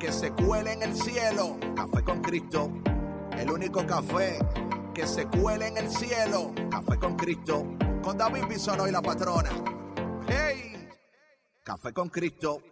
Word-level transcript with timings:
que 0.00 0.10
se 0.10 0.32
cuele 0.32 0.72
en 0.72 0.82
el 0.82 0.96
cielo. 0.96 1.58
Café 1.76 2.02
con 2.02 2.22
Cristo. 2.22 2.72
El 3.38 3.50
único 3.50 3.86
café 3.86 4.38
que 4.94 5.06
se 5.06 5.26
cuele 5.26 5.68
en 5.68 5.76
el 5.76 5.90
cielo. 5.90 6.52
Café 6.70 6.98
con 6.98 7.16
Cristo. 7.16 7.76
Con 8.02 8.16
David 8.16 8.44
Bisono 8.48 8.88
y 8.88 8.90
la 8.90 9.02
patrona. 9.02 9.50
¡Hey! 10.26 10.88
Café 11.62 11.92
con 11.92 12.08
Cristo. 12.08 12.62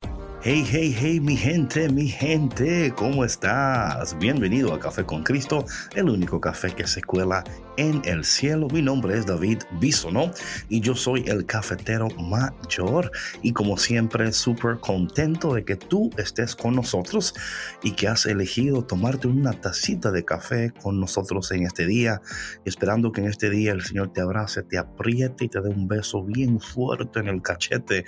Hey, 0.40 0.66
hey, 0.70 0.96
hey, 0.98 1.20
mi 1.20 1.36
gente, 1.36 1.88
mi 1.88 2.08
gente, 2.08 2.94
¿cómo 2.96 3.24
estás? 3.24 4.16
Bienvenido 4.18 4.72
a 4.72 4.78
Café 4.78 5.04
con 5.04 5.24
Cristo, 5.24 5.64
el 5.96 6.08
único 6.08 6.40
café 6.40 6.72
que 6.72 6.86
se 6.86 7.02
cuela 7.02 7.42
en 7.78 8.02
el 8.04 8.24
cielo. 8.24 8.66
Mi 8.72 8.82
nombre 8.82 9.16
es 9.16 9.24
David 9.24 9.60
Bisono 9.80 10.32
y 10.68 10.80
yo 10.80 10.96
soy 10.96 11.24
el 11.26 11.46
cafetero 11.46 12.08
mayor 12.10 13.10
y 13.40 13.52
como 13.52 13.78
siempre 13.78 14.32
súper 14.32 14.80
contento 14.80 15.54
de 15.54 15.64
que 15.64 15.76
tú 15.76 16.10
estés 16.18 16.56
con 16.56 16.74
nosotros 16.74 17.34
y 17.82 17.92
que 17.92 18.08
has 18.08 18.26
elegido 18.26 18.84
tomarte 18.84 19.28
una 19.28 19.52
tacita 19.52 20.10
de 20.10 20.24
café 20.24 20.72
con 20.82 20.98
nosotros 20.98 21.52
en 21.52 21.64
este 21.64 21.86
día, 21.86 22.20
esperando 22.64 23.12
que 23.12 23.20
en 23.20 23.28
este 23.28 23.48
día 23.48 23.70
el 23.72 23.82
Señor 23.82 24.12
te 24.12 24.22
abrace, 24.22 24.64
te 24.64 24.76
apriete 24.76 25.44
y 25.44 25.48
te 25.48 25.60
dé 25.60 25.68
un 25.68 25.86
beso 25.86 26.24
bien 26.24 26.60
fuerte 26.60 27.20
en 27.20 27.28
el 27.28 27.42
cachete, 27.42 28.04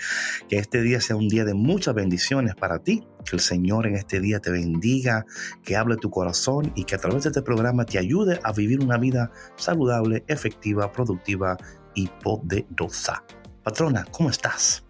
que 0.48 0.58
este 0.58 0.82
día 0.82 1.00
sea 1.00 1.14
un 1.14 1.28
día 1.28 1.44
de 1.44 1.54
muchas 1.54 1.94
bendiciones 1.94 2.56
para 2.56 2.80
ti 2.80 3.06
que 3.24 3.36
el 3.36 3.40
Señor 3.40 3.86
en 3.86 3.96
este 3.96 4.20
día 4.20 4.40
te 4.40 4.50
bendiga, 4.50 5.24
que 5.62 5.76
hable 5.76 5.96
tu 5.96 6.10
corazón 6.10 6.72
y 6.74 6.84
que 6.84 6.94
a 6.94 6.98
través 6.98 7.24
de 7.24 7.30
este 7.30 7.42
programa 7.42 7.84
te 7.84 7.98
ayude 7.98 8.40
a 8.42 8.52
vivir 8.52 8.80
una 8.80 8.98
vida 8.98 9.30
saludable, 9.56 10.24
efectiva, 10.28 10.90
productiva 10.92 11.56
y 11.94 12.08
poderosa. 12.22 13.24
Patrona, 13.62 14.06
¿cómo 14.10 14.30
estás? 14.30 14.84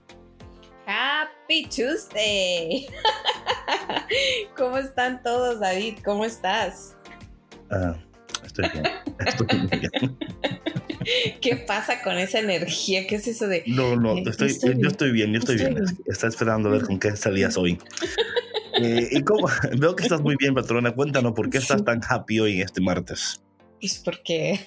Happy 0.86 1.68
Tuesday. 1.68 2.86
¿Cómo 4.56 4.78
están 4.78 5.22
todos, 5.22 5.60
David? 5.60 5.98
¿Cómo 6.04 6.24
estás? 6.24 6.96
Uh, 7.70 7.94
estoy 8.44 8.68
bien. 8.70 8.84
Estoy 9.18 9.46
bien. 9.68 10.18
¿Qué 11.40 11.56
pasa 11.56 12.02
con 12.02 12.18
esa 12.18 12.40
energía? 12.40 13.06
¿Qué 13.06 13.16
es 13.16 13.26
eso 13.26 13.48
de.? 13.48 13.64
No, 13.66 13.96
no, 13.96 14.18
estoy, 14.18 14.56
yo 14.78 14.88
estoy 14.88 15.12
bien, 15.12 15.32
yo 15.32 15.38
estoy, 15.38 15.56
bien. 15.56 15.76
Está 16.06 16.26
esperando 16.26 16.68
a 16.68 16.72
ver 16.72 16.82
con 16.82 16.98
qué 16.98 17.16
salías 17.16 17.56
hoy. 17.56 17.78
Eh, 18.82 19.08
y 19.10 19.22
cómo, 19.22 19.48
veo 19.78 19.94
que 19.96 20.04
estás 20.04 20.22
muy 20.22 20.36
bien, 20.38 20.54
patrona. 20.54 20.92
Cuéntanos 20.92 21.32
por 21.32 21.50
qué 21.50 21.58
estás 21.58 21.84
tan 21.84 22.00
happy 22.08 22.40
hoy 22.40 22.62
este 22.62 22.80
martes. 22.80 23.42
Pues 23.80 24.00
porque, 24.02 24.60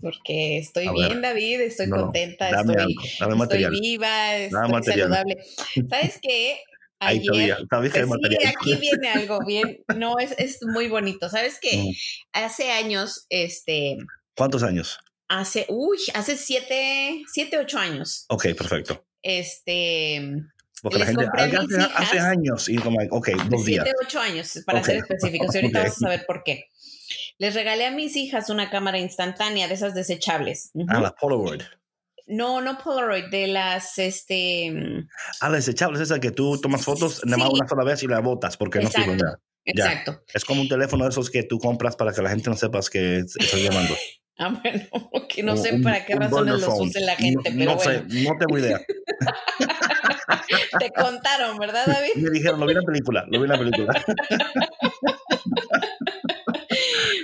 porque 0.00 0.58
estoy 0.58 0.88
bien, 0.88 1.20
David, 1.20 1.60
estoy 1.60 1.88
contenta, 1.88 2.48
estoy, 2.48 2.96
estoy, 3.20 3.80
viva, 3.80 4.36
estoy 4.36 4.82
saludable. 4.82 5.36
¿Sabes 5.88 6.18
qué? 6.20 6.58
Ayer, 7.00 7.54
Ahí 7.60 7.68
pues 7.68 7.92
sí, 7.92 8.46
aquí 8.46 8.74
viene 8.80 9.08
algo 9.08 9.38
bien, 9.46 9.84
no, 9.96 10.18
es, 10.18 10.34
es 10.38 10.58
muy 10.62 10.88
bonito. 10.88 11.28
¿Sabes 11.28 11.58
qué? 11.60 11.76
Mm. 11.76 11.92
Hace 12.32 12.72
años, 12.72 13.26
este... 13.28 13.98
¿Cuántos 14.34 14.62
años? 14.62 14.98
Hace, 15.32 15.64
uy, 15.68 15.96
hace 16.14 16.36
siete, 16.36 17.22
siete, 17.32 17.56
ocho 17.56 17.78
años. 17.78 18.24
Ok, 18.30 18.46
perfecto. 18.58 19.06
Este... 19.22 20.20
Porque 20.82 20.98
la 20.98 21.06
gente 21.06 21.24
hace, 21.32 21.92
hace, 21.94 22.18
años 22.18 22.68
y 22.68 22.76
como, 22.78 22.98
ok, 23.10 23.28
dos 23.48 23.64
días. 23.64 23.84
Siete, 23.84 23.98
ocho 24.04 24.18
años, 24.18 24.58
para 24.66 24.82
ser 24.82 24.96
específicos. 24.96 25.54
Y 25.54 25.58
ahorita 25.58 25.78
vamos 25.78 25.96
a 25.96 26.00
saber 26.00 26.24
por 26.26 26.42
qué. 26.42 26.64
Les 27.38 27.54
regalé 27.54 27.86
a 27.86 27.92
mis 27.92 28.16
hijas 28.16 28.50
una 28.50 28.70
cámara 28.70 28.98
instantánea 28.98 29.68
de 29.68 29.74
esas 29.74 29.94
desechables. 29.94 30.72
Ah, 30.88 30.98
la 30.98 31.14
Polaroid. 31.14 31.62
No, 32.26 32.60
no 32.60 32.76
Polaroid, 32.78 33.26
de 33.30 33.46
las, 33.46 33.98
este... 33.98 34.74
Ah, 35.40 35.50
desechables, 35.50 36.00
esa 36.00 36.18
que 36.18 36.32
tú 36.32 36.60
tomas 36.60 36.84
fotos 36.84 37.24
nada 37.24 37.36
más 37.44 37.50
una 37.50 37.68
sola 37.68 37.84
vez 37.84 38.02
y 38.02 38.08
la 38.08 38.18
botas 38.18 38.56
porque 38.56 38.80
no 38.80 38.90
sirve 38.90 39.16
nada. 39.16 39.40
Exacto. 39.64 40.24
Es 40.34 40.44
como 40.44 40.62
un 40.62 40.68
teléfono 40.68 41.04
de 41.04 41.10
esos 41.10 41.30
que 41.30 41.44
tú 41.44 41.60
compras 41.60 41.94
para 41.94 42.12
que 42.12 42.20
la 42.20 42.30
gente 42.30 42.50
no 42.50 42.56
sepas 42.56 42.90
que 42.90 43.18
estás 43.18 43.62
llamando. 43.62 43.94
Ah, 44.38 44.48
bueno, 44.62 44.86
que 45.28 45.42
no 45.42 45.56
sé 45.56 45.78
para 45.78 46.04
qué 46.04 46.14
razones 46.14 46.60
los 46.60 46.80
use 46.80 47.00
la 47.00 47.16
gente, 47.16 47.50
no, 47.50 47.58
pero 47.58 47.72
no 47.72 47.78
sé, 47.78 48.02
no 48.08 48.38
tengo 48.38 48.58
idea. 48.58 48.80
Te 50.78 50.90
contaron, 50.90 51.58
¿verdad, 51.58 51.86
David? 51.86 52.14
Me 52.16 52.30
dijeron, 52.30 52.60
lo 52.60 52.66
vi 52.66 52.72
en 52.72 52.78
la 52.78 52.84
película, 52.84 53.24
lo 53.28 53.38
vi 53.38 53.44
en 53.44 53.50
la 53.50 53.58
película. 53.58 54.04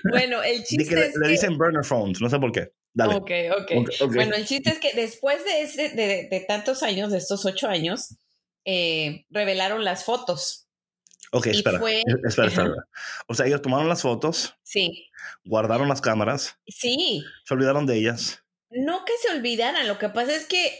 bueno, 0.10 0.42
el 0.42 0.62
chiste 0.64 1.06
es 1.06 1.16
le, 1.16 1.28
dicen 1.28 1.56
burner 1.56 1.84
phones, 1.84 2.20
no 2.20 2.28
sé 2.28 2.38
por 2.38 2.52
qué. 2.52 2.72
Dale. 2.92 3.14
Okay, 3.16 3.48
ok, 3.50 3.72
Bueno, 4.12 4.34
el 4.34 4.46
chiste 4.46 4.70
es 4.70 4.78
que 4.78 4.92
después 4.94 5.44
de, 5.44 5.62
ese, 5.62 5.90
de, 5.90 6.28
de 6.30 6.44
tantos 6.46 6.82
años, 6.82 7.12
de 7.12 7.18
estos 7.18 7.44
ocho 7.44 7.68
años, 7.68 8.16
eh, 8.64 9.24
revelaron 9.30 9.84
las 9.84 10.04
fotos. 10.04 10.65
Ok, 11.32 11.48
espera, 11.48 11.80
espera, 12.24 12.48
espera. 12.48 12.74
O 13.26 13.34
sea, 13.34 13.46
ellos 13.46 13.62
tomaron 13.62 13.88
las 13.88 14.02
fotos. 14.02 14.54
Sí. 14.62 15.08
Guardaron 15.44 15.88
las 15.88 16.00
cámaras. 16.00 16.58
Sí. 16.66 17.24
Se 17.44 17.54
olvidaron 17.54 17.86
de 17.86 17.96
ellas. 17.96 18.44
No 18.70 19.04
que 19.04 19.12
se 19.20 19.36
olvidaran, 19.36 19.88
lo 19.88 19.98
que 19.98 20.08
pasa 20.08 20.34
es 20.34 20.46
que 20.46 20.78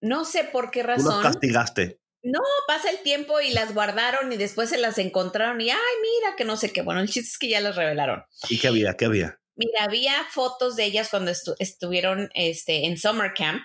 no 0.00 0.24
sé 0.24 0.44
por 0.44 0.70
qué 0.70 0.82
razón. 0.82 1.04
Tú 1.04 1.10
las 1.10 1.22
castigaste. 1.22 2.00
No, 2.22 2.40
pasa 2.66 2.90
el 2.90 2.98
tiempo 2.98 3.40
y 3.40 3.52
las 3.52 3.72
guardaron 3.72 4.32
y 4.32 4.36
después 4.36 4.68
se 4.68 4.78
las 4.78 4.98
encontraron 4.98 5.60
y, 5.60 5.70
ay, 5.70 5.76
mira, 6.02 6.34
que 6.36 6.44
no 6.44 6.56
sé 6.56 6.72
qué. 6.72 6.82
Bueno, 6.82 7.00
el 7.00 7.08
chiste 7.08 7.30
es 7.30 7.38
que 7.38 7.48
ya 7.48 7.60
las 7.60 7.76
revelaron. 7.76 8.24
¿Y 8.48 8.58
qué 8.58 8.68
había? 8.68 8.96
¿Qué 8.96 9.04
había? 9.04 9.38
Mira, 9.54 9.84
había 9.84 10.24
fotos 10.30 10.74
de 10.74 10.84
ellas 10.84 11.08
cuando 11.08 11.30
estuvieron 11.58 12.28
este, 12.34 12.86
en 12.86 12.96
Summer 12.96 13.32
Camp. 13.32 13.62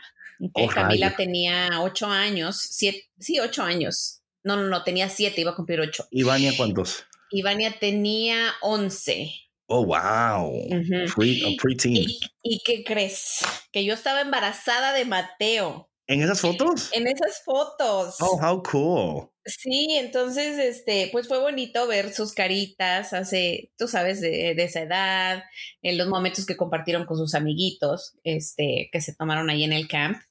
Camila 0.74 1.16
tenía 1.16 1.70
ocho 1.82 2.08
años, 2.08 2.58
siete, 2.58 3.10
sí, 3.20 3.40
ocho 3.40 3.64
años. 3.64 4.21
No, 4.44 4.56
no, 4.56 4.68
no, 4.68 4.84
tenía 4.84 5.10
siete, 5.10 5.42
iba 5.42 5.52
a 5.52 5.56
cumplir 5.56 5.80
ocho. 5.80 6.08
¿Y 6.12 6.24
Vania 6.24 6.52
cuántos? 6.58 7.06
Y 7.30 7.44
Vania 7.44 7.76
tenía 7.80 8.54
once. 8.62 9.32
Oh, 9.68 9.86
wow. 9.86 10.68
pre, 11.16 11.76
teen 11.78 12.08
¿Y, 12.44 12.62
qué 12.66 12.84
crees? 12.84 13.38
Que 13.72 13.86
yo 13.86 13.94
estaba 13.94 14.20
embarazada 14.20 14.92
de 14.92 15.06
Mateo. 15.06 15.90
¿En 16.08 16.22
esas 16.22 16.42
fotos? 16.42 16.90
En 16.92 17.08
esas 17.08 17.42
fotos. 17.46 18.16
Oh, 18.20 18.38
how 18.42 18.62
cool. 18.64 19.30
Sí, 19.46 19.96
entonces, 19.98 20.58
este, 20.58 21.08
pues 21.14 21.30
fue 21.30 21.40
bonito 21.40 21.88
ver 21.88 22.14
sus 22.14 22.34
caritas 22.34 23.14
hace, 23.14 23.72
tú 23.78 23.88
sabes, 23.88 24.20
de, 24.20 24.54
de, 24.56 24.64
esa 24.66 24.82
edad, 24.82 25.44
en 25.82 25.98
los 25.98 26.10
momentos 26.10 26.46
que 26.46 26.58
compartieron 26.58 27.06
con 27.06 27.16
sus 27.16 27.34
amiguitos, 27.34 28.18
este, 28.26 28.90
que 28.92 29.00
se 29.00 29.16
tomaron 29.16 29.50
ahí 29.50 29.64
en 29.64 29.72
el 29.72 29.88
camp. 29.88 30.22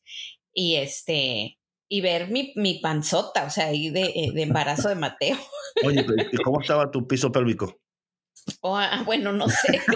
Y 0.53 0.77
este, 0.77 1.60
y 1.93 2.01
ver 2.01 2.31
mi, 2.31 2.53
mi 2.55 2.79
panzota, 2.79 3.45
o 3.45 3.51
sea, 3.51 3.67
ahí 3.67 3.91
de, 3.91 4.13
eh, 4.15 4.31
de 4.33 4.43
embarazo 4.43 4.89
de 4.89 4.95
Mateo. 4.95 5.37
Oye, 5.85 6.07
¿y 6.33 6.37
cómo 6.39 6.61
estaba 6.61 6.89
tu 6.91 7.07
piso 7.07 7.31
pélvico? 7.33 7.81
Oh, 8.61 8.77
ah, 8.77 9.03
bueno, 9.05 9.33
no 9.33 9.49
sé. 9.49 9.81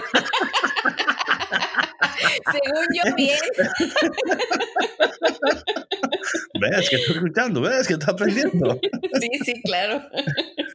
Según 2.51 2.85
yo, 2.93 3.15
bien. 3.15 3.39
ves 6.59 6.89
que 6.89 6.97
estoy 6.97 7.15
escuchando, 7.15 7.61
ves 7.61 7.87
que 7.87 7.93
está 7.93 8.11
aprendiendo. 8.11 8.77
sí, 9.19 9.29
sí, 9.45 9.61
claro. 9.63 10.03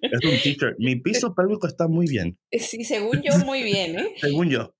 Es 0.00 0.24
un 0.24 0.40
teacher. 0.42 0.74
Mi 0.78 0.96
piso 0.96 1.34
pélvico 1.34 1.66
está 1.66 1.86
muy 1.86 2.06
bien. 2.06 2.38
Sí, 2.50 2.82
según 2.84 3.20
yo, 3.22 3.36
muy 3.44 3.62
bien, 3.62 3.98
¿eh? 3.98 4.14
Según 4.20 4.48
yo. 4.48 4.74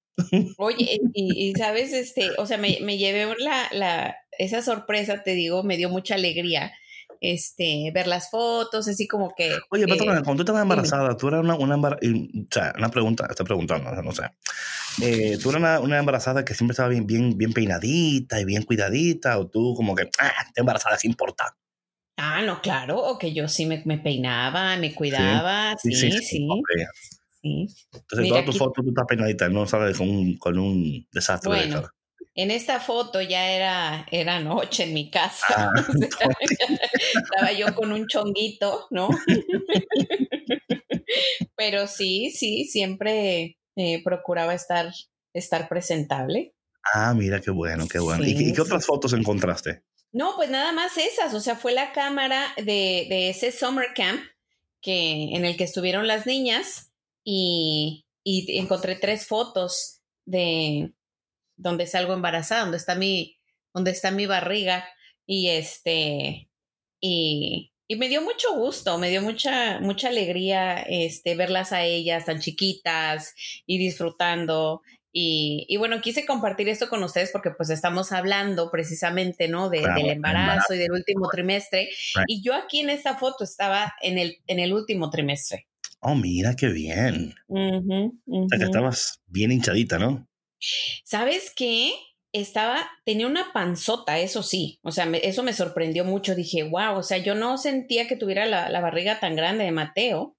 Oye, 0.59 1.01
y, 1.15 1.53
sabes, 1.55 1.93
este, 1.93 2.31
o 2.39 2.47
sea, 2.47 2.57
me, 2.59 2.79
me 2.83 2.99
llevé 2.99 3.33
la, 3.39 3.69
la, 3.73 4.17
esa 4.41 4.63
sorpresa, 4.63 5.23
te 5.23 5.35
digo, 5.35 5.63
me 5.63 5.77
dio 5.77 5.89
mucha 5.91 6.15
alegría. 6.15 6.73
Este, 7.23 7.91
ver 7.93 8.07
las 8.07 8.31
fotos, 8.31 8.89
así 8.89 9.07
como 9.07 9.35
que. 9.37 9.59
Oye, 9.71 9.85
pero 9.87 10.07
cuando 10.07 10.37
tú 10.37 10.43
estabas 10.43 10.63
embarazada, 10.63 11.15
tú 11.19 11.29
eras 11.29 11.41
una, 11.41 11.55
una, 11.55 11.77
o 11.77 11.99
sea, 12.51 12.73
una 12.79 12.89
pregunta, 12.89 13.27
estoy 13.29 13.45
preguntando, 13.45 13.91
no 14.03 14.13
sé. 14.13 14.23
Eh, 15.03 15.37
tú 15.43 15.51
eras 15.51 15.61
una, 15.61 15.81
una, 15.81 15.99
embarazada 15.99 16.47
que 16.47 16.55
siempre 16.55 16.73
estaba 16.73 16.89
bien, 16.89 17.07
bien, 17.07 17.37
bien 17.37 17.53
peinadita 17.53 18.41
y 18.41 18.47
bien 18.47 18.63
cuidadita, 18.63 19.39
o 19.39 19.49
tú 19.49 19.75
como 19.75 19.95
que, 19.95 20.09
ah, 20.19 20.33
te 20.55 20.61
embarazada, 20.61 20.97
¿qué 20.97 21.09
importa? 21.09 21.55
Ah, 22.17 22.41
no, 22.41 22.63
claro, 22.63 22.99
o 22.99 23.19
que 23.19 23.35
yo 23.35 23.49
sí 23.49 23.67
me, 23.67 23.83
me 23.85 23.99
peinaba, 23.99 24.77
me 24.79 24.95
cuidaba, 24.95 25.77
sí, 25.83 25.93
sí. 25.93 26.11
sí, 26.13 26.49
sí. 27.43 27.67
Entonces, 27.93 28.29
todas 28.29 28.45
tus 28.47 28.57
fotos 28.57 28.83
tú 28.83 28.91
estás 28.91 29.07
peinadita, 29.07 29.49
no 29.51 29.67
sabes 29.67 29.99
con 29.99 30.09
un, 30.09 30.39
con 30.39 30.59
un 30.59 31.07
desastre. 31.13 31.49
Bueno, 31.49 31.83
en 32.35 32.51
esta 32.51 32.81
foto 32.81 33.21
ya 33.21 33.51
era, 33.51 34.07
era 34.11 34.41
noche 34.41 34.85
en 34.85 34.95
mi 34.95 35.11
casa. 35.11 35.47
Ah, 35.49 35.73
estaba 37.25 37.53
yo 37.53 37.75
con 37.75 37.93
un 37.93 38.07
chonguito, 38.07 38.87
¿no? 38.91 39.09
Pero 41.57 41.87
sí, 41.87 42.31
sí, 42.31 42.65
siempre 42.65 43.59
eh, 43.77 44.03
procuraba 44.05 44.55
estar, 44.55 44.93
estar 45.35 45.69
presentable. 45.69 46.55
Ah, 46.95 47.13
mira, 47.15 47.41
qué 47.41 47.51
bueno, 47.51 47.87
qué 47.89 47.99
bueno. 47.99 48.25
¿Y, 48.25 48.53
qué 48.53 48.61
otras 48.61 48.87
fotos 48.87 49.13
encontraste? 49.13 49.83
No, 50.13 50.35
pues 50.37 50.51
nada 50.51 50.73
más 50.73 50.97
esas, 50.99 51.35
o 51.35 51.41
sea, 51.41 51.57
fue 51.57 51.73
la 51.73 51.93
cámara 51.93 52.47
de, 52.57 53.07
de 53.09 53.31
ese 53.31 53.53
summer 53.53 53.89
camp 53.95 54.21
que, 54.81 55.35
en 55.35 55.45
el 55.45 55.57
que 55.57 55.65
estuvieron 55.65 56.07
las 56.07 56.27
niñas 56.27 56.93
y, 57.25 58.07
y 58.25 58.59
encontré 58.59 58.97
tres 58.97 59.27
fotos 59.27 60.01
de 60.25 60.95
donde 61.61 61.87
salgo 61.87 62.15
embarazada, 62.15 62.63
donde 62.63 62.79
está 62.79 62.95
mi, 62.95 63.39
donde 63.75 63.91
está 63.91 64.11
mi 64.11 64.27
barriga 64.27 64.89
y 65.27 65.49
este, 65.49 66.49
y, 67.01 67.73
y 67.87 67.97
me 67.97 68.09
dio 68.09 68.23
mucho 68.23 68.55
gusto, 68.55 68.99
me 68.99 69.11
dio 69.11 69.23
mucha, 69.23 69.81
mucha 69.81 70.09
alegría 70.09 70.81
este, 70.81 71.35
verlas 71.35 71.73
a 71.73 71.85
ellas 71.85 72.25
tan 72.25 72.41
chiquitas 72.41 73.35
y 73.67 73.79
disfrutando. 73.79 74.83
Y, 75.13 75.67
y, 75.69 75.77
bueno, 75.77 76.01
quise 76.01 76.25
compartir 76.25 76.69
esto 76.69 76.89
con 76.89 77.03
ustedes 77.03 77.31
porque 77.33 77.51
pues 77.51 77.69
estamos 77.71 78.13
hablando 78.13 78.71
precisamente, 78.71 79.49
¿no? 79.49 79.69
De, 79.69 79.81
del 79.81 80.11
embarazo, 80.11 80.73
y 80.75 80.79
del 80.79 80.93
último 80.93 81.29
trimestre. 81.29 81.91
Y 82.29 82.43
yo 82.43 82.55
aquí 82.55 82.79
en 82.79 82.91
esta 82.91 83.17
foto 83.17 83.43
estaba 83.43 83.93
en 84.01 84.19
el, 84.19 84.39
en 84.47 84.61
el 84.61 84.73
último 84.73 85.11
trimestre. 85.11 85.67
Oh, 85.99 86.15
mira 86.15 86.55
qué 86.55 86.69
bien. 86.69 87.35
O 87.49 88.49
sea 88.49 88.59
que 88.59 88.65
estabas 88.65 89.21
bien 89.27 89.51
hinchadita, 89.51 89.99
¿no? 89.99 90.30
¿Sabes 91.05 91.53
qué? 91.55 91.93
Estaba, 92.33 92.89
tenía 93.05 93.27
una 93.27 93.53
panzota, 93.53 94.19
eso 94.19 94.43
sí. 94.43 94.79
O 94.83 94.93
sea, 94.93 95.07
eso 95.23 95.43
me 95.43 95.53
sorprendió 95.53 96.05
mucho. 96.05 96.35
Dije, 96.35 96.63
wow, 96.63 96.97
o 96.97 97.03
sea, 97.03 97.19
yo 97.19 97.35
no 97.35 97.59
sentía 97.59 98.07
que 98.07 98.17
tuviera 98.17 98.47
la, 98.47 98.69
la 98.69 98.81
barriga 98.81 99.19
tan 99.19 99.35
grande 99.37 99.65
de 99.65 99.73
Mateo, 99.73 100.37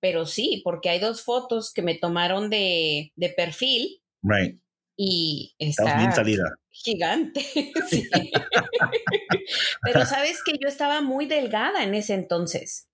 pero 0.00 0.26
sí, 0.26 0.60
porque 0.64 0.90
hay 0.90 0.98
dos 0.98 1.22
fotos 1.22 1.72
que 1.72 1.82
me 1.82 1.94
tomaron 1.94 2.50
de, 2.50 3.12
de 3.14 3.28
perfil. 3.30 4.02
Right. 4.22 4.60
Y 4.96 5.54
está 5.58 5.96
bien 5.98 6.12
salida. 6.12 6.44
gigante. 6.70 7.44
pero 9.82 10.04
sabes 10.04 10.42
que 10.44 10.58
yo 10.60 10.68
estaba 10.68 11.00
muy 11.00 11.26
delgada 11.26 11.84
en 11.84 11.94
ese 11.94 12.14
entonces 12.14 12.90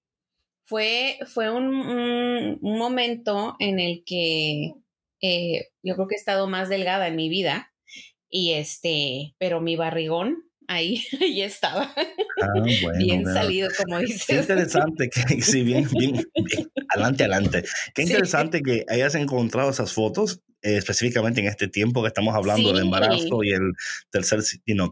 fue, 0.67 1.19
fue 1.27 1.51
un, 1.51 1.69
un, 1.75 2.79
momento 2.79 3.57
en 3.61 3.79
el 3.79 4.03
que 4.05 4.75
eh, 5.23 5.69
yo 5.83 5.95
creo 5.95 6.09
que 6.09 6.15
he 6.15 6.19
estado 6.19 6.47
más 6.49 6.69
delgada 6.69 7.09
en 7.09 7.17
mi 7.17 7.29
vida 7.29 7.73
y 8.29 8.53
este, 8.53 9.35
pero 9.39 9.61
mi 9.61 9.77
barrigón 9.77 10.47
ahí, 10.69 11.03
ahí 11.21 11.43
estaba. 11.43 11.95
Ah, 12.43 12.63
bien 12.99 13.25
salido, 13.25 13.69
como 13.77 13.99
dices. 13.99 14.25
Qué 14.27 14.37
interesante 14.37 15.09
que, 15.09 15.21
sí, 15.43 15.63
bien, 15.63 15.89
bien, 15.91 16.23
adelante, 16.95 17.25
adelante. 17.25 17.65
Qué 17.95 18.03
interesante 18.03 18.63
que 18.63 18.85
hayas 18.89 19.15
encontrado 19.15 19.71
esas 19.71 19.93
fotos, 19.93 20.43
eh, 20.63 20.77
específicamente 20.77 21.41
en 21.41 21.47
este 21.47 21.69
tiempo 21.69 22.03
que 22.03 22.09
estamos 22.09 22.35
hablando 22.35 22.73
del 22.73 22.85
embarazo 22.85 23.43
y 23.43 23.51
el 23.51 23.73
tercer 24.11 24.41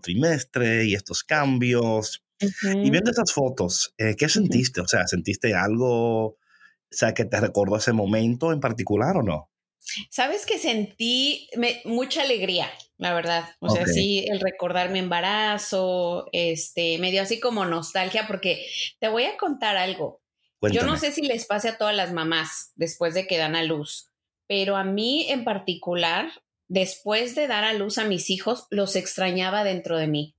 trimestre 0.03 0.85
y 0.85 0.95
estos 0.95 1.25
cambios. 1.25 2.23
Y 2.41 2.91
viendo 2.91 3.11
esas 3.11 3.33
fotos, 3.33 3.95
eh, 3.97 4.17
¿qué 4.17 4.29
sentiste? 4.29 4.81
O 4.81 4.89
sea, 4.89 5.07
¿sentiste 5.07 5.55
algo, 5.55 6.27
o 6.27 6.39
sea, 6.91 7.15
que 7.15 7.25
te 7.25 7.41
recordó 7.41 7.77
ese 7.77 7.93
momento 7.93 8.53
en 8.53 8.61
particular 8.61 9.17
o 9.17 9.23
no? 9.23 9.51
Sabes 10.11 10.47
que 10.47 10.59
sentí 10.59 11.49
mucha 11.85 12.23
alegría, 12.23 12.71
la 12.97 13.15
verdad. 13.15 13.45
O 13.61 13.69
sea, 13.69 13.87
sí, 13.87 14.25
el 14.29 14.41
recordar 14.41 14.91
mi 14.91 14.99
embarazo, 14.99 16.29
este, 16.33 16.99
me 16.99 17.11
dio 17.11 17.23
así 17.23 17.41
como 17.41 17.65
nostalgia, 17.65 18.27
porque 18.27 18.67
te 19.01 19.09
voy 19.09 19.25
a 19.25 19.37
contar 19.37 19.77
algo. 19.77 20.23
Yo 20.73 20.85
no 20.85 20.97
sé 20.97 21.13
si 21.13 21.23
les 21.23 21.47
pase 21.47 21.69
a 21.69 21.79
todas 21.79 21.95
las 21.95 22.13
mamás 22.13 22.73
después 22.75 23.15
de 23.15 23.27
que 23.27 23.37
dan 23.37 23.55
a 23.55 23.63
luz, 23.63 24.11
pero 24.47 24.77
a 24.77 24.85
mí 24.85 25.27
en 25.29 25.45
particular, 25.45 26.31
después 26.69 27.35
de 27.35 27.47
dar 27.47 27.65
a 27.65 27.75
luz 27.75 27.99
a 27.99 28.05
mis 28.05 28.31
hijos, 28.31 28.67
los 28.71 28.97
extrañaba 28.97 29.65
dentro 29.65 29.99
de 29.99 30.07
mí. 30.07 30.37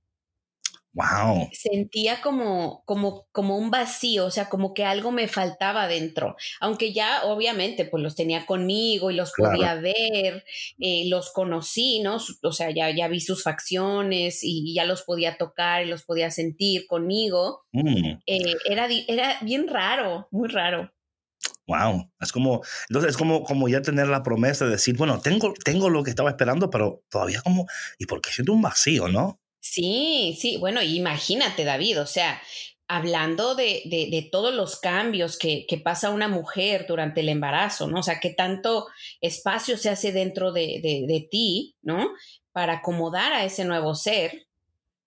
Wow. 0.96 1.50
Sentía 1.52 2.22
como, 2.22 2.82
como, 2.86 3.26
como 3.30 3.58
un 3.58 3.70
vacío, 3.70 4.24
o 4.24 4.30
sea, 4.30 4.48
como 4.48 4.72
que 4.72 4.82
algo 4.82 5.12
me 5.12 5.28
faltaba 5.28 5.88
dentro. 5.88 6.36
Aunque 6.58 6.94
ya, 6.94 7.24
obviamente, 7.24 7.84
pues 7.84 8.02
los 8.02 8.16
tenía 8.16 8.46
conmigo 8.46 9.10
y 9.10 9.14
los 9.14 9.32
podía 9.36 9.74
ver, 9.74 10.44
eh, 10.78 11.04
los 11.10 11.32
conocí, 11.34 12.00
¿no? 12.00 12.16
O 12.42 12.52
sea, 12.52 12.70
ya, 12.70 12.88
ya 12.96 13.08
vi 13.08 13.20
sus 13.20 13.42
facciones 13.42 14.40
y, 14.42 14.72
ya 14.74 14.86
los 14.86 15.02
podía 15.02 15.36
tocar 15.36 15.84
y 15.84 15.90
los 15.90 16.02
podía 16.02 16.30
sentir 16.30 16.86
conmigo. 16.86 17.66
Mm. 17.72 18.22
Eh, 18.26 18.54
era, 18.64 18.88
era 19.06 19.36
bien 19.42 19.68
raro, 19.68 20.28
muy 20.30 20.48
raro. 20.48 20.90
Wow, 21.66 22.10
es 22.20 22.32
como, 22.32 22.62
entonces 22.88 23.10
es 23.10 23.16
como, 23.18 23.42
como 23.42 23.68
ya 23.68 23.82
tener 23.82 24.06
la 24.06 24.22
promesa 24.22 24.64
de 24.64 24.70
decir, 24.70 24.96
bueno, 24.96 25.20
tengo, 25.20 25.52
tengo 25.62 25.90
lo 25.90 26.02
que 26.04 26.10
estaba 26.10 26.30
esperando, 26.30 26.70
pero 26.70 27.02
todavía 27.10 27.42
como, 27.42 27.66
¿y 27.98 28.06
por 28.06 28.22
qué 28.22 28.30
siento 28.30 28.54
un 28.54 28.62
vacío, 28.62 29.08
no? 29.08 29.40
Sí, 29.72 30.36
sí, 30.40 30.58
bueno, 30.58 30.80
imagínate, 30.80 31.64
David, 31.64 32.00
o 32.00 32.06
sea, 32.06 32.40
hablando 32.86 33.56
de, 33.56 33.82
de, 33.84 34.28
todos 34.30 34.54
los 34.54 34.78
cambios 34.78 35.38
que, 35.38 35.66
que, 35.68 35.76
pasa 35.76 36.10
una 36.10 36.28
mujer 36.28 36.86
durante 36.86 37.20
el 37.20 37.28
embarazo, 37.28 37.88
¿no? 37.88 37.98
O 37.98 38.02
sea, 38.02 38.20
qué 38.20 38.30
tanto 38.30 38.86
espacio 39.20 39.76
se 39.76 39.90
hace 39.90 40.12
dentro 40.12 40.52
de, 40.52 40.80
de, 40.82 41.28
ti, 41.30 41.74
¿no? 41.82 42.10
Para 42.52 42.74
acomodar 42.74 43.32
a 43.32 43.44
ese 43.44 43.64
nuevo 43.64 43.94
ser. 43.96 44.46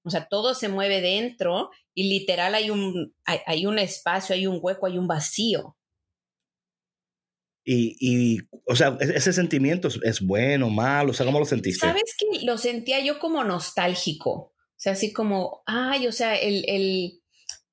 O 0.03 0.09
sea, 0.09 0.27
todo 0.27 0.53
se 0.53 0.67
mueve 0.67 0.99
dentro 0.99 1.71
y 1.93 2.09
literal 2.09 2.53
hay 2.53 2.69
un, 2.69 3.15
hay, 3.25 3.39
hay 3.45 3.65
un 3.65 3.79
espacio, 3.79 4.35
hay 4.35 4.45
un 4.45 4.59
hueco, 4.61 4.87
hay 4.87 4.97
un 4.97 5.07
vacío. 5.07 5.77
Y, 7.63 7.97
y, 7.99 8.39
o 8.65 8.75
sea, 8.75 8.97
e-, 8.99 9.17
ese 9.17 9.33
sentimiento 9.33 9.89
es, 10.03 10.21
bueno, 10.21 10.69
malo, 10.69 11.11
o 11.11 11.13
sea, 11.13 11.25
¿cómo 11.25 11.39
lo 11.39 11.45
sentiste? 11.45 11.85
Sabes 11.85 12.15
que 12.17 12.45
lo 12.45 12.57
sentía 12.57 12.99
yo 12.99 13.19
como 13.19 13.43
nostálgico, 13.43 14.31
o 14.31 14.53
sea, 14.75 14.93
así 14.93 15.13
como, 15.13 15.61
ay, 15.65 16.07
o 16.07 16.11
sea, 16.11 16.35
el, 16.35 16.63
el, 16.67 17.21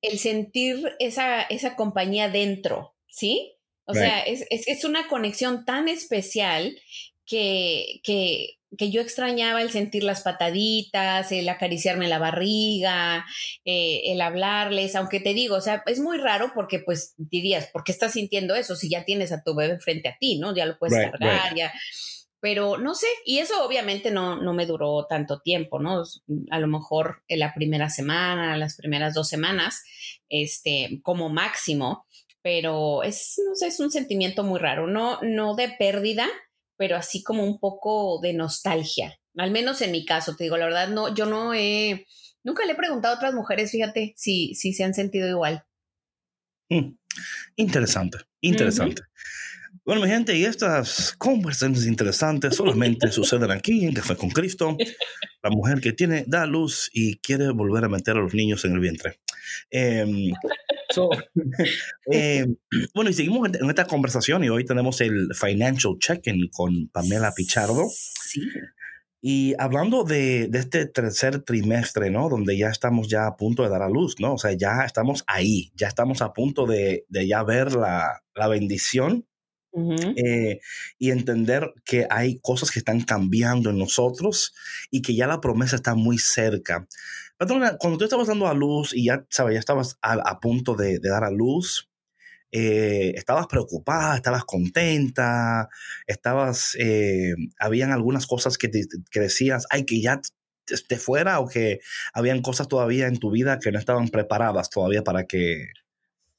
el 0.01 0.19
sentir 0.19 0.95
esa, 0.99 1.41
esa 1.43 1.75
compañía 1.75 2.29
dentro, 2.29 2.95
¿sí? 3.07 3.53
O 3.85 3.93
sea, 3.93 4.19
es, 4.19 4.45
es, 4.49 4.67
es, 4.67 4.83
una 4.83 5.07
conexión 5.07 5.63
tan 5.63 5.87
especial 5.87 6.77
que, 7.25 8.01
que, 8.03 8.56
que 8.77 8.91
yo 8.91 9.01
extrañaba 9.01 9.61
el 9.61 9.71
sentir 9.71 10.03
las 10.03 10.21
pataditas, 10.21 11.31
el 11.31 11.47
acariciarme 11.47 12.07
la 12.07 12.19
barriga, 12.19 13.25
eh, 13.63 14.01
el 14.05 14.21
hablarles, 14.21 14.95
aunque 14.95 15.19
te 15.19 15.33
digo, 15.33 15.55
o 15.55 15.61
sea, 15.61 15.83
es 15.85 15.99
muy 15.99 16.17
raro 16.17 16.51
porque 16.53 16.79
pues 16.79 17.13
dirías, 17.17 17.67
¿por 17.67 17.83
qué 17.83 17.91
estás 17.91 18.13
sintiendo 18.13 18.55
eso 18.55 18.75
si 18.75 18.89
ya 18.89 19.05
tienes 19.05 19.31
a 19.31 19.43
tu 19.43 19.55
bebé 19.55 19.79
frente 19.79 20.09
a 20.09 20.17
ti, 20.19 20.37
¿no? 20.37 20.53
Ya 20.55 20.65
lo 20.65 20.77
puedes 20.77 20.97
cargar, 20.97 21.55
ya. 21.55 21.71
Pero 22.39 22.77
no 22.77 22.93
sé, 22.93 23.07
y 23.25 23.39
eso 23.39 23.65
obviamente 23.65 24.11
no, 24.11 24.35
no 24.35 24.53
me 24.53 24.65
duró 24.65 25.05
tanto 25.07 25.39
tiempo, 25.39 25.79
¿no? 25.79 26.03
A 26.51 26.59
lo 26.59 26.67
mejor 26.67 27.23
en 27.27 27.39
la 27.39 27.53
primera 27.53 27.89
semana, 27.89 28.57
las 28.57 28.75
primeras 28.75 29.15
dos 29.15 29.27
semanas, 29.27 29.83
este, 30.29 30.99
como 31.01 31.29
máximo, 31.29 32.05
pero 32.43 33.03
es, 33.03 33.41
no 33.45 33.55
sé, 33.55 33.67
es 33.67 33.79
un 33.79 33.91
sentimiento 33.91 34.43
muy 34.43 34.59
raro, 34.59 34.87
no, 34.87 35.19
no 35.21 35.55
de 35.55 35.69
pérdida, 35.69 36.27
pero 36.77 36.95
así 36.95 37.23
como 37.23 37.43
un 37.43 37.59
poco 37.59 38.19
de 38.21 38.33
nostalgia. 38.33 39.19
Al 39.35 39.51
menos 39.51 39.81
en 39.81 39.91
mi 39.91 40.05
caso, 40.05 40.35
te 40.35 40.45
digo, 40.45 40.57
la 40.57 40.65
verdad, 40.65 40.89
no, 40.89 41.13
yo 41.13 41.25
no 41.25 41.53
he, 41.53 42.05
nunca 42.43 42.65
le 42.65 42.73
he 42.73 42.75
preguntado 42.75 43.13
a 43.13 43.17
otras 43.17 43.33
mujeres, 43.33 43.71
fíjate, 43.71 44.13
si, 44.15 44.55
si 44.55 44.73
se 44.73 44.83
han 44.83 44.93
sentido 44.93 45.27
igual. 45.27 45.63
Mm, 46.69 46.95
interesante, 47.55 48.19
interesante. 48.41 49.03
Bueno, 49.85 50.01
mi 50.01 50.09
gente, 50.09 50.35
y 50.35 50.43
estas 50.43 51.13
conversaciones 51.17 51.85
interesantes 51.85 52.55
solamente 52.57 53.09
suceden 53.09 53.51
aquí 53.51 53.85
en 53.85 53.93
Café 53.93 54.17
con 54.17 54.29
Cristo. 54.29 54.75
La 55.41 55.49
mujer 55.49 55.79
que 55.79 55.93
tiene, 55.93 56.25
da 56.27 56.45
luz 56.45 56.89
y 56.91 57.19
quiere 57.19 57.51
volver 57.51 57.85
a 57.85 57.89
meter 57.89 58.17
a 58.17 58.19
los 58.19 58.33
niños 58.33 58.65
en 58.65 58.73
el 58.73 58.79
vientre. 58.81 59.21
Em, 60.97 61.13
em, 62.11 62.55
bueno, 62.93 63.09
y 63.09 63.13
seguimos 63.13 63.47
en 63.47 63.69
esta 63.69 63.85
conversación 63.85 64.43
y 64.43 64.49
hoy 64.49 64.65
tenemos 64.65 65.01
el 65.01 65.29
Financial 65.33 65.93
Check-in 65.99 66.49
con 66.51 66.89
Pamela 66.89 67.33
Pichardo. 67.35 67.85
Sí. 67.89 68.41
Y 69.21 69.55
hablando 69.57 70.03
de, 70.03 70.47
de, 70.47 70.59
este 70.59 70.85
tercer 70.85 71.41
trimestre, 71.41 72.11
¿no? 72.11 72.29
Donde 72.29 72.57
ya 72.57 72.69
estamos 72.69 73.07
ya 73.07 73.25
a 73.25 73.35
punto 73.35 73.63
de 73.63 73.69
dar 73.69 73.81
a 73.81 73.89
luz, 73.89 74.15
¿no? 74.19 74.35
O 74.35 74.37
sea, 74.37 74.53
ya 74.53 74.85
estamos 74.85 75.23
ahí, 75.27 75.71
ya 75.75 75.87
estamos 75.87 76.21
a 76.21 76.33
punto 76.33 76.65
de, 76.65 77.05
de 77.09 77.27
ya 77.27 77.43
ver 77.43 77.73
la, 77.73 78.21
la 78.35 78.47
bendición 78.47 79.25
eh, 80.15 80.59
y 80.97 81.11
entender 81.11 81.73
que 81.85 82.07
hay 82.09 82.39
cosas 82.39 82.71
que 82.71 82.79
están 82.79 83.01
cambiando 83.01 83.69
en 83.69 83.77
nosotros 83.77 84.53
y 84.89 85.01
que 85.01 85.15
ya 85.15 85.27
la 85.27 85.39
promesa 85.39 85.75
está 85.75 85.93
muy 85.95 86.17
cerca. 86.17 86.87
cuando 87.79 87.97
tú 87.97 88.03
estabas 88.03 88.27
dando 88.27 88.47
a 88.47 88.53
luz 88.53 88.93
y 88.93 89.05
ya, 89.05 89.25
sabes, 89.29 89.53
ya 89.53 89.59
estabas 89.59 89.97
a, 90.01 90.39
punto 90.39 90.75
de, 90.75 90.99
dar 90.99 91.23
a 91.23 91.31
luz, 91.31 91.89
eh, 92.51 93.13
estabas 93.15 93.47
preocupada, 93.47 94.15
estabas 94.15 94.45
contenta, 94.45 95.69
estabas, 96.07 96.75
eh, 96.79 97.35
habían 97.59 97.91
algunas 97.91 98.25
cosas 98.25 98.57
que, 98.57 98.71
que 99.11 99.19
decías, 99.19 99.67
ay, 99.69 99.85
que 99.85 100.01
ya 100.01 100.21
esté 100.67 100.97
fuera 100.97 101.39
o 101.39 101.47
que 101.47 101.79
habían 102.13 102.41
cosas 102.41 102.67
todavía 102.67 103.07
en 103.07 103.17
tu 103.17 103.31
vida 103.31 103.59
que 103.59 103.71
no 103.71 103.79
estaban 103.79 104.09
preparadas 104.09 104.69
todavía 104.69 105.03
para 105.03 105.25
que, 105.25 105.67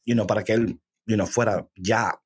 you 0.04 0.14
know, 0.14 0.26
para 0.26 0.45
que 0.45 0.54
él 0.54 0.80
you 1.09 1.17
know, 1.17 1.27
fuera 1.27 1.69
ya, 1.75 2.21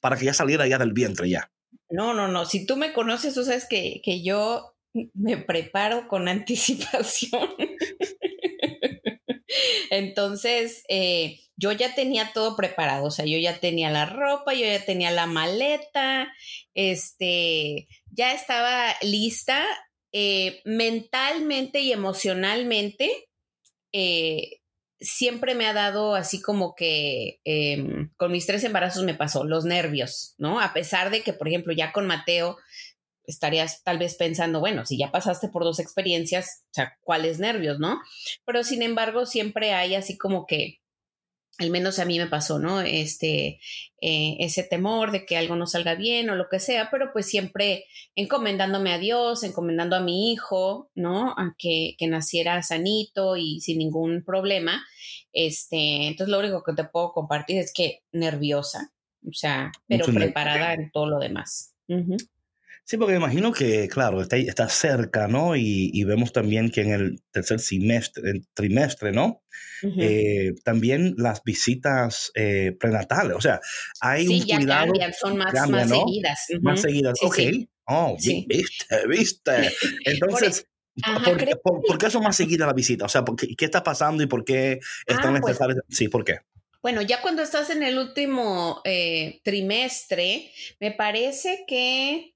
para 0.00 0.16
que 0.16 0.24
ya 0.24 0.32
saliera 0.32 0.66
ya 0.66 0.78
del 0.78 0.92
vientre 0.92 1.28
ya. 1.28 1.50
No, 1.90 2.14
no, 2.14 2.28
no. 2.28 2.46
Si 2.46 2.64
tú 2.64 2.76
me 2.76 2.92
conoces, 2.92 3.34
tú 3.34 3.44
sabes 3.44 3.66
que, 3.68 4.00
que 4.02 4.22
yo 4.22 4.76
me 5.12 5.36
preparo 5.36 6.08
con 6.08 6.28
anticipación. 6.28 7.50
Entonces, 9.90 10.84
eh, 10.88 11.40
yo 11.56 11.72
ya 11.72 11.94
tenía 11.94 12.32
todo 12.32 12.56
preparado, 12.56 13.06
o 13.06 13.10
sea, 13.10 13.24
yo 13.24 13.38
ya 13.38 13.58
tenía 13.60 13.90
la 13.90 14.06
ropa, 14.06 14.52
yo 14.54 14.66
ya 14.66 14.84
tenía 14.84 15.10
la 15.10 15.26
maleta, 15.26 16.32
este, 16.74 17.88
ya 18.10 18.32
estaba 18.32 18.94
lista 19.02 19.64
eh, 20.12 20.60
mentalmente 20.64 21.80
y 21.80 21.92
emocionalmente. 21.92 23.28
Eh, 23.92 24.60
siempre 25.00 25.54
me 25.54 25.66
ha 25.66 25.72
dado 25.72 26.14
así 26.14 26.40
como 26.40 26.74
que 26.74 27.40
em, 27.44 28.10
con 28.16 28.32
mis 28.32 28.46
tres 28.46 28.64
embarazos 28.64 29.04
me 29.04 29.14
pasó, 29.14 29.44
los 29.44 29.64
nervios, 29.64 30.34
¿no? 30.38 30.60
A 30.60 30.72
pesar 30.72 31.10
de 31.10 31.22
que, 31.22 31.32
por 31.32 31.48
ejemplo, 31.48 31.72
ya 31.72 31.92
con 31.92 32.06
Mateo 32.06 32.56
estarías 33.26 33.82
tal 33.82 33.98
vez 33.98 34.14
pensando, 34.14 34.60
bueno, 34.60 34.86
si 34.86 34.98
ya 34.98 35.10
pasaste 35.10 35.48
por 35.48 35.64
dos 35.64 35.80
experiencias, 35.80 36.62
o 36.70 36.74
sea, 36.74 36.96
¿cuáles 37.02 37.38
nervios, 37.38 37.78
no? 37.78 38.00
Pero 38.44 38.62
sin 38.64 38.82
embargo, 38.82 39.26
siempre 39.26 39.72
hay 39.72 39.94
así 39.94 40.16
como 40.16 40.46
que, 40.46 40.80
al 41.58 41.70
menos 41.70 41.98
a 41.98 42.04
mí 42.04 42.18
me 42.18 42.26
pasó, 42.26 42.58
¿no? 42.58 42.80
Este, 42.80 43.60
eh, 44.00 44.36
ese 44.40 44.62
temor 44.62 45.10
de 45.10 45.24
que 45.24 45.36
algo 45.36 45.56
no 45.56 45.66
salga 45.66 45.94
bien 45.94 46.28
o 46.28 46.36
lo 46.36 46.48
que 46.48 46.60
sea, 46.60 46.90
pero 46.90 47.12
pues 47.12 47.26
siempre 47.26 47.86
encomendándome 48.14 48.92
a 48.92 48.98
Dios, 48.98 49.42
encomendando 49.42 49.96
a 49.96 50.00
mi 50.00 50.32
hijo, 50.32 50.90
¿no? 50.94 51.30
A 51.30 51.54
que, 51.58 51.94
que 51.98 52.06
naciera 52.06 52.62
sanito 52.62 53.36
y 53.36 53.60
sin 53.60 53.78
ningún 53.78 54.22
problema. 54.24 54.84
Este, 55.32 56.06
entonces 56.06 56.30
lo 56.30 56.38
único 56.38 56.62
que 56.62 56.74
te 56.74 56.84
puedo 56.84 57.12
compartir 57.12 57.58
es 57.58 57.72
que 57.72 58.02
nerviosa, 58.12 58.92
o 59.26 59.32
sea, 59.32 59.72
pero 59.86 60.06
preparada 60.06 60.74
en 60.74 60.90
todo 60.90 61.06
lo 61.06 61.18
demás. 61.18 61.74
Sí, 62.88 62.96
porque 62.98 63.14
me 63.14 63.18
imagino 63.18 63.52
que, 63.52 63.88
claro, 63.88 64.22
está, 64.22 64.36
está 64.36 64.68
cerca, 64.68 65.26
¿no? 65.26 65.56
Y, 65.56 66.04
vemos 66.04 66.32
también 66.32 66.70
que 66.70 66.82
en 66.82 66.92
el 66.92 67.22
tercer 67.32 67.58
semestre, 67.58 68.42
trimestre, 68.54 69.10
¿no? 69.10 69.42
Eh, 69.98 70.52
también 70.62 71.16
las 71.18 71.42
visitas 71.42 72.30
eh, 72.36 72.76
prenatales, 72.78 73.36
o 73.36 73.40
sea, 73.40 73.60
hay 74.00 74.28
un 74.28 74.46
ya 74.46 74.58
cuidado. 74.58 74.84
Cambian, 74.86 75.12
son 75.12 75.36
más, 75.36 75.68
más 75.68 75.88
seguidas. 75.88 76.46
Más 76.62 76.80
seguidas, 76.80 77.18
ok. 77.22 77.38
Oh, 77.86 78.16
viste, 78.16 79.08
viste. 79.08 79.72
Entonces, 80.04 80.68
por, 81.64 81.98
qué 81.98 82.08
son 82.08 82.22
más 82.22 82.36
seguidas 82.36 82.66
las 82.66 82.74
visitas? 82.76 83.06
O 83.06 83.08
sea, 83.08 83.24
¿qué, 83.36 83.64
está 83.64 83.82
pasando 83.82 84.22
y 84.22 84.26
por 84.26 84.44
qué 84.44 84.78
están 85.06 85.36
ah, 85.36 85.40
pues 85.40 85.58
sí, 85.88 86.06
¿por 86.06 86.24
qué? 86.24 86.38
Bueno, 86.82 87.02
ya 87.02 87.20
cuando 87.20 87.42
estás 87.42 87.70
en 87.70 87.82
el 87.82 87.98
último 87.98 88.80
eh, 88.84 89.40
trimestre, 89.42 90.52
me 90.78 90.92
parece 90.92 91.64
que 91.66 92.35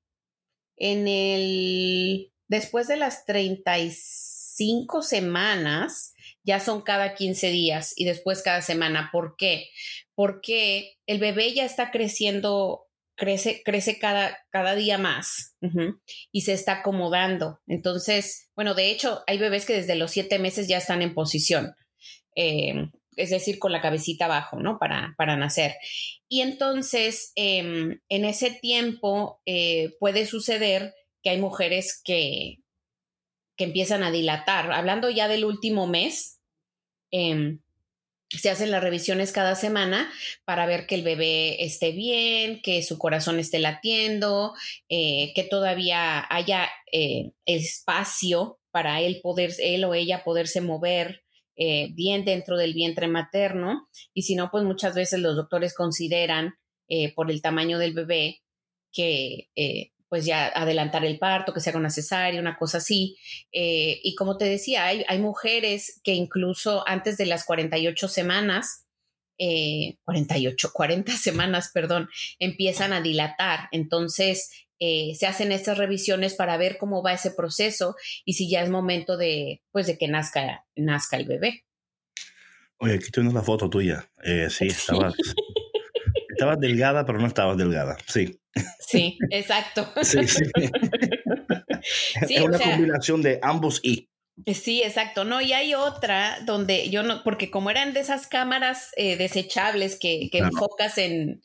en 0.81 1.07
el, 1.07 2.33
después 2.49 2.89
de 2.89 2.97
las 2.97 3.25
35 3.27 5.03
semanas, 5.03 6.15
ya 6.43 6.59
son 6.59 6.83
cada 6.83 7.15
15 7.15 7.51
días 7.51 7.93
y 7.97 8.07
después 8.07 8.43
cada 8.43 8.63
semana. 8.63 9.11
¿Por 9.13 9.37
qué? 9.37 9.69
Porque 10.15 10.97
el 11.07 11.21
bebé 11.21 11.55
ya 11.55 11.65
está 11.65 11.91
creciendo, 11.91 12.87
crece, 13.15 13.63
crece 13.63 13.99
cada, 13.99 14.37
cada 14.51 14.75
día 14.75 14.97
más 14.99 15.55
y 16.33 16.41
se 16.41 16.55
está 16.55 16.81
acomodando. 16.81 17.61
Entonces, 17.67 18.51
bueno, 18.57 18.75
de 18.75 18.91
hecho, 18.91 19.23
hay 19.27 19.39
bebés 19.39 19.67
que 19.67 19.75
desde 19.75 19.95
los 19.95 20.11
siete 20.11 20.39
meses 20.39 20.67
ya 20.67 20.79
están 20.79 21.03
en 21.03 21.15
posición. 21.15 21.75
Eh, 22.35 22.91
es 23.21 23.31
decir, 23.31 23.59
con 23.59 23.73
la 23.73 23.81
cabecita 23.81 24.27
abajo, 24.27 24.59
¿no? 24.61 24.79
Para, 24.79 25.15
para 25.17 25.37
nacer. 25.37 25.75
Y 26.29 26.41
entonces, 26.41 27.33
em, 27.35 28.01
en 28.09 28.25
ese 28.25 28.51
tiempo 28.51 29.41
eh, 29.47 29.95
puede 29.99 30.27
suceder 30.27 30.95
que 31.23 31.31
hay 31.31 31.39
mujeres 31.39 32.01
que, 32.05 32.59
que 33.57 33.65
empiezan 33.65 34.03
a 34.03 34.11
dilatar. 34.11 34.73
Hablando 34.73 35.11
ya 35.11 35.29
del 35.29 35.45
último 35.45 35.87
mes, 35.87 36.41
em, 37.11 37.61
se 38.31 38.49
hacen 38.49 38.71
las 38.71 38.83
revisiones 38.83 39.33
cada 39.33 39.57
semana 39.57 40.11
para 40.45 40.67
ver 40.67 40.87
que 40.87 40.95
el 40.95 41.03
bebé 41.03 41.65
esté 41.65 41.93
bien, 41.93 42.61
que 42.63 42.83
su 42.83 42.97
corazón 42.97 43.41
esté 43.41 43.59
latiendo, 43.59 44.55
eh, 44.89 45.33
que 45.35 45.43
todavía 45.43 46.25
haya 46.31 46.69
eh, 46.93 47.33
espacio 47.45 48.61
para 48.71 49.01
él 49.01 49.21
poder, 49.23 49.53
él 49.59 49.85
o 49.85 49.95
ella 49.95 50.23
poderse 50.23 50.61
mover 50.61 51.25
eh, 51.63 51.91
bien 51.93 52.25
dentro 52.25 52.57
del 52.57 52.73
vientre 52.73 53.07
materno 53.07 53.87
y 54.15 54.23
si 54.23 54.35
no, 54.35 54.51
pues 54.51 54.65
muchas 54.65 54.95
veces 54.95 55.21
los 55.21 55.37
doctores 55.37 55.75
consideran 55.75 56.55
eh, 56.89 57.13
por 57.13 57.31
el 57.31 57.43
tamaño 57.43 57.79
del 57.79 57.93
bebé 57.93 58.41
que 58.91 59.51
eh, 59.57 59.91
pues 60.09 60.25
ya 60.25 60.47
adelantar 60.47 61.05
el 61.05 61.19
parto, 61.19 61.53
que 61.53 61.61
sea 61.61 61.75
con 61.75 61.81
una 61.81 61.91
cesárea, 61.91 62.41
una 62.41 62.57
cosa 62.57 62.79
así. 62.79 63.19
y 63.53 64.15
como 64.15 64.39
te 64.39 64.47
decía, 64.47 64.87
hay, 64.87 65.05
hay, 65.07 65.19
mujeres 65.19 66.01
que 66.03 66.15
incluso 66.15 66.83
antes 66.89 67.19
de 67.19 67.27
las 67.27 67.45
48 67.45 68.09
semanas, 68.09 68.87
48, 69.37 70.71
40 70.73 71.13
semanas, 71.13 71.71
perdón, 71.75 72.09
empiezan 72.39 72.95
a 72.95 73.03
dilatar. 73.03 73.69
Entonces, 73.71 74.51
eh, 74.83 75.15
se 75.15 75.27
hacen 75.27 75.53
estas 75.53 75.77
revisiones 75.77 76.33
para 76.33 76.57
ver 76.57 76.79
cómo 76.79 77.03
va 77.03 77.13
ese 77.13 77.31
proceso 77.31 77.97
y 78.25 78.33
si 78.33 78.51
ya 78.51 78.63
es 78.63 78.71
momento 78.71 79.19
de, 79.19 79.61
pues, 79.73 79.87
de 79.87 79.99
que 79.99 80.09
nazca, 80.09 80.65
nazca 80.75 81.19
el 81.19 81.27
bebé. 81.27 81.67
Oye, 82.79 82.95
aquí 82.95 83.11
tienes 83.11 83.35
la 83.35 83.43
foto 83.43 83.69
tuya. 83.69 84.11
Eh, 84.25 84.49
sí, 84.51 84.69
estabas, 84.69 85.15
estabas 86.31 86.59
delgada, 86.59 87.05
pero 87.05 87.19
no 87.19 87.27
estabas 87.27 87.59
delgada. 87.59 87.99
Sí. 88.07 88.41
Sí, 88.81 89.19
exacto. 89.31 89.87
Sí, 90.03 90.27
sí. 90.27 90.45
es 92.35 92.41
una 92.41 92.59
combinación 92.59 93.21
de 93.21 93.39
ambos 93.43 93.81
y. 93.83 94.09
Eh, 94.47 94.55
sí, 94.55 94.83
exacto. 94.83 95.25
No, 95.25 95.43
y 95.43 95.53
hay 95.53 95.75
otra 95.75 96.39
donde 96.47 96.89
yo 96.89 97.03
no, 97.03 97.23
porque 97.23 97.51
como 97.51 97.71
eran 97.71 97.93
de 97.93 98.01
esas 98.01 98.27
cámaras 98.27 98.93
desechables 98.97 99.99
que, 99.99 100.31
que 100.33 100.39
enfocas 100.39 100.97
en, 100.97 101.43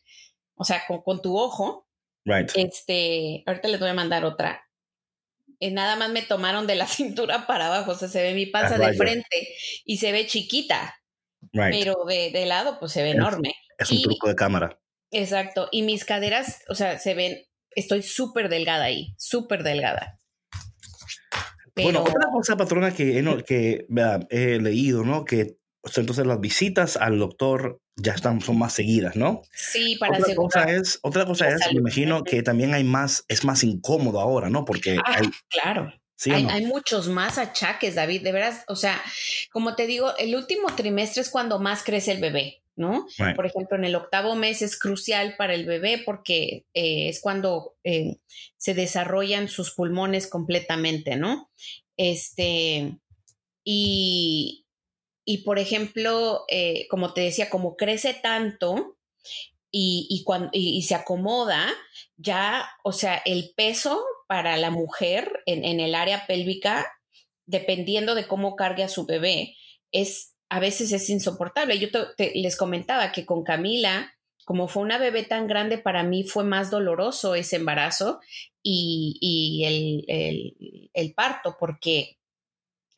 o 0.56 0.64
sea, 0.64 0.84
con 0.88 1.22
tu 1.22 1.38
ojo, 1.38 1.85
este, 2.56 3.44
ahorita 3.46 3.68
les 3.68 3.80
voy 3.80 3.90
a 3.90 3.94
mandar 3.94 4.26
otra. 4.26 4.64
Eh, 5.60 5.72
nada 5.72 5.96
más 5.96 6.10
me 6.10 6.22
tomaron 6.22 6.68
de 6.68 6.76
la 6.76 6.88
cintura 6.88 7.48
para 7.48 7.68
abajo, 7.68 7.92
o 7.92 7.96
sea, 7.96 8.08
se 8.08 8.22
ve 8.22 8.34
mi 8.34 8.46
panza 8.46 8.78
de 8.78 8.94
frente 8.94 9.56
y 9.86 9.98
se 9.98 10.12
ve 10.12 10.26
chiquita, 10.26 10.96
pero 11.52 12.06
de, 12.06 12.46
lado 12.46 12.80
pues 12.80 12.92
se 12.92 13.04
ve 13.04 13.12
enorme. 13.12 13.54
Es 13.78 13.92
un 13.92 14.02
truco 14.02 14.28
de 14.28 14.36
cámara. 14.36 14.80
Exacto, 15.12 15.70
y 15.72 15.84
mis 15.84 16.04
caderas, 16.04 16.62
o 16.68 16.76
sea, 16.76 17.00
se 17.00 17.14
ven, 17.14 17.38
estoy 17.72 18.02
súper 18.02 18.50
delgada 18.50 18.86
ahí, 18.86 19.14
súper 19.18 19.64
delgada. 19.64 20.20
Bueno, 21.76 22.02
otra 22.02 22.30
cosa, 22.32 22.56
patrona, 22.56 22.94
que, 22.94 23.24
que 23.46 23.86
he 24.30 24.60
leído, 24.60 25.04
¿no? 25.04 25.26
Que 25.26 25.58
entonces 25.96 26.26
las 26.26 26.40
visitas 26.40 26.98
al 26.98 27.20
doctor 27.20 27.80
ya 27.96 28.14
están, 28.14 28.42
son 28.42 28.58
más 28.58 28.74
seguidas, 28.74 29.16
¿no? 29.16 29.42
Sí, 29.54 29.96
para 30.00 30.18
otra 30.18 30.36
cosa 30.36 30.64
es 30.72 31.00
Otra 31.02 31.26
cosa 31.26 31.50
es, 31.50 31.62
me 31.72 31.80
imagino 31.80 32.24
que 32.24 32.44
también 32.44 32.74
hay 32.74 32.84
más, 32.84 33.24
es 33.28 33.46
más 33.46 33.64
incómodo 33.64 34.20
ahora, 34.20 34.50
¿no? 34.50 34.66
Porque 34.66 34.98
ah, 35.06 35.22
claro. 35.50 35.94
hay, 36.26 36.66
muchos 36.66 37.08
más 37.08 37.38
achaques, 37.38 37.96
David, 37.96 38.24
de 38.24 38.32
veras, 38.32 38.64
o 38.68 38.76
sea, 38.76 39.02
como 39.52 39.76
te 39.76 39.88
digo, 39.88 40.16
el 40.18 40.36
último 40.36 40.76
trimestre 40.76 41.22
es 41.22 41.30
cuando 41.30 41.60
más 41.60 41.84
crece 41.84 42.12
el 42.12 42.20
bebé, 42.20 42.62
¿no? 42.76 43.08
Por 43.36 43.46
ejemplo, 43.46 43.78
en 43.78 43.86
el 43.86 43.96
octavo 43.96 44.36
mes 44.36 44.62
es 44.62 44.78
crucial 44.78 45.36
para 45.38 45.54
el 45.54 45.66
bebé 45.66 46.02
porque 46.04 46.66
eh, 46.74 47.10
es 47.10 47.22
cuando 47.22 47.76
eh, 47.84 48.18
se 48.58 48.74
desarrollan 48.74 49.48
sus 49.48 49.72
pulmones 49.72 50.28
completamente, 50.28 51.16
¿no? 51.16 51.50
Este, 51.96 52.98
y, 53.64 54.65
y 55.26 55.40
por 55.40 55.60
ejemplo, 55.60 56.46
eh, 56.48 56.88
como 56.90 57.14
te 57.14 57.22
decía, 57.22 57.50
como 57.50 57.76
crece 57.76 58.14
tanto 58.14 58.98
y, 59.72 60.08
y, 60.10 60.24
cuando, 60.24 60.50
y, 60.54 60.82
se 60.84 60.96
acomoda, 60.96 61.68
ya, 62.16 62.70
o 62.84 62.92
sea, 62.92 63.22
el 63.26 63.52
peso 63.58 64.02
para 64.28 64.56
la 64.56 64.70
mujer 64.70 65.44
en, 65.46 65.66
en 65.66 65.80
el 65.80 65.96
área 65.96 66.26
pélvica, 66.28 66.86
dependiendo 67.46 68.16
de 68.16 68.28
cómo 68.28 68.56
cargue 68.56 68.84
a 68.84 68.88
su 68.90 69.06
bebé, 69.06 69.56
es 69.92 70.36
a 70.50 70.60
veces 70.60 70.92
es 70.92 71.10
insoportable. 71.10 71.80
Yo 71.80 71.88
les 72.18 72.58
comentaba 72.58 73.12
que 73.12 73.26
con 73.26 73.44
Camila, 73.44 74.14
como 74.46 74.68
fue 74.68 74.84
una 74.84 74.98
bebé 74.98 75.24
tan 75.24 75.48
grande, 75.48 75.78
para 75.78 76.04
mí 76.04 76.24
fue 76.24 76.44
más 76.44 76.70
doloroso 76.70 77.36
ese 77.36 77.56
embarazo 77.56 78.20
y, 78.62 79.18
y 79.20 80.06
el, 80.08 80.90
el, 80.94 81.14
parto, 81.14 81.58
porque 81.60 82.18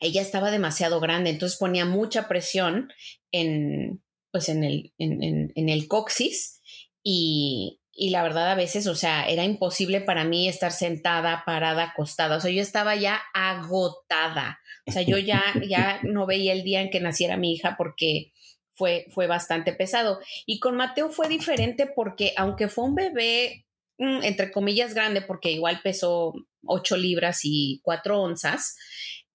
ella 0.00 0.22
estaba 0.22 0.50
demasiado 0.50 1.00
grande, 1.00 1.30
entonces 1.30 1.58
ponía 1.58 1.84
mucha 1.84 2.28
presión 2.28 2.92
en, 3.32 4.02
pues 4.30 4.48
en 4.48 4.64
el, 4.64 4.92
en, 4.98 5.68
el 5.68 5.88
coxis 5.88 6.60
y, 7.02 7.80
y, 7.92 8.10
la 8.10 8.22
verdad 8.22 8.50
a 8.50 8.54
veces, 8.54 8.86
o 8.86 8.94
sea, 8.94 9.28
era 9.28 9.44
imposible 9.44 10.00
para 10.00 10.24
mí 10.24 10.48
estar 10.48 10.72
sentada, 10.72 11.42
parada, 11.44 11.84
acostada, 11.84 12.36
o 12.36 12.40
sea, 12.40 12.50
yo 12.50 12.62
estaba 12.62 12.94
ya 12.96 13.20
agotada, 13.34 14.60
o 14.86 14.92
sea, 14.92 15.02
yo 15.02 15.18
ya, 15.18 15.42
ya 15.68 16.00
no 16.02 16.26
veía 16.26 16.52
el 16.52 16.62
día 16.62 16.80
en 16.80 16.90
que 16.90 17.00
naciera 17.00 17.36
mi 17.36 17.52
hija 17.52 17.74
porque 17.76 18.32
fue, 18.78 19.06
fue 19.10 19.26
bastante 19.26 19.72
pesado. 19.72 20.20
Y 20.46 20.60
con 20.60 20.76
Mateo 20.76 21.10
fue 21.10 21.28
diferente 21.28 21.86
porque 21.86 22.32
aunque 22.36 22.68
fue 22.68 22.84
un 22.84 22.94
bebé, 22.94 23.66
mm, 23.98 24.22
entre 24.22 24.50
comillas, 24.52 24.94
grande, 24.94 25.20
porque 25.20 25.50
igual 25.50 25.80
pesó 25.82 26.32
8 26.64 26.96
libras 26.96 27.40
y 27.42 27.80
4 27.82 28.22
onzas, 28.22 28.76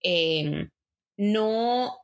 em, 0.04 0.70
no, 1.18 1.98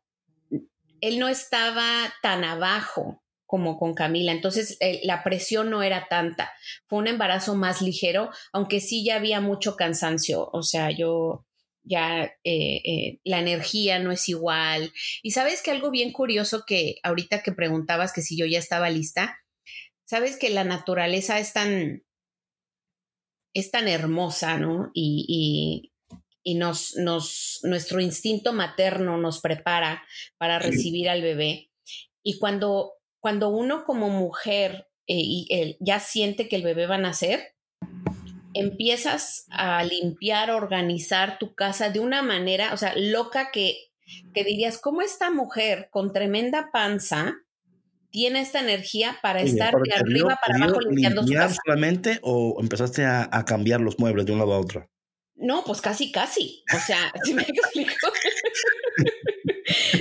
él 1.02 1.20
no 1.20 1.28
estaba 1.28 2.14
tan 2.22 2.44
abajo 2.44 3.22
como 3.46 3.80
con 3.80 3.96
Camila. 3.96 4.32
Entonces 4.32 4.78
eh, 4.80 5.02
la 5.04 5.24
presión 5.24 5.70
no 5.72 5.82
era 5.82 6.08
tanta. 6.08 6.52
Fue 6.88 7.00
un 7.00 7.08
embarazo 7.08 7.56
más 7.56 7.82
ligero, 7.82 8.30
aunque 8.54 8.80
sí 8.80 9.04
ya 9.04 9.16
había 9.16 9.42
mucho 9.42 9.76
cansancio. 9.76 10.50
O 10.54 10.62
sea, 10.62 10.92
yo 10.92 11.48
ya 11.82 12.26
eh, 12.44 12.82
eh, 12.84 13.20
la 13.24 13.40
energía 13.40 13.98
no 13.98 14.12
es 14.12 14.30
igual. 14.30 14.94
Y 15.24 15.32
sabes 15.32 15.64
que 15.64 15.72
algo 15.72 15.90
bien 15.90 16.12
curioso 16.12 16.64
que 16.66 16.98
ahorita 17.02 17.42
que 17.42 17.52
preguntabas 17.52 18.14
que 18.14 18.22
si 18.22 18.38
yo 18.38 18.46
ya 18.46 18.60
estaba 18.60 18.92
lista, 18.92 19.40
sabes 20.06 20.38
que 20.38 20.52
la 20.52 20.64
naturaleza 20.64 21.40
es 21.40 21.52
tan, 21.52 22.04
es 23.56 23.72
tan 23.72 23.88
hermosa, 23.88 24.58
¿no? 24.58 24.92
Y, 24.94 25.92
y, 26.50 26.56
nos, 26.56 26.96
nos, 26.98 27.60
nuestro 27.64 28.00
instinto 28.00 28.54
materno 28.54 29.18
nos 29.18 29.42
prepara 29.42 30.04
para 30.38 30.60
recibir 30.60 31.10
al 31.10 31.22
bebé. 31.22 31.70
Y 32.24 32.40
cuando 32.40 33.00
cuando 33.20 33.50
uno 33.50 33.84
como 33.84 34.10
mujer 34.10 34.88
eh, 35.08 35.78
ya 35.80 36.00
siente 36.00 36.48
que 36.48 36.56
el 36.56 36.64
bebé 36.64 36.88
va 36.88 36.96
a 36.96 37.00
nacer, 37.00 37.56
empiezas 38.54 39.46
a 39.50 39.84
limpiar, 39.84 40.52
organizar 40.52 41.38
tu 41.40 41.54
casa 41.54 41.90
de 41.90 42.00
una 42.00 42.22
manera, 42.22 42.74
o 42.74 42.78
sea, 42.78 42.94
loca 42.96 43.52
que, 43.52 43.92
que 44.34 44.44
dirías, 44.44 44.80
¿cómo 44.80 45.02
esta 45.02 45.32
mujer 45.32 45.90
con 45.92 46.14
tremenda 46.14 46.70
panza 46.72 47.38
tiene 48.12 48.40
esta 48.42 48.60
energía 48.60 49.18
para 49.22 49.42
estar 49.42 49.74
de 49.76 49.94
arriba 49.94 50.40
para 50.44 50.64
abajo 50.64 50.82
limpiando 50.82 51.24
su 51.24 51.34
casa? 51.34 51.58
solamente 51.66 52.20
o 52.22 52.58
empezaste 52.62 53.06
a, 53.06 53.30
cambiar 53.46 53.82
los 53.82 54.00
muebles 54.00 54.26
de 54.26 54.32
un 54.32 54.40
lado 54.40 54.54
a 54.54 54.60
otro? 54.60 54.90
No, 55.40 55.64
pues 55.64 55.82
casi, 55.82 56.12
casi. 56.12 56.64
O 56.76 56.80
sea, 56.80 57.12
si 57.24 57.34
me 57.34 57.44
explico? 57.44 58.12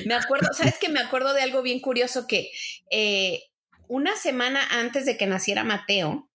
me 0.06 0.14
acuerdo, 0.14 0.48
¿sabes 0.52 0.78
que 0.78 0.88
Me 0.88 1.00
acuerdo 1.00 1.32
de 1.32 1.42
algo 1.42 1.62
bien 1.62 1.80
curioso 1.80 2.26
que 2.26 2.50
eh, 2.90 3.44
una 3.88 4.16
semana 4.16 4.66
antes 4.70 5.06
de 5.06 5.16
que 5.16 5.26
naciera 5.26 5.64
Mateo, 5.64 6.28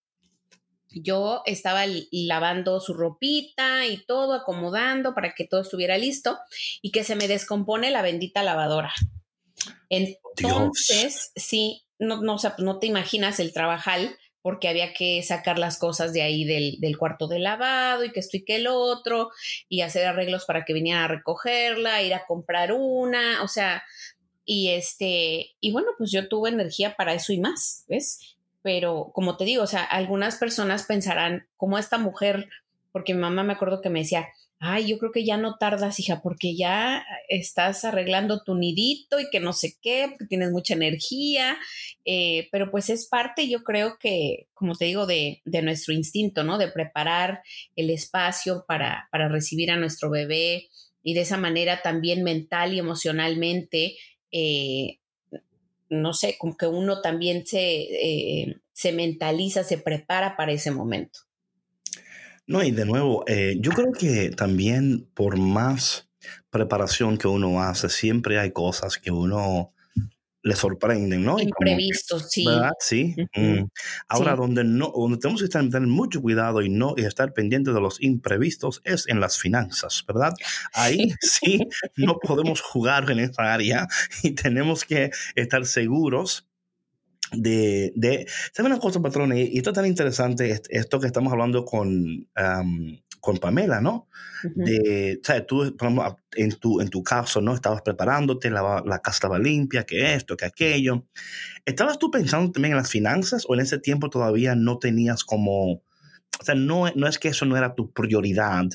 yo 0.89 1.41
estaba 1.45 1.83
lavando 2.11 2.79
su 2.79 2.93
ropita 2.93 3.85
y 3.87 4.05
todo, 4.05 4.33
acomodando 4.33 5.13
para 5.15 5.33
que 5.33 5.45
todo 5.47 5.61
estuviera 5.61 5.97
listo 5.97 6.37
y 6.81 6.91
que 6.91 7.03
se 7.03 7.15
me 7.15 7.27
descompone 7.27 7.91
la 7.91 8.03
bendita 8.03 8.43
lavadora. 8.43 8.93
Entonces, 9.89 11.31
sí, 11.35 11.83
no, 11.99 12.21
no, 12.21 12.37
pues 12.37 12.59
no 12.59 12.79
te 12.79 12.87
imaginas 12.87 13.39
el 13.39 13.53
trabajal 13.53 14.15
porque 14.43 14.67
había 14.67 14.93
que 14.93 15.23
sacar 15.23 15.57
las 15.57 15.79
cosas 15.79 16.13
de 16.13 16.21
ahí 16.21 16.43
del, 16.43 16.97
cuarto 16.97 17.27
de 17.27 17.39
lavado 17.39 18.03
y 18.03 18.11
que 18.11 18.19
esto 18.19 18.37
y 18.37 18.43
que 18.43 18.57
el 18.57 18.67
otro, 18.67 19.31
y 19.69 19.81
hacer 19.81 20.05
arreglos 20.05 20.45
para 20.45 20.65
que 20.65 20.73
vinieran 20.73 21.05
a 21.05 21.07
recogerla, 21.07 22.03
ir 22.03 22.13
a 22.13 22.25
comprar 22.27 22.73
una, 22.73 23.41
o 23.41 23.47
sea, 23.47 23.83
y 24.45 24.69
este, 24.69 25.55
y 25.61 25.71
bueno, 25.71 25.87
pues 25.97 26.11
yo 26.11 26.27
tuve 26.27 26.49
energía 26.49 26.95
para 26.95 27.13
eso 27.13 27.31
y 27.31 27.39
más, 27.39 27.85
¿ves? 27.87 28.35
Pero 28.61 29.11
como 29.13 29.37
te 29.37 29.45
digo, 29.45 29.63
o 29.63 29.67
sea, 29.67 29.83
algunas 29.83 30.35
personas 30.35 30.83
pensarán, 30.83 31.47
como 31.55 31.77
esta 31.77 31.97
mujer, 31.97 32.49
porque 32.91 33.13
mi 33.13 33.21
mamá 33.21 33.43
me 33.43 33.53
acuerdo 33.53 33.81
que 33.81 33.89
me 33.89 33.99
decía, 33.99 34.27
ay, 34.65 34.87
yo 34.87 34.97
creo 34.97 35.11
que 35.11 35.25
ya 35.25 35.35
no 35.35 35.57
tardas, 35.57 35.99
hija, 35.99 36.21
porque 36.21 36.55
ya 36.55 37.05
estás 37.27 37.83
arreglando 37.83 38.43
tu 38.43 38.55
nidito 38.55 39.19
y 39.19 39.29
que 39.29 39.41
no 39.41 39.51
sé 39.51 39.75
qué, 39.81 40.07
porque 40.07 40.25
tienes 40.25 40.51
mucha 40.51 40.73
energía, 40.73 41.57
eh, 42.05 42.47
pero 42.49 42.71
pues 42.71 42.89
es 42.89 43.05
parte, 43.05 43.49
yo 43.49 43.63
creo 43.65 43.97
que, 43.99 44.47
como 44.53 44.75
te 44.75 44.85
digo, 44.85 45.05
de, 45.05 45.41
nuestro 45.43 45.93
instinto, 45.93 46.45
¿no? 46.45 46.57
De 46.57 46.69
preparar 46.69 47.41
el 47.75 47.89
espacio 47.89 48.63
para, 48.65 49.09
para, 49.11 49.27
recibir 49.27 49.69
a 49.69 49.75
nuestro 49.75 50.09
bebé 50.09 50.69
y 51.03 51.13
de 51.13 51.21
esa 51.21 51.37
manera 51.37 51.81
también 51.81 52.23
mental 52.23 52.73
y 52.73 52.79
emocionalmente, 52.79 53.97
eh, 54.31 54.99
no 55.89 56.13
sé, 56.13 56.37
como 56.37 56.55
que 56.55 56.67
uno 56.67 57.01
también 57.01 57.45
se, 57.45 57.81
eh, 57.81 58.61
se 58.71 58.93
mentaliza, 58.93 59.65
se 59.65 59.77
prepara 59.77 60.37
para 60.37 60.53
ese 60.53 60.71
momento. 60.71 61.19
No, 62.45 62.63
y 62.63 62.71
de 62.71 62.85
nuevo, 62.85 63.23
eh, 63.27 63.57
yo 63.59 63.71
creo 63.71 63.91
que 63.91 64.29
también 64.31 65.09
por 65.13 65.37
más 65.37 66.09
preparación 66.49 67.17
que 67.17 67.27
uno 67.27 67.61
hace, 67.61 67.89
siempre 67.89 68.39
hay 68.39 68.51
cosas 68.51 68.97
que 68.97 69.11
uno 69.11 69.73
le 70.43 70.55
sorprenden, 70.55 71.23
¿no? 71.23 71.39
Imprevistos, 71.39 72.29
sí. 72.29 72.45
Sí. 72.79 73.15
Mm. 73.33 73.63
Ahora, 74.09 74.35
donde 74.35 74.65
no, 74.65 74.91
donde 74.93 75.17
tenemos 75.17 75.39
que 75.41 75.45
estar, 75.45 75.63
tener 75.63 75.87
mucho 75.87 76.21
cuidado 76.21 76.61
y 76.61 76.69
no 76.69 76.95
y 76.97 77.05
estar 77.05 77.33
pendientes 77.33 77.73
de 77.73 77.79
los 77.79 78.01
imprevistos 78.01 78.81
es 78.83 79.07
en 79.07 79.21
las 79.21 79.39
finanzas, 79.39 80.03
¿verdad? 80.05 80.33
Ahí 80.73 81.13
sí 81.21 81.59
no 81.95 82.17
podemos 82.19 82.59
jugar 82.59 83.09
en 83.09 83.19
esa 83.19 83.53
área 83.53 83.87
y 84.21 84.31
tenemos 84.31 84.83
que 84.83 85.11
estar 85.35 85.65
seguros 85.65 86.45
de, 87.33 87.91
de 87.95 88.27
¿sabe 88.51 88.69
una 88.69 88.79
cosa, 88.79 89.01
patrón? 89.01 89.35
Y, 89.35 89.57
esto 89.57 89.71
es 89.71 89.75
tan 89.75 89.85
interesante, 89.85 90.61
esto 90.69 90.99
que 90.99 91.07
estamos 91.07 91.31
hablando 91.31 91.65
con, 91.65 92.27
con 93.19 93.37
Pamela, 93.37 93.81
¿no? 93.81 94.07
De, 94.55 95.19
o 95.21 95.25
sea, 95.25 95.45
tú, 95.45 95.75
en 96.35 96.51
tu, 96.59 96.81
en 96.81 96.89
tu 96.89 97.03
caso, 97.03 97.41
¿no? 97.41 97.53
Estabas 97.53 97.81
preparándote, 97.81 98.49
la, 98.49 98.83
la 98.85 98.99
casa 98.99 99.15
estaba 99.15 99.39
limpia, 99.39 99.85
que 99.85 100.13
esto, 100.15 100.35
que 100.35 100.45
aquello. 100.45 101.05
¿Estabas 101.65 101.97
tú 101.97 102.11
pensando 102.11 102.51
también 102.51 102.73
en 102.73 102.77
las 102.77 102.89
finanzas 102.89 103.45
o 103.47 103.53
en 103.53 103.61
ese 103.61 103.79
tiempo 103.79 104.09
todavía 104.09 104.55
no 104.55 104.79
tenías 104.79 105.23
como, 105.23 105.71
o 105.73 106.43
sea, 106.43 106.55
no, 106.55 106.91
no 106.95 107.07
es 107.07 107.19
que 107.19 107.29
eso 107.29 107.45
no 107.45 107.55
era 107.55 107.75
tu 107.75 107.91
prioridad, 107.91 108.65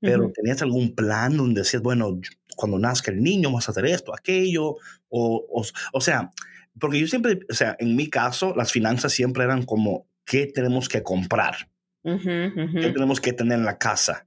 pero 0.00 0.30
tenías 0.32 0.62
algún 0.62 0.94
plan 0.94 1.36
donde 1.36 1.62
decías, 1.62 1.82
bueno, 1.82 2.20
cuando 2.56 2.78
nazca 2.78 3.10
el 3.10 3.22
niño 3.22 3.50
vamos 3.50 3.68
a 3.68 3.72
hacer 3.72 3.86
esto, 3.86 4.14
aquello, 4.14 4.76
o, 5.08 5.46
o, 5.50 5.64
o 5.92 6.00
sea, 6.00 6.32
porque 6.80 7.00
yo 7.00 7.06
siempre, 7.06 7.40
o 7.50 7.54
sea, 7.54 7.76
en 7.78 7.96
mi 7.96 8.08
caso, 8.08 8.54
las 8.56 8.72
finanzas 8.72 9.12
siempre 9.12 9.44
eran 9.44 9.64
como, 9.64 10.06
¿qué 10.24 10.46
tenemos 10.46 10.88
que 10.88 11.02
comprar? 11.02 11.68
¿Qué 12.02 12.92
tenemos 12.94 13.20
que 13.20 13.32
tener 13.32 13.58
en 13.58 13.64
la 13.64 13.78
casa? 13.78 14.26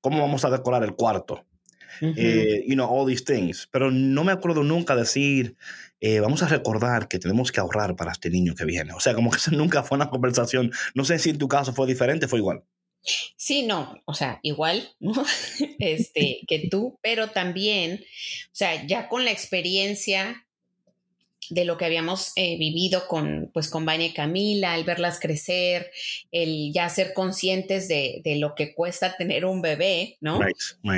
¿Cómo 0.00 0.20
vamos 0.20 0.44
a 0.44 0.50
decorar 0.50 0.82
el 0.84 0.94
cuarto? 0.94 1.44
Eh, 2.00 2.64
you 2.66 2.74
know, 2.74 2.88
all 2.88 3.06
these 3.06 3.24
things. 3.24 3.68
Pero 3.70 3.90
no 3.90 4.24
me 4.24 4.32
acuerdo 4.32 4.62
nunca 4.62 4.94
decir, 4.94 5.56
eh, 6.00 6.20
vamos 6.20 6.42
a 6.42 6.48
recordar 6.48 7.08
que 7.08 7.18
tenemos 7.18 7.50
que 7.50 7.60
ahorrar 7.60 7.96
para 7.96 8.12
este 8.12 8.30
niño 8.30 8.54
que 8.54 8.64
viene. 8.64 8.92
O 8.92 9.00
sea, 9.00 9.14
como 9.14 9.30
que 9.30 9.38
eso 9.38 9.50
nunca 9.50 9.82
fue 9.82 9.96
una 9.96 10.10
conversación. 10.10 10.70
No 10.94 11.04
sé 11.04 11.18
si 11.18 11.30
en 11.30 11.38
tu 11.38 11.48
caso 11.48 11.72
fue 11.72 11.86
diferente, 11.86 12.28
fue 12.28 12.38
igual. 12.38 12.62
Sí, 13.36 13.64
no, 13.64 14.02
o 14.04 14.14
sea, 14.14 14.40
igual, 14.42 14.88
Este, 15.78 16.40
que 16.46 16.68
tú, 16.70 16.98
pero 17.00 17.30
también, 17.30 18.00
o 18.02 18.54
sea, 18.54 18.86
ya 18.86 19.08
con 19.08 19.24
la 19.24 19.30
experiencia 19.30 20.46
de 21.50 21.64
lo 21.64 21.78
que 21.78 21.84
habíamos 21.84 22.32
eh, 22.36 22.58
vivido 22.58 23.06
con, 23.08 23.50
pues, 23.52 23.68
con 23.68 23.84
Vania 23.84 24.08
y 24.08 24.12
Camila, 24.12 24.76
el 24.76 24.84
verlas 24.84 25.18
crecer, 25.18 25.90
el 26.30 26.72
ya 26.72 26.88
ser 26.88 27.14
conscientes 27.14 27.88
de, 27.88 28.22
lo 28.38 28.54
que 28.54 28.74
cuesta 28.74 29.16
tener 29.16 29.44
un 29.44 29.62
bebé, 29.62 30.16
¿no? 30.20 30.40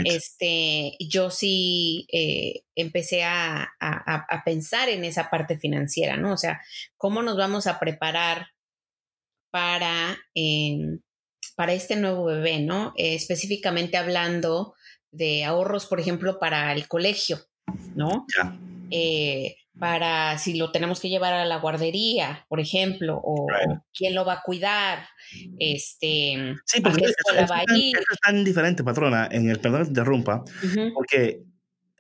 Este, 0.05 0.97
yo 0.99 1.31
sí 1.31 2.07
eh, 2.13 2.63
empecé 2.75 3.23
a, 3.25 3.73
pensar 4.45 4.89
en 4.89 5.05
esa 5.05 5.31
parte 5.31 5.59
financiera, 5.59 6.17
¿no? 6.17 6.33
O 6.33 6.37
sea, 6.37 6.61
¿cómo 6.97 7.23
nos 7.23 7.37
vamos 7.37 7.67
a 7.67 7.79
preparar 7.79 8.49
para, 9.51 10.19
em, 10.35 11.01
para 11.57 11.73
este 11.73 11.97
nuevo 11.97 12.25
bebé, 12.25 12.61
¿no? 12.61 12.93
Eh, 12.97 13.15
específicamente 13.15 13.97
hablando 13.97 14.75
de 15.13 15.45
ahorros, 15.45 15.87
por 15.87 16.01
ejemplo, 16.01 16.39
para 16.39 16.73
el 16.73 16.89
colegio, 16.89 17.39
¿no? 17.95 18.27
Para 19.81 20.38
si 20.38 20.59
lo 20.59 20.71
tenemos 20.71 21.01
que 21.01 21.09
llevar 21.09 21.33
a 21.33 21.47
la 21.47 21.57
guardería, 21.57 22.45
por 22.49 22.61
ejemplo, 22.61 23.19
o, 23.25 23.47
quién 23.93 24.14
lo 24.14 24.27
va 24.27 24.35
a 24.35 24.43
cuidar, 24.43 25.09
este, 25.59 26.55
sí, 26.66 26.81
porque 26.83 27.07
es, 27.07 27.14
tan 28.23 28.45
diferente, 28.45 28.85
patrona, 28.85 29.27
en 29.33 29.49
el 29.49 29.59
perdón 29.59 29.87
interrumpa, 29.87 30.45
porque 30.95 31.43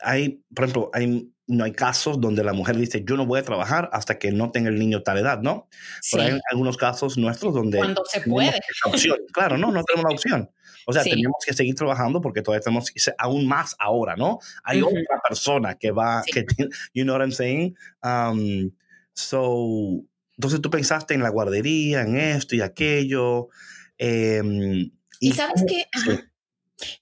hay, 0.02 0.42
por 0.54 0.64
ejemplo, 0.64 0.90
hay, 0.92 1.30
no 1.46 1.64
hay 1.64 1.72
casos 1.72 2.20
donde 2.20 2.44
la 2.44 2.52
mujer 2.52 2.76
dice, 2.76 3.04
yo 3.04 3.16
no 3.16 3.26
voy 3.26 3.40
a 3.40 3.42
trabajar 3.42 3.90
hasta 3.92 4.18
que 4.18 4.30
no 4.30 4.50
tenga 4.52 4.68
el 4.68 4.78
niño 4.78 5.02
tal 5.02 5.18
edad, 5.18 5.40
¿no? 5.40 5.68
Pero 6.10 6.22
hay 6.22 6.40
algunos 6.50 6.76
casos 6.76 7.18
nuestros 7.18 7.54
donde... 7.54 7.78
Cuando 7.78 8.02
se 8.04 8.20
puede. 8.20 8.60
Opción. 8.84 9.18
Claro, 9.32 9.58
no, 9.58 9.70
no 9.72 9.82
tenemos 9.84 10.10
la 10.10 10.14
opción. 10.14 10.50
O 10.86 10.92
sea, 10.92 11.02
tenemos 11.02 11.36
que 11.44 11.52
seguir 11.52 11.74
trabajando 11.74 12.20
porque 12.20 12.42
todavía 12.42 12.62
tenemos 12.62 12.92
aún 13.18 13.46
más 13.46 13.76
ahora, 13.78 14.16
¿no? 14.16 14.38
Hay 14.64 14.82
otra 14.82 15.20
persona 15.28 15.74
que 15.76 15.90
va, 15.90 16.22
que, 16.32 16.46
you 16.94 17.04
know 17.04 17.14
what 17.14 17.22
I'm 17.22 17.32
saying? 17.32 17.76
Um, 18.02 18.70
so, 19.12 20.02
entonces 20.36 20.60
tú 20.60 20.70
pensaste 20.70 21.14
en 21.14 21.22
la 21.22 21.28
guardería, 21.28 22.02
en 22.02 22.16
esto 22.16 22.56
y 22.56 22.62
aquello. 22.62 23.48
Em, 23.98 24.90
y, 25.20 25.32
sabes 25.32 25.64
qué? 25.68 25.86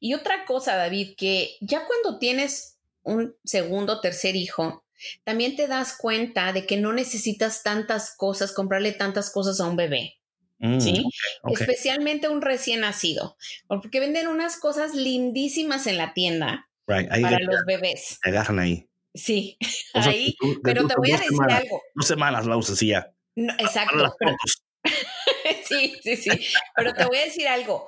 Y 0.01 0.15
otra 0.15 0.45
cosa, 0.45 0.75
David, 0.75 1.15
que 1.17 1.57
ya 1.61 1.87
cuando 1.87 2.19
tienes 2.19 2.78
un 3.09 3.37
segundo, 3.45 4.01
tercer 4.01 4.37
hijo, 4.37 4.85
también 5.25 5.57
te 5.57 5.67
das 5.69 5.97
cuenta 5.97 6.53
de 6.53 6.67
que 6.67 6.77
no 6.77 6.93
necesitas 6.93 7.63
tantas 7.63 8.15
cosas, 8.17 8.53
comprarle 8.53 8.93
tantas 8.93 9.31
cosas 9.31 9.61
a 9.61 9.67
un 9.67 9.77
bebé. 9.77 10.15
Mm, 10.61 10.81
¿Sí? 10.81 11.03
ok, 11.43 11.53
ok. 11.53 11.61
Especialmente 11.61 12.29
un 12.29 12.43
recién 12.43 12.81
nacido, 12.81 13.37
porque 13.69 14.01
venden 14.01 14.27
unas 14.27 14.57
cosas 14.59 14.95
lindísimas 14.95 15.87
en 15.87 15.97
la 15.99 16.15
tienda 16.15 16.69
Right, 16.89 17.09
para 17.09 17.39
los 17.39 17.65
bebés. 17.67 18.19
agarran 18.25 18.59
ahí. 18.59 18.89
Sí, 19.15 19.57
O 19.95 20.03
sea, 20.03 20.13
ahí, 20.13 20.35
tú- 20.39 20.61
pero 20.63 20.83
tú 20.83 20.89
te 20.89 20.95
voy 20.97 21.11
a 21.11 21.15
decir 21.17 21.29
semanas- 21.31 21.61
algo. 21.61 21.83
Dos 21.95 22.07
semanas 22.07 22.47
la 22.47 22.57
usas 22.57 22.83
y 22.83 22.89
ya. 22.89 23.13
No, 23.37 23.53
exacto, 23.55 24.15
pero, 24.19 24.37
sí, 25.65 25.95
sí, 26.03 26.17
sí, 26.17 26.31
pero 26.77 26.93
te 26.95 27.05
voy 27.07 27.19
a 27.19 27.25
decir 27.25 27.47
algo. 27.49 27.87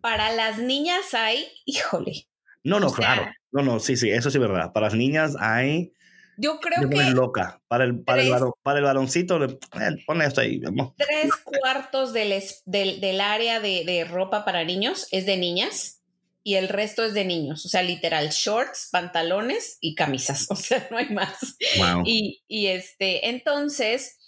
Para 0.00 0.32
las 0.32 0.58
niñas 0.58 1.14
hay, 1.14 1.46
híjole, 1.64 2.26
No, 2.64 2.80
no, 2.80 2.88
o 2.88 2.90
sea- 2.90 2.96
claro. 3.14 3.32
No, 3.52 3.62
no, 3.62 3.80
sí, 3.80 3.96
sí, 3.96 4.10
eso 4.10 4.30
sí 4.30 4.38
es 4.38 4.42
verdad. 4.42 4.72
Para 4.72 4.86
las 4.86 4.94
niñas 4.94 5.36
hay. 5.38 5.92
yo 6.36 6.60
creo 6.60 6.88
que 6.88 7.10
loca. 7.10 7.60
Para 7.68 7.84
el, 7.84 8.00
para, 8.00 8.22
el, 8.22 8.32
para 8.62 8.78
el 8.78 8.84
varoncito, 8.84 9.38
le, 9.38 9.46
eh, 9.46 9.96
pon 10.06 10.22
esto 10.22 10.40
ahí. 10.40 10.58
vamos. 10.58 10.94
tres 10.96 11.30
cuartos 11.42 12.12
del, 12.12 12.42
del, 12.66 13.00
del 13.00 13.20
área 13.20 13.60
de, 13.60 13.84
de 13.84 14.04
ropa 14.04 14.44
para 14.44 14.64
niños 14.64 15.08
es 15.10 15.26
de 15.26 15.36
niñas 15.36 16.00
y 16.42 16.54
el 16.54 16.68
resto 16.68 17.04
es 17.04 17.14
de 17.14 17.24
niños. 17.24 17.66
O 17.66 17.68
sea, 17.68 17.82
literal, 17.82 18.30
shorts, 18.30 18.88
pantalones 18.90 19.78
y 19.80 19.94
camisas. 19.94 20.46
O 20.50 20.56
sea, 20.56 20.86
no 20.90 20.96
hay 20.96 21.10
más. 21.10 21.56
Wow. 21.78 22.02
Y, 22.04 22.42
y 22.48 22.68
este, 22.68 23.28
entonces, 23.28 24.18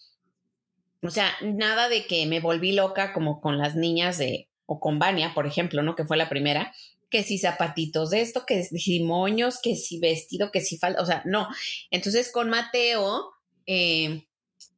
o 1.03 1.11
sea, 1.11 1.31
nada 1.43 1.89
de 1.89 2.07
que 2.07 2.27
me 2.27 2.41
volví 2.41 2.73
loca 2.73 3.13
como 3.13 3.41
con 3.41 3.59
las 3.59 3.77
niñas 3.77 4.19
de, 4.19 4.49
o 4.67 4.81
con 4.81 4.99
Vania, 4.99 5.33
por 5.35 5.47
ejemplo, 5.47 5.83
¿no? 5.83 5.97
Que 5.97 6.05
fue 6.05 6.17
la 6.17 6.29
primera, 6.29 6.73
que 7.13 7.23
si 7.23 7.39
zapatitos 7.39 8.11
de 8.11 8.23
esto, 8.23 8.45
que 8.47 8.65
si 8.65 9.05
moños, 9.05 9.61
que 9.63 9.77
si 9.77 10.01
vestido, 10.01 10.51
que 10.51 10.63
si 10.63 10.79
falda, 10.79 11.01
o 11.03 11.07
sea, 11.07 11.23
no. 11.27 11.47
Entonces 11.91 12.33
con 12.33 12.49
Mateo, 12.49 13.33
eh, 13.67 14.27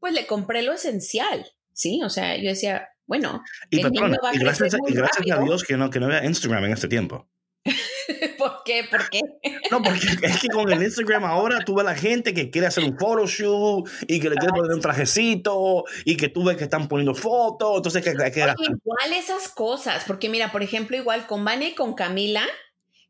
pues 0.00 0.12
le 0.12 0.26
compré 0.26 0.62
lo 0.62 0.72
esencial, 0.72 1.46
¿sí? 1.72 2.02
O 2.02 2.10
sea, 2.10 2.36
yo 2.36 2.50
decía, 2.50 2.88
bueno, 3.06 3.42
Y, 3.70 3.76
el 3.80 3.84
niño 3.84 4.00
patrona, 4.00 4.18
va 4.22 4.30
a 4.30 4.34
y 4.34 4.38
gracias, 4.38 4.74
y 4.74 4.94
gracias 4.94 5.38
a. 5.38 5.42
Dios 5.42 5.62
que 5.62 5.76
no, 5.76 5.88
que 5.90 6.00
no 6.00 6.06
había 6.06 6.24
Instagram 6.24 6.64
en 6.64 6.72
este 6.72 6.88
tiempo. 6.88 7.28
¿por 8.38 8.62
qué? 8.64 8.84
¿Por 8.90 9.08
qué? 9.10 9.20
No, 9.70 9.82
porque 9.82 10.00
es 10.22 10.40
que 10.40 10.48
con 10.48 10.70
el 10.70 10.82
Instagram 10.82 11.24
ahora 11.24 11.60
tú 11.64 11.74
ves 11.74 11.86
a 11.86 11.90
la 11.90 11.96
gente 11.96 12.34
que 12.34 12.50
quiere 12.50 12.66
hacer 12.66 12.84
un 12.84 12.98
photoshoot 12.98 13.88
y 14.06 14.20
que 14.20 14.28
le 14.30 14.36
quiere 14.36 14.52
poner 14.54 14.72
un 14.72 14.80
trajecito 14.80 15.84
y 16.04 16.16
que 16.16 16.28
tú 16.28 16.44
ves 16.44 16.56
que 16.56 16.64
están 16.64 16.88
poniendo 16.88 17.14
fotos. 17.14 17.76
Entonces, 17.78 18.02
que, 18.04 18.12
que, 18.32 18.40
igual 18.40 19.12
esas 19.16 19.48
cosas, 19.48 20.04
porque 20.06 20.28
mira, 20.28 20.52
por 20.52 20.62
ejemplo, 20.62 20.96
igual 20.96 21.26
con 21.26 21.44
Vania 21.44 21.68
y 21.68 21.74
con 21.74 21.94
Camila, 21.94 22.42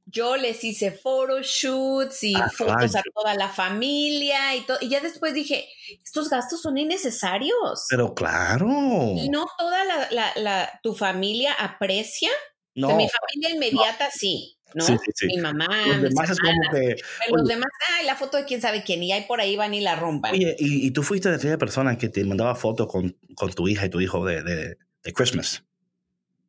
yo 0.07 0.37
les 0.37 0.63
hice 0.63 0.93
photoshoots 0.93 2.23
y 2.25 2.35
Ah, 2.37 2.51
fotos 2.55 2.95
a 2.95 3.01
claro. 3.03 3.11
toda 3.15 3.35
la 3.35 3.49
familia 3.49 4.55
y 4.55 4.61
todo. 4.61 4.77
Y 4.81 4.89
ya 4.91 5.01
después 5.01 5.33
dije, 5.35 5.67
estos 6.05 6.29
gastos 6.29 6.61
son 6.63 6.77
innecesarios. 6.79 7.87
Pero 7.89 8.15
claro. 8.15 8.69
y 9.17 9.29
no 9.31 9.47
toda 9.59 9.85
la, 9.85 10.09
la- 10.11 10.33
la- 10.37 10.81
tu 10.83 10.95
familia 10.95 11.55
aprecia. 11.55 12.31
No. 12.75 12.89
mi 12.97 13.09
familia 13.09 13.55
inmediata 13.55 14.11
sí, 14.11 14.57
¿no? 14.75 14.85
Sí, 14.85 14.97
sí, 15.05 15.11
sí. 15.15 15.27
Mi 15.29 15.39
mamá, 15.39 15.69
Los 15.87 15.99
mis 15.99 16.09
demás 16.11 16.31
es 16.31 16.39
como 16.41 16.61
que. 16.73 16.97
Los 17.31 17.43
oye. 17.43 17.55
demás, 17.55 17.71
ay, 17.99 18.07
la 18.07 18.17
foto 18.17 18.37
de 18.37 18.45
quién 18.45 18.61
sabe 18.61 18.83
quién, 18.83 19.03
y 19.03 19.13
ahí 19.13 19.25
por 19.29 19.41
ahí 19.41 19.57
van 19.57 19.75
y 19.75 19.81
la 19.81 19.95
rompan. 19.97 20.33
Oye, 20.33 20.57
y, 20.59 20.87
y 20.87 20.91
tú 20.91 21.03
fuiste 21.03 21.29
de 21.31 21.37
aquella 21.37 21.59
persona 21.59 21.97
que 21.97 22.09
te 22.09 22.25
mandaba 22.25 22.55
fotos 22.57 22.89
con, 22.89 23.17
con 23.37 23.53
tu 23.53 23.69
hija 23.69 23.87
y 23.87 23.91
tu 23.91 24.01
hijo 24.01 24.25
de, 24.25 24.43
de, 24.43 24.77
de 25.03 25.13
Christmas. 25.13 25.65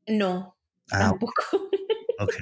no, 0.07 0.57
Ah, 0.91 1.09
tampoco. 1.09 1.33
ok. 2.19 2.33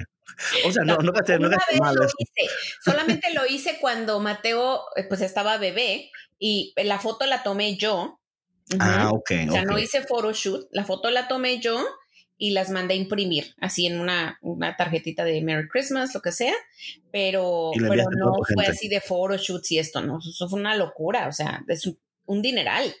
O 0.66 0.72
sea, 0.72 0.84
no, 0.84 0.96
no 0.98 1.12
que 1.12 1.22
te, 1.22 1.38
no 1.38 1.48
que 1.48 1.56
te 1.70 1.78
mal 1.78 1.94
lo 1.94 2.04
eso. 2.04 2.14
hice. 2.18 2.50
Solamente 2.84 3.32
lo 3.34 3.46
hice 3.46 3.78
cuando 3.80 4.20
Mateo 4.20 4.82
eh, 4.96 5.04
pues 5.08 5.20
estaba 5.20 5.56
bebé 5.58 6.10
y 6.38 6.74
la 6.76 6.98
foto 6.98 7.24
la 7.26 7.42
tomé 7.42 7.76
yo. 7.76 8.20
Ah, 8.80 9.10
ok. 9.12 9.30
o 9.48 9.52
sea, 9.52 9.64
no 9.64 9.78
hice 9.78 10.02
photoshoot, 10.02 10.68
la 10.72 10.84
foto 10.84 11.10
la 11.10 11.28
tomé 11.28 11.60
yo 11.60 11.82
y 12.36 12.50
las 12.50 12.70
mandé 12.70 12.94
a 12.94 12.96
imprimir 12.96 13.54
así 13.60 13.86
en 13.86 14.00
una, 14.00 14.38
una 14.42 14.76
tarjetita 14.76 15.24
de 15.24 15.40
Merry 15.42 15.68
Christmas, 15.68 16.14
lo 16.14 16.20
que 16.20 16.32
sea, 16.32 16.54
pero, 17.12 17.70
pero 17.78 18.04
no 18.10 18.34
fue 18.34 18.64
gente. 18.64 18.70
así 18.70 18.88
de 18.88 19.00
photoshoots 19.00 19.70
y 19.72 19.78
esto, 19.78 20.00
no, 20.00 20.18
eso 20.18 20.48
fue 20.48 20.58
una 20.60 20.74
locura, 20.76 21.28
o 21.28 21.32
sea, 21.32 21.62
es 21.68 21.86
un, 21.86 21.98
un 22.26 22.42
dineral. 22.42 22.92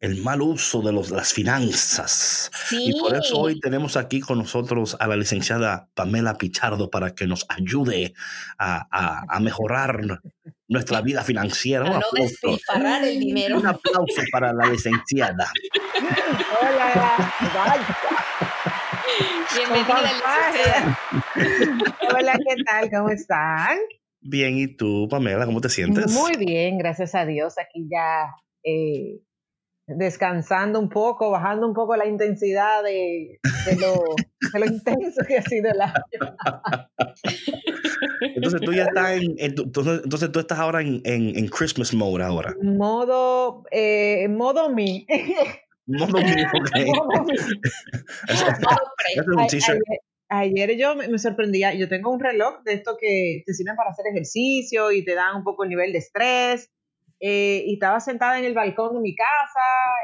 El 0.00 0.20
mal 0.22 0.42
uso 0.42 0.82
de 0.82 0.92
los, 0.92 1.10
las 1.10 1.32
finanzas. 1.32 2.50
Sí. 2.68 2.90
Y 2.94 3.00
por 3.00 3.16
eso 3.16 3.38
hoy 3.38 3.58
tenemos 3.58 3.96
aquí 3.96 4.20
con 4.20 4.36
nosotros 4.36 4.96
a 5.00 5.06
la 5.06 5.16
licenciada 5.16 5.88
Pamela 5.94 6.36
Pichardo 6.36 6.90
para 6.90 7.14
que 7.14 7.26
nos 7.26 7.46
ayude 7.48 8.12
a, 8.58 8.86
a- 8.90 9.24
a 9.28 9.40
mejorar 9.40 10.20
nuestra 10.68 11.00
vida 11.00 11.22
financiera. 11.24 11.86
a 11.86 11.90
no 11.90 11.96
aplauso, 11.96 12.16
despilfarrar 12.22 13.04
el 13.04 13.18
dinero. 13.18 13.58
un 13.58 13.66
aplauso 13.66 14.20
para 14.30 14.52
la 14.52 14.66
licenciada. 14.66 15.50
Hola, 16.60 17.16
vaya, 17.54 17.98
Bienvenida. 19.56 20.98
Hola, 22.14 22.32
¿qué 22.32 22.62
tal? 22.64 22.90
¿Cómo 22.90 23.10
están? 23.10 23.78
Bien, 24.20 24.56
¿y 24.58 24.68
tú, 24.68 25.06
Pamela, 25.08 25.46
cómo 25.46 25.60
te 25.60 25.68
sientes? 25.68 26.12
Muy 26.12 26.36
bien, 26.36 26.78
gracias 26.78 27.14
a 27.14 27.26
Dios. 27.26 27.54
Aquí 27.58 27.86
ya 27.90 28.34
eh, 28.64 29.20
descansando 29.86 30.80
un 30.80 30.88
poco, 30.88 31.30
bajando 31.30 31.66
un 31.66 31.74
poco 31.74 31.94
la 31.96 32.06
intensidad 32.06 32.82
de, 32.82 33.38
de 33.66 33.76
lo, 33.76 33.92
de 34.52 34.58
lo 34.58 34.66
intenso 34.66 35.22
que 35.26 35.38
ha 35.38 35.42
sido 35.42 35.70
el 35.70 35.80
año. 35.80 35.94
Entonces 38.20 38.60
tú 38.62 38.72
ya 38.72 38.84
estás 38.84 39.10
en, 39.12 39.34
entonces, 39.38 40.00
entonces 40.04 40.32
tú 40.32 40.40
estás 40.40 40.58
ahora 40.58 40.80
en, 40.80 41.00
en, 41.04 41.36
en 41.36 41.46
Christmas 41.48 41.92
mode 41.94 42.24
ahora. 42.24 42.54
Modo, 42.62 43.64
eh, 43.70 44.26
modo 44.28 44.70
mi. 44.70 45.06
Ayer, 50.28 50.76
yo 50.76 50.96
me, 50.96 51.06
me 51.08 51.18
sorprendía, 51.18 51.74
yo 51.74 51.88
tengo 51.88 52.10
un 52.10 52.18
reloj 52.18 52.62
de 52.64 52.72
esto 52.72 52.96
que 52.98 53.42
te 53.46 53.52
sirven 53.52 53.76
para 53.76 53.90
hacer 53.90 54.06
ejercicio 54.10 54.90
y 54.90 55.04
te 55.04 55.14
dan 55.14 55.36
un 55.36 55.44
poco 55.44 55.64
el 55.64 55.70
nivel 55.70 55.92
de 55.92 55.98
estrés. 55.98 56.70
eh, 57.20 57.62
y 57.66 57.74
estaba 57.74 58.00
sentada 58.00 58.38
en 58.38 58.44
el 58.44 58.54
balcón 58.54 58.94
de 58.94 59.00
mi 59.00 59.14
casa, 59.14 59.60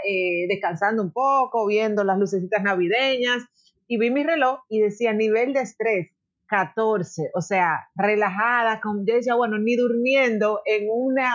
eh, 0.06 0.46
descansando 0.48 1.02
un 1.02 1.12
poco, 1.12 1.66
viendo 1.66 2.04
las 2.04 2.18
lucecitas 2.18 2.62
navideñas, 2.62 3.42
y 3.86 3.98
vi 3.98 4.10
mi 4.10 4.22
reloj 4.22 4.60
y 4.68 4.80
decía 4.80 5.12
nivel 5.12 5.52
de 5.52 5.60
estrés 5.62 6.10
14, 6.46 7.30
o 7.34 7.40
sea, 7.40 7.88
relajada, 7.94 8.80
con, 8.80 9.04
yo 9.06 9.14
decía, 9.14 9.34
bueno, 9.34 9.58
ni 9.58 9.76
durmiendo 9.76 10.60
en 10.64 10.86
una... 10.90 11.32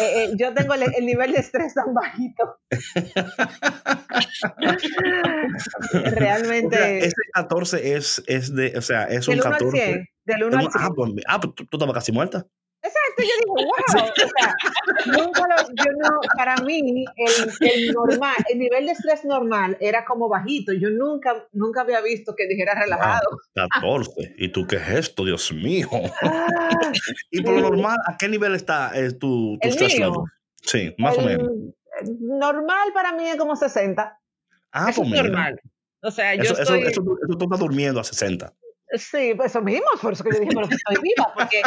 eh, 0.00 0.24
eh, 0.24 0.30
yo 0.36 0.52
tengo 0.54 0.74
el, 0.74 0.82
el 0.82 1.06
nivel 1.06 1.32
de 1.32 1.38
estrés 1.38 1.74
tan 1.74 1.94
bajito. 1.94 2.58
Realmente... 5.92 6.76
O 6.76 6.78
sea, 6.78 6.98
ese 6.98 7.22
14 7.32 7.96
es, 7.96 8.22
es 8.26 8.54
de, 8.54 8.76
o 8.76 8.82
sea, 8.82 9.04
es 9.04 9.28
un 9.28 9.36
Del 9.36 9.44
1 9.44 9.46
al 9.46 9.52
14. 9.58 9.84
100. 9.84 10.08
Del 10.24 10.44
1 10.44 10.56
al 10.56 10.62
100. 10.62 10.72
Ah, 10.82 10.90
pues, 10.94 11.12
ah, 11.26 11.40
pues 11.40 11.54
tú, 11.54 11.66
tú 11.66 11.76
estabas 11.76 11.94
casi 11.94 12.12
muerta. 12.12 12.46
Yo 13.18 13.34
digo, 13.40 13.54
wow. 13.54 14.04
O 14.06 14.14
sea, 14.14 14.54
nunca 15.06 15.42
lo, 15.48 15.68
yo 15.68 15.92
no, 15.98 16.20
para 16.36 16.56
mí, 16.58 17.04
el, 17.16 17.68
el 17.68 17.92
normal, 17.92 18.34
el 18.50 18.58
nivel 18.58 18.86
de 18.86 18.92
estrés 18.92 19.24
normal 19.24 19.76
era 19.80 20.04
como 20.04 20.28
bajito. 20.28 20.72
Yo 20.72 20.90
nunca, 20.90 21.46
nunca 21.52 21.82
había 21.82 22.00
visto 22.00 22.34
que 22.36 22.46
dijera 22.46 22.74
relajado. 22.74 23.38
14. 23.54 24.34
¿Y 24.38 24.48
tú 24.48 24.66
qué 24.66 24.76
es 24.76 24.88
esto, 24.88 25.24
Dios 25.24 25.52
mío? 25.52 25.88
Ah, 26.22 26.78
Y 27.30 27.42
por 27.42 27.54
lo 27.54 27.70
normal, 27.70 27.98
¿a 28.06 28.16
qué 28.16 28.28
nivel 28.28 28.54
está 28.54 28.90
eh, 28.94 29.12
tu, 29.12 29.58
tu 29.60 29.68
mío. 29.68 29.88
level? 29.98 30.20
Sí, 30.62 30.94
más 30.98 31.18
o 31.18 31.22
menos. 31.22 31.50
Normal 32.20 32.92
para 32.92 33.12
mí 33.12 33.28
es 33.28 33.36
como 33.36 33.56
60. 33.56 34.18
Ah, 34.72 34.90
eso 34.90 35.02
pues 35.02 35.14
es 35.14 35.22
normal. 35.22 35.60
O 36.02 36.10
sea, 36.10 36.34
yo 36.34 36.42
Eso, 36.42 36.60
estoy... 36.60 36.82
eso 36.82 37.02
tú 37.02 37.44
estás 37.44 37.58
durmiendo 37.60 38.00
a 38.00 38.04
60. 38.04 38.52
Sí, 38.96 39.34
pues 39.36 39.50
eso 39.50 39.62
mismo, 39.62 39.86
por 40.00 40.12
eso 40.12 40.24
que 40.24 40.30
yo 40.32 40.40
dije, 40.40 40.52
pero 40.54 40.68
que 40.68 40.74
estoy 40.74 40.96
viva, 41.02 41.32
porque 41.34 41.62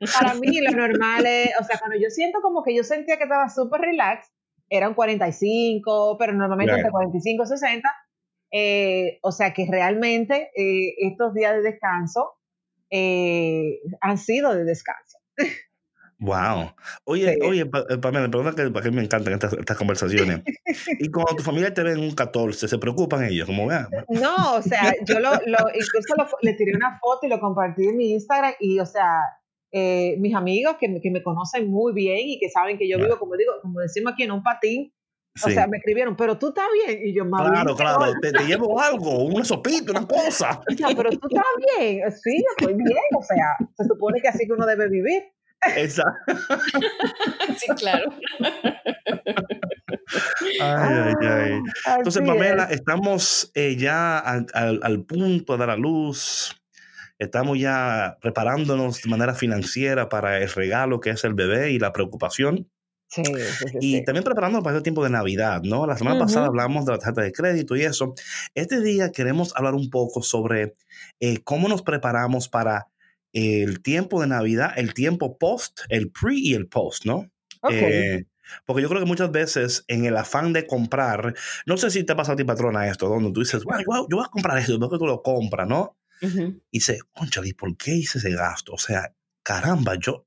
para 0.20 0.34
mí 0.34 0.60
lo 0.60 0.72
normal 0.72 1.26
es, 1.26 1.50
o 1.60 1.64
sea, 1.64 1.78
cuando 1.78 1.96
yo 1.96 2.10
siento 2.10 2.40
como 2.40 2.62
que 2.62 2.74
yo 2.74 2.82
sentía 2.82 3.16
que 3.16 3.24
estaba 3.24 3.48
súper 3.48 3.80
relax, 3.82 4.30
era 4.68 4.88
un 4.88 4.94
45, 4.94 6.16
pero 6.18 6.32
normalmente 6.32 6.72
Right. 6.72 6.80
entre 6.80 6.92
45 6.92 7.42
y 7.42 7.46
60, 7.46 7.88
eh, 8.52 9.18
o 9.22 9.32
sea 9.32 9.52
que 9.52 9.66
realmente 9.70 10.50
eh, 10.56 10.94
estos 10.98 11.34
días 11.34 11.54
de 11.54 11.62
descanso 11.62 12.34
eh, 12.90 13.80
han 14.00 14.18
sido 14.18 14.54
de 14.54 14.64
descanso. 14.64 15.18
Wow. 16.20 16.72
Oye, 17.04 17.34
Sí. 17.34 17.40
oye, 17.46 17.60
eh, 17.62 17.98
Pamela, 17.98 18.30
perdona 18.30 18.52
que, 18.54 18.70
para 18.70 18.84
que 18.84 18.90
me 18.90 19.02
encantan 19.02 19.32
estas, 19.32 19.54
estas 19.54 19.76
conversaciones. 19.76 20.42
y 21.00 21.10
cuando 21.10 21.36
tu 21.36 21.42
familia 21.42 21.72
te 21.72 21.82
ven 21.82 21.98
un 21.98 22.12
14, 22.14 22.68
¿se 22.68 22.78
preocupan 22.78 23.24
ellos? 23.24 23.46
Como 23.46 23.66
vean. 23.66 23.88
No, 24.08 24.54
o 24.56 24.62
sea, 24.62 24.92
yo 25.06 25.18
lo, 25.18 25.30
lo 25.32 25.58
incluso 25.74 26.14
lo- 26.16 26.28
le 26.42 26.52
tiré 26.54 26.76
una 26.76 26.98
foto 27.00 27.26
y 27.26 27.30
lo 27.30 27.40
compartí 27.40 27.86
en 27.88 27.96
mi 27.96 28.12
Instagram 28.12 28.52
y, 28.60 28.78
o 28.80 28.86
sea, 28.86 29.06
eh, 29.72 30.16
mis 30.18 30.34
amigos 30.34 30.76
que, 30.78 30.88
me- 30.88 31.00
que 31.00 31.10
me 31.10 31.22
conocen 31.22 31.68
muy 31.70 31.94
bien 31.94 32.18
y 32.28 32.38
que 32.38 32.50
saben 32.50 32.76
que 32.76 32.86
yo 32.88 32.98
vivo, 32.98 33.18
como 33.18 33.36
digo, 33.36 33.52
como 33.62 33.80
decimos 33.80 34.12
aquí, 34.12 34.24
en 34.24 34.32
un 34.32 34.42
patín, 34.42 34.92
O 35.42 35.48
sea, 35.48 35.68
me 35.68 35.78
escribieron, 35.78 36.16
pero 36.16 36.36
tú 36.36 36.48
estás 36.48 36.66
bien. 36.86 37.00
Y 37.04 37.14
yo, 37.14 37.24
más 37.24 37.48
Claro, 37.48 37.76
claro, 37.76 38.12
te, 38.20 38.32
te, 38.32 38.44
llevo 38.44 38.78
algo, 38.80 39.24
una 39.24 39.44
sopita, 39.44 39.92
una 39.92 40.06
cosa. 40.06 40.60
O 40.70 40.76
sea, 40.76 40.88
pero 40.94 41.08
tú 41.10 41.28
estás 41.30 41.44
bien. 41.78 42.02
Sí, 42.12 42.36
yo 42.36 42.50
estoy 42.58 42.74
bien. 42.74 42.98
O 43.16 43.22
sea, 43.22 43.56
se 43.76 43.84
supone 43.84 44.20
que 44.20 44.28
así 44.28 44.44
que 44.46 44.52
uno 44.52 44.66
debe 44.66 44.88
vivir. 44.90 45.22
Exacto. 45.76 46.12
Sí, 47.58 47.66
claro. 47.76 48.10
Ay, 50.60 50.60
ay, 50.60 51.14
ay. 51.22 51.60
Entonces, 51.98 52.22
Pamela, 52.26 52.64
estamos 52.64 53.50
eh, 53.54 53.76
ya 53.76 54.18
al, 54.18 54.46
al, 54.54 54.80
al, 54.82 55.04
punto 55.04 55.52
de 55.52 55.58
dar 55.58 55.70
a 55.70 55.76
luz. 55.76 56.56
Estamos 57.18 57.58
ya 57.58 58.16
preparándonos 58.20 59.02
de 59.02 59.10
manera 59.10 59.34
financiera 59.34 60.08
para 60.08 60.38
el 60.38 60.48
regalo 60.50 61.00
que 61.00 61.10
es 61.10 61.22
el 61.24 61.34
bebé 61.34 61.70
y 61.70 61.78
la 61.78 61.92
preocupación. 61.92 62.68
Sí, 63.08 63.22
sí, 63.24 63.64
sí, 63.68 63.78
y 63.80 64.04
también 64.04 64.24
preparándonos 64.24 64.62
para 64.62 64.76
el 64.76 64.82
tiempo 64.84 65.02
de 65.02 65.10
Navidad, 65.10 65.62
¿no? 65.64 65.84
La 65.84 65.96
semana 65.96 66.16
uh 66.16 66.20
-huh. 66.20 66.26
pasada 66.26 66.46
hablamos 66.46 66.86
de 66.86 66.92
la 66.92 66.98
tarjeta 66.98 67.22
de 67.22 67.32
crédito 67.32 67.76
y 67.76 67.82
eso. 67.82 68.14
Este 68.54 68.80
día 68.80 69.10
queremos 69.10 69.52
hablar 69.56 69.74
un 69.74 69.90
poco 69.90 70.22
sobre 70.22 70.74
eh, 71.18 71.38
cómo 71.42 71.68
nos 71.68 71.82
preparamos 71.82 72.48
para 72.48 72.86
el 73.32 73.82
tiempo 73.82 74.20
de 74.20 74.26
Navidad, 74.26 74.72
el 74.76 74.94
tiempo 74.94 75.38
post, 75.38 75.80
el 75.88 76.10
pre 76.10 76.34
y 76.36 76.54
el 76.54 76.66
post, 76.66 77.04
¿no? 77.04 77.30
Okay. 77.62 77.78
Eh, 77.78 78.26
porque 78.66 78.82
yo 78.82 78.88
creo 78.88 79.00
que 79.00 79.06
muchas 79.06 79.30
veces 79.30 79.84
en 79.88 80.04
el 80.04 80.16
afán 80.16 80.52
de 80.52 80.66
comprar, 80.66 81.34
no 81.66 81.76
sé 81.76 81.90
si 81.90 82.04
te 82.04 82.14
pasa 82.14 82.32
a 82.32 82.36
ti, 82.36 82.44
patrona, 82.44 82.88
esto, 82.88 83.08
donde 83.08 83.32
tú 83.32 83.40
dices, 83.40 83.64
bueno, 83.64 83.84
yo 84.10 84.16
voy 84.16 84.24
a 84.24 84.30
comprar 84.30 84.58
esto, 84.58 84.72
después 84.72 84.90
que 84.90 84.98
tú 84.98 85.06
lo 85.06 85.22
compras, 85.22 85.68
¿no? 85.68 85.96
Uh 86.22 86.26
-huh. 86.26 86.60
Y 86.70 86.78
dices, 86.78 87.02
concha, 87.12 87.40
¿y 87.44 87.52
por 87.52 87.76
qué 87.76 87.94
hice 87.94 88.18
ese 88.18 88.30
gasto? 88.30 88.72
O 88.72 88.78
sea, 88.78 89.14
caramba, 89.42 89.94
yo, 89.94 90.12
o 90.14 90.26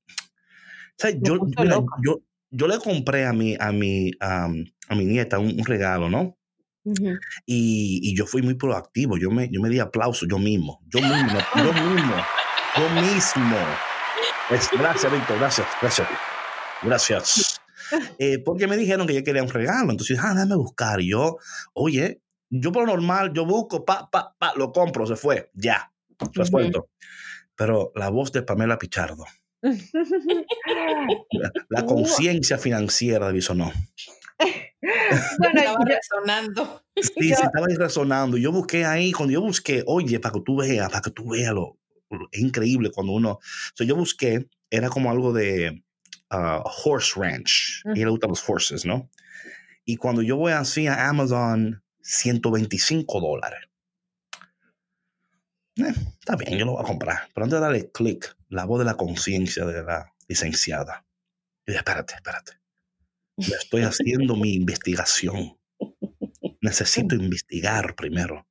sea, 0.96 1.10
yo, 1.10 1.40
mira, 1.44 1.80
yo, 2.04 2.22
yo, 2.50 2.66
le 2.66 2.78
compré 2.78 3.26
a 3.26 3.32
mi, 3.32 3.56
a 3.58 3.72
mi, 3.72 4.10
um, 4.20 4.64
a 4.88 4.94
mi 4.94 5.04
nieta 5.04 5.38
un, 5.38 5.58
un 5.58 5.64
regalo, 5.64 6.08
¿no? 6.08 6.36
Uh 6.86 6.92
-huh. 6.92 7.18
y, 7.46 8.00
y, 8.02 8.16
yo 8.16 8.26
fui 8.26 8.42
muy 8.42 8.54
proactivo, 8.54 9.16
yo 9.16 9.30
me, 9.30 9.48
yo 9.50 9.60
me 9.62 9.70
di 9.70 9.78
aplauso 9.78 10.26
yo 10.26 10.38
mismo, 10.38 10.82
yo 10.88 11.00
mismo, 11.00 11.38
yo 11.56 11.72
mismo, 11.72 12.14
yo 12.76 12.88
mismo. 13.00 13.56
Es, 14.50 14.68
gracias, 14.72 15.12
Víctor, 15.12 15.38
gracias, 15.38 15.66
gracias, 15.80 16.08
gracias. 16.82 17.60
Eh, 18.18 18.38
porque 18.38 18.66
me 18.66 18.76
dijeron 18.76 19.06
que 19.06 19.14
yo 19.14 19.22
quería 19.22 19.42
un 19.42 19.50
regalo. 19.50 19.90
Entonces, 19.90 20.18
ah, 20.20 20.34
déjame 20.34 20.56
buscar. 20.56 21.00
Y 21.00 21.10
yo, 21.10 21.38
oye, 21.74 22.20
yo 22.50 22.72
por 22.72 22.86
lo 22.86 22.92
normal, 22.92 23.32
yo 23.32 23.44
busco, 23.46 23.84
pa, 23.84 24.10
pa, 24.10 24.34
pa, 24.38 24.52
lo 24.56 24.72
compro, 24.72 25.06
se 25.06 25.16
fue, 25.16 25.50
ya, 25.54 25.92
resuelto. 26.32 26.80
Uh 26.80 26.82
-huh. 26.82 26.88
Pero 27.56 27.92
la 27.94 28.08
voz 28.08 28.32
de 28.32 28.42
Pamela 28.42 28.78
Pichardo, 28.78 29.24
la, 29.62 31.52
la 31.68 31.86
conciencia 31.86 32.58
financiera 32.58 33.28
de 33.28 33.34
Bisonó. 33.34 33.72
bueno, 35.38 35.60
estaba 35.60 35.84
resonando. 35.84 36.82
Sí, 36.96 37.10
sí, 37.18 37.32
estaba 37.32 37.66
ahí 37.68 37.76
resonando. 37.76 38.36
Yo 38.36 38.50
busqué 38.50 38.84
ahí, 38.84 39.12
cuando 39.12 39.32
yo 39.32 39.40
busqué, 39.40 39.84
oye, 39.86 40.18
para 40.18 40.32
que 40.32 40.40
tú 40.40 40.56
veas, 40.56 40.88
para 40.88 41.02
que 41.02 41.10
tú 41.10 41.30
veas 41.30 41.54
lo 41.54 41.78
es 42.32 42.40
increíble 42.40 42.90
cuando 42.90 43.12
uno, 43.12 43.30
o 43.32 43.40
sea, 43.74 43.86
yo 43.86 43.96
busqué, 43.96 44.48
era 44.70 44.88
como 44.88 45.10
algo 45.10 45.32
de, 45.32 45.84
Uh, 46.34 46.62
horse 46.64 47.14
ranch. 47.16 47.82
Uh 47.84 47.90
-huh. 47.90 47.96
Y 47.96 48.00
le 48.00 48.10
gustan 48.10 48.30
los 48.30 48.48
horses, 48.48 48.84
¿no? 48.84 49.08
Y 49.84 49.96
cuando 49.96 50.22
yo 50.22 50.36
voy 50.36 50.52
así 50.52 50.86
a 50.86 51.08
Amazon, 51.08 51.82
125 52.02 53.20
dólares. 53.20 53.60
Eh, 55.76 55.94
está 56.18 56.36
bien, 56.36 56.58
yo 56.58 56.64
lo 56.64 56.72
voy 56.72 56.82
a 56.82 56.86
comprar. 56.86 57.28
Pero 57.34 57.44
antes 57.44 57.58
de 57.58 57.60
darle 57.60 57.90
clic, 57.92 58.36
la 58.48 58.64
voz 58.64 58.78
de 58.80 58.84
la 58.84 58.96
conciencia 58.96 59.64
de 59.64 59.82
la 59.84 60.12
licenciada. 60.26 61.04
Y 61.66 61.72
dije, 61.72 61.78
espérate, 61.78 62.14
espérate. 62.14 62.52
Yo 63.36 63.54
estoy 63.56 63.82
haciendo 63.82 64.36
mi 64.36 64.54
investigación. 64.54 65.58
Necesito 66.60 67.14
investigar 67.14 67.94
primero. 67.94 68.46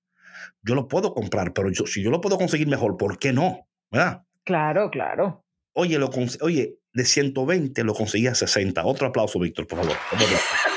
Yo 0.63 0.75
lo 0.75 0.87
puedo 0.87 1.13
comprar, 1.13 1.53
pero 1.53 1.69
yo, 1.69 1.85
si 1.85 2.01
yo 2.01 2.09
lo 2.09 2.21
puedo 2.21 2.37
conseguir 2.37 2.67
mejor, 2.67 2.97
¿por 2.97 3.19
qué 3.19 3.33
no? 3.33 3.67
¿Verdad? 3.91 4.23
Claro, 4.43 4.89
claro. 4.89 5.45
Oye, 5.73 5.97
lo 5.97 6.09
oye, 6.41 6.77
de 6.93 7.05
120 7.05 7.83
lo 7.83 7.93
conseguí 7.93 8.27
a 8.27 8.35
60. 8.35 8.85
Otro 8.85 9.07
aplauso, 9.07 9.39
Víctor, 9.39 9.67
por 9.67 9.79
favor. 9.79 9.97
Otro 10.11 10.27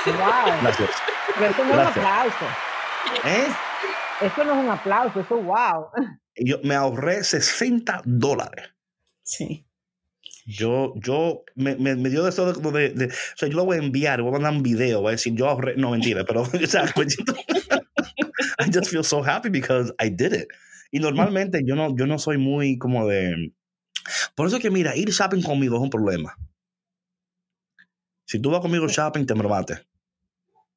Wow. 0.05 0.61
Gracias. 0.61 0.89
Pero 1.35 1.49
esto 1.51 1.65
no 1.65 1.73
Gracias. 1.73 1.97
es 1.97 1.97
un 1.97 2.07
aplauso. 2.07 2.45
¿Eh? 3.25 3.47
Esto 4.21 4.43
no 4.43 4.53
es 4.53 4.63
un 4.65 4.69
aplauso, 4.69 5.19
eso 5.19 5.35
wow. 5.37 5.87
Yo 6.35 6.59
me 6.63 6.75
ahorré 6.75 7.23
60 7.23 8.01
dólares. 8.05 8.65
Sí. 9.23 9.65
Yo, 10.45 10.93
yo, 10.95 11.43
me, 11.55 11.75
me, 11.75 11.95
me 11.95 12.09
dio 12.09 12.25
eso 12.27 12.53
de, 12.53 12.71
de, 12.71 12.89
de, 12.91 13.05
o 13.07 13.09
sea, 13.35 13.49
yo 13.49 13.57
lo 13.57 13.65
voy 13.65 13.77
a 13.77 13.81
enviar, 13.81 14.21
voy 14.21 14.29
a 14.29 14.33
mandar 14.33 14.53
un 14.53 14.63
video, 14.63 15.01
voy 15.01 15.09
a 15.09 15.11
decir, 15.11 15.33
yo 15.35 15.49
ahorré, 15.49 15.75
no, 15.75 15.91
mentira, 15.91 16.23
pero, 16.23 16.41
o 16.63 16.67
sea, 16.67 16.85
I 18.59 18.69
just 18.71 18.89
feel 18.89 19.03
so 19.03 19.21
happy 19.21 19.49
because 19.49 19.93
I 19.99 20.09
did 20.09 20.33
it. 20.33 20.47
Y 20.91 20.99
normalmente 20.99 21.61
yo 21.65 21.75
no, 21.75 21.95
yo 21.95 22.07
no 22.07 22.17
soy 22.17 22.37
muy 22.37 22.77
como 22.77 23.07
de, 23.07 23.53
por 24.35 24.47
eso 24.47 24.57
es 24.57 24.61
que, 24.61 24.71
mira, 24.71 24.95
ir 24.95 25.09
shopping 25.09 25.41
conmigo 25.41 25.77
es 25.77 25.81
un 25.81 25.89
problema. 25.89 26.37
Si 28.25 28.39
tú 28.39 28.51
vas 28.51 28.61
conmigo 28.61 28.87
shopping, 28.87 29.25
te 29.25 29.35
me 29.35 29.43
lo 29.43 29.49
mates. 29.49 29.85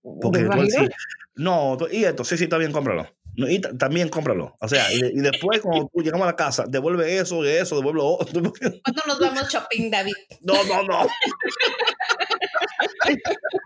Porque 0.02 0.44
tú 0.44 0.58
decís, 0.58 0.88
no, 1.34 1.76
y 1.90 2.04
esto, 2.04 2.24
sí, 2.24 2.38
sí, 2.38 2.44
está 2.44 2.58
bien, 2.58 2.72
cómpralo. 2.72 3.06
Y 3.36 3.60
también 3.60 4.08
cómpralo. 4.08 4.56
O 4.60 4.68
sea, 4.68 4.92
y, 4.92 4.96
y, 4.96 5.20
después 5.20 5.60
cuando 5.62 5.88
tú 5.92 6.02
llegamos 6.02 6.24
a 6.24 6.30
la 6.30 6.36
casa, 6.36 6.64
devuelve 6.68 7.18
eso 7.18 7.44
eso, 7.44 7.76
devuelve 7.76 8.00
otro. 8.02 8.52
¿Cuándo 8.52 9.02
nos 9.06 9.18
vamos 9.18 9.52
shopping, 9.52 9.90
David? 9.90 10.14
No, 10.42 10.54
no, 10.64 10.82
no. 10.82 11.06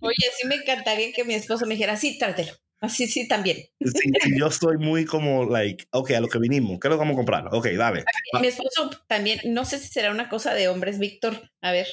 Oye, 0.00 0.26
sí 0.38 0.46
me 0.46 0.56
encantaría 0.56 1.12
que 1.12 1.24
mi 1.24 1.34
esposo 1.34 1.66
me 1.66 1.74
dijera, 1.74 1.96
sí, 1.96 2.18
trátelo. 2.18 2.52
Así, 2.80 3.06
sí, 3.06 3.26
también. 3.26 3.56
Sí, 3.80 4.10
yo 4.38 4.50
soy 4.50 4.76
muy 4.76 5.06
como, 5.06 5.46
like, 5.46 5.86
ok, 5.92 6.10
a 6.12 6.20
lo 6.20 6.28
que 6.28 6.38
vinimos, 6.38 6.78
¿qué 6.78 6.88
es 6.88 6.90
lo 6.90 6.96
que 6.96 7.00
vamos 7.00 7.14
a 7.14 7.16
comprar? 7.16 7.48
Ok, 7.52 7.68
dale. 7.76 8.04
Mi 8.40 8.48
esposo 8.48 8.90
también, 9.08 9.40
no 9.46 9.64
sé 9.64 9.78
si 9.78 9.88
será 9.88 10.10
una 10.10 10.28
cosa 10.28 10.52
de 10.52 10.68
hombres, 10.68 10.98
Víctor. 10.98 11.50
A 11.62 11.72
ver, 11.72 11.86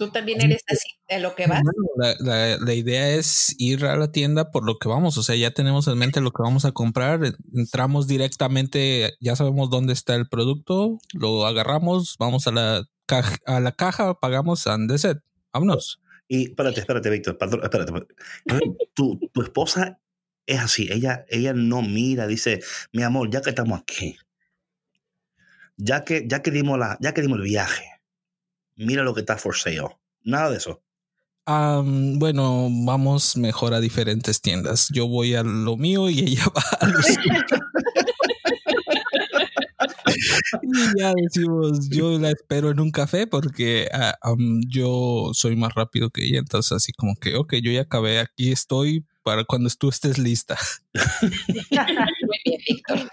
tú 0.00 0.10
también 0.10 0.40
eres 0.40 0.62
así, 0.66 0.88
de 1.08 1.20
lo 1.20 1.36
que 1.36 1.46
vas. 1.46 1.60
La, 1.96 2.14
la, 2.18 2.56
la, 2.56 2.74
idea 2.74 3.10
es 3.10 3.54
ir 3.58 3.84
a 3.84 3.96
la 3.96 4.10
tienda 4.10 4.50
por 4.50 4.64
lo 4.64 4.78
que 4.78 4.88
vamos, 4.88 5.18
o 5.18 5.22
sea, 5.22 5.36
ya 5.36 5.50
tenemos 5.52 5.86
en 5.86 5.98
mente 5.98 6.20
lo 6.20 6.32
que 6.32 6.42
vamos 6.42 6.64
a 6.64 6.72
comprar, 6.72 7.20
entramos 7.54 8.08
directamente, 8.08 9.12
ya 9.20 9.36
sabemos 9.36 9.68
dónde 9.68 9.92
está 9.92 10.14
el 10.14 10.28
producto, 10.28 10.98
lo 11.12 11.46
agarramos, 11.46 12.16
vamos 12.18 12.46
a 12.46 12.52
la 12.52 12.84
caja, 13.10 13.36
a 13.46 13.60
la 13.60 13.72
caja 13.72 14.14
pagamos. 14.14 14.64
Vámonos. 15.52 16.00
Y 16.28 16.44
espérate, 16.44 16.80
espérate, 16.80 17.10
Víctor, 17.10 17.36
espérate. 17.40 17.92
Tu, 18.94 19.18
tu 19.32 19.42
esposa 19.42 19.98
es 20.46 20.60
así, 20.60 20.88
ella, 20.90 21.24
ella 21.28 21.52
no 21.54 21.82
mira, 21.82 22.26
dice, 22.26 22.60
mi 22.92 23.02
amor, 23.02 23.30
ya 23.30 23.40
que 23.40 23.50
estamos 23.50 23.80
aquí, 23.80 24.16
ya 25.76 26.04
que, 26.04 26.26
ya 26.28 26.42
que 26.42 26.50
dimos 26.50 26.78
la, 26.78 26.98
ya 27.00 27.14
que 27.14 27.22
dimos 27.22 27.38
el 27.38 27.44
viaje, 27.44 27.84
mira 28.76 29.02
lo 29.02 29.14
que 29.14 29.20
está 29.20 29.36
for 29.36 29.56
sale. 29.56 29.96
Nada 30.22 30.50
de 30.50 30.56
eso. 30.58 30.82
Um, 31.46 32.18
bueno, 32.18 32.68
vamos 32.84 33.36
mejor 33.36 33.74
a 33.74 33.80
diferentes 33.80 34.40
tiendas. 34.40 34.88
Yo 34.92 35.08
voy 35.08 35.34
a 35.34 35.42
lo 35.42 35.76
mío 35.76 36.10
y 36.10 36.20
ella 36.20 36.44
va 36.56 36.62
a 36.80 36.86
lo 36.86 37.02
suyo. 37.02 37.18
y 40.62 41.00
ya 41.00 41.12
decimos, 41.14 41.88
yo 41.90 42.18
la 42.18 42.30
espero 42.30 42.70
en 42.70 42.80
un 42.80 42.90
café 42.90 43.26
porque 43.26 43.88
uh, 43.92 44.32
um, 44.32 44.60
yo 44.68 45.30
soy 45.32 45.56
más 45.56 45.74
rápido 45.74 46.10
que 46.10 46.24
ella, 46.24 46.38
entonces 46.38 46.72
así 46.72 46.92
como 46.92 47.14
que, 47.16 47.36
ok, 47.36 47.54
yo 47.62 47.72
ya 47.72 47.82
acabé, 47.82 48.20
aquí 48.20 48.52
estoy 48.52 49.06
para 49.22 49.44
cuando 49.44 49.70
tú 49.78 49.88
estés 49.88 50.18
lista. 50.18 50.56
Muy 51.22 52.38
bien, 52.44 52.60
Víctor. 52.68 53.10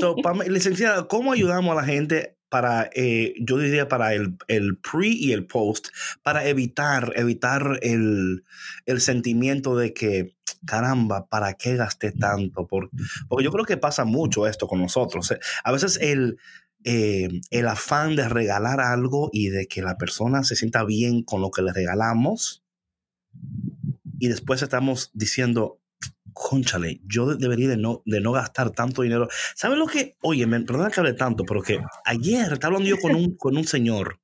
So, 0.00 0.16
licenciada, 0.48 1.06
¿cómo 1.06 1.32
ayudamos 1.32 1.72
a 1.72 1.80
la 1.80 1.84
gente 1.84 2.36
para, 2.54 2.88
eh, 2.94 3.34
yo 3.40 3.58
diría, 3.58 3.88
para 3.88 4.14
el, 4.14 4.38
el, 4.46 4.78
pre 4.78 5.08
y 5.08 5.32
el 5.32 5.44
post, 5.44 5.88
para 6.22 6.46
evitar, 6.46 7.12
evitar 7.16 7.80
el, 7.82 8.44
el 8.86 9.00
sentimiento 9.00 9.76
de 9.76 9.92
que, 9.92 10.36
caramba, 10.64 11.26
¿para 11.26 11.54
qué 11.54 11.74
gasté 11.74 12.12
tanto? 12.12 12.68
Por, 12.68 12.90
porque 13.26 13.42
yo 13.42 13.50
creo 13.50 13.64
que 13.64 13.76
pasa 13.76 14.04
mucho 14.04 14.46
esto 14.46 14.68
con 14.68 14.80
nosotros. 14.80 15.34
A 15.64 15.72
veces 15.72 15.98
el, 16.00 16.38
eh, 16.84 17.40
el 17.50 17.66
afán 17.66 18.14
de 18.14 18.28
regalar 18.28 18.78
algo 18.78 19.30
y 19.32 19.48
de 19.48 19.66
que 19.66 19.82
la 19.82 19.98
persona 19.98 20.44
se 20.44 20.54
sienta 20.54 20.84
bien 20.84 21.24
con 21.24 21.40
lo 21.40 21.50
que 21.50 21.62
le 21.62 21.72
regalamos 21.72 22.62
y 24.20 24.28
después 24.28 24.62
estamos 24.62 25.10
diciendo, 25.12 25.80
conchale, 26.34 27.00
yo 27.06 27.34
debería 27.34 27.68
de 27.68 27.76
no, 27.76 28.02
de 28.04 28.20
no 28.20 28.32
gastar 28.32 28.70
tanto 28.70 29.02
dinero. 29.02 29.28
¿Sabes 29.54 29.78
lo 29.78 29.86
que? 29.86 30.16
Oye, 30.20 30.46
me, 30.46 30.60
perdona 30.60 30.90
que 30.90 31.00
hable 31.00 31.14
tanto, 31.14 31.44
pero 31.44 31.62
que 31.62 31.80
ayer 32.04 32.52
estaba 32.52 32.74
hablando 32.74 32.88
yo 32.88 32.98
con 32.98 33.14
un, 33.14 33.36
con 33.38 33.56
un 33.56 33.64
señor. 33.64 34.20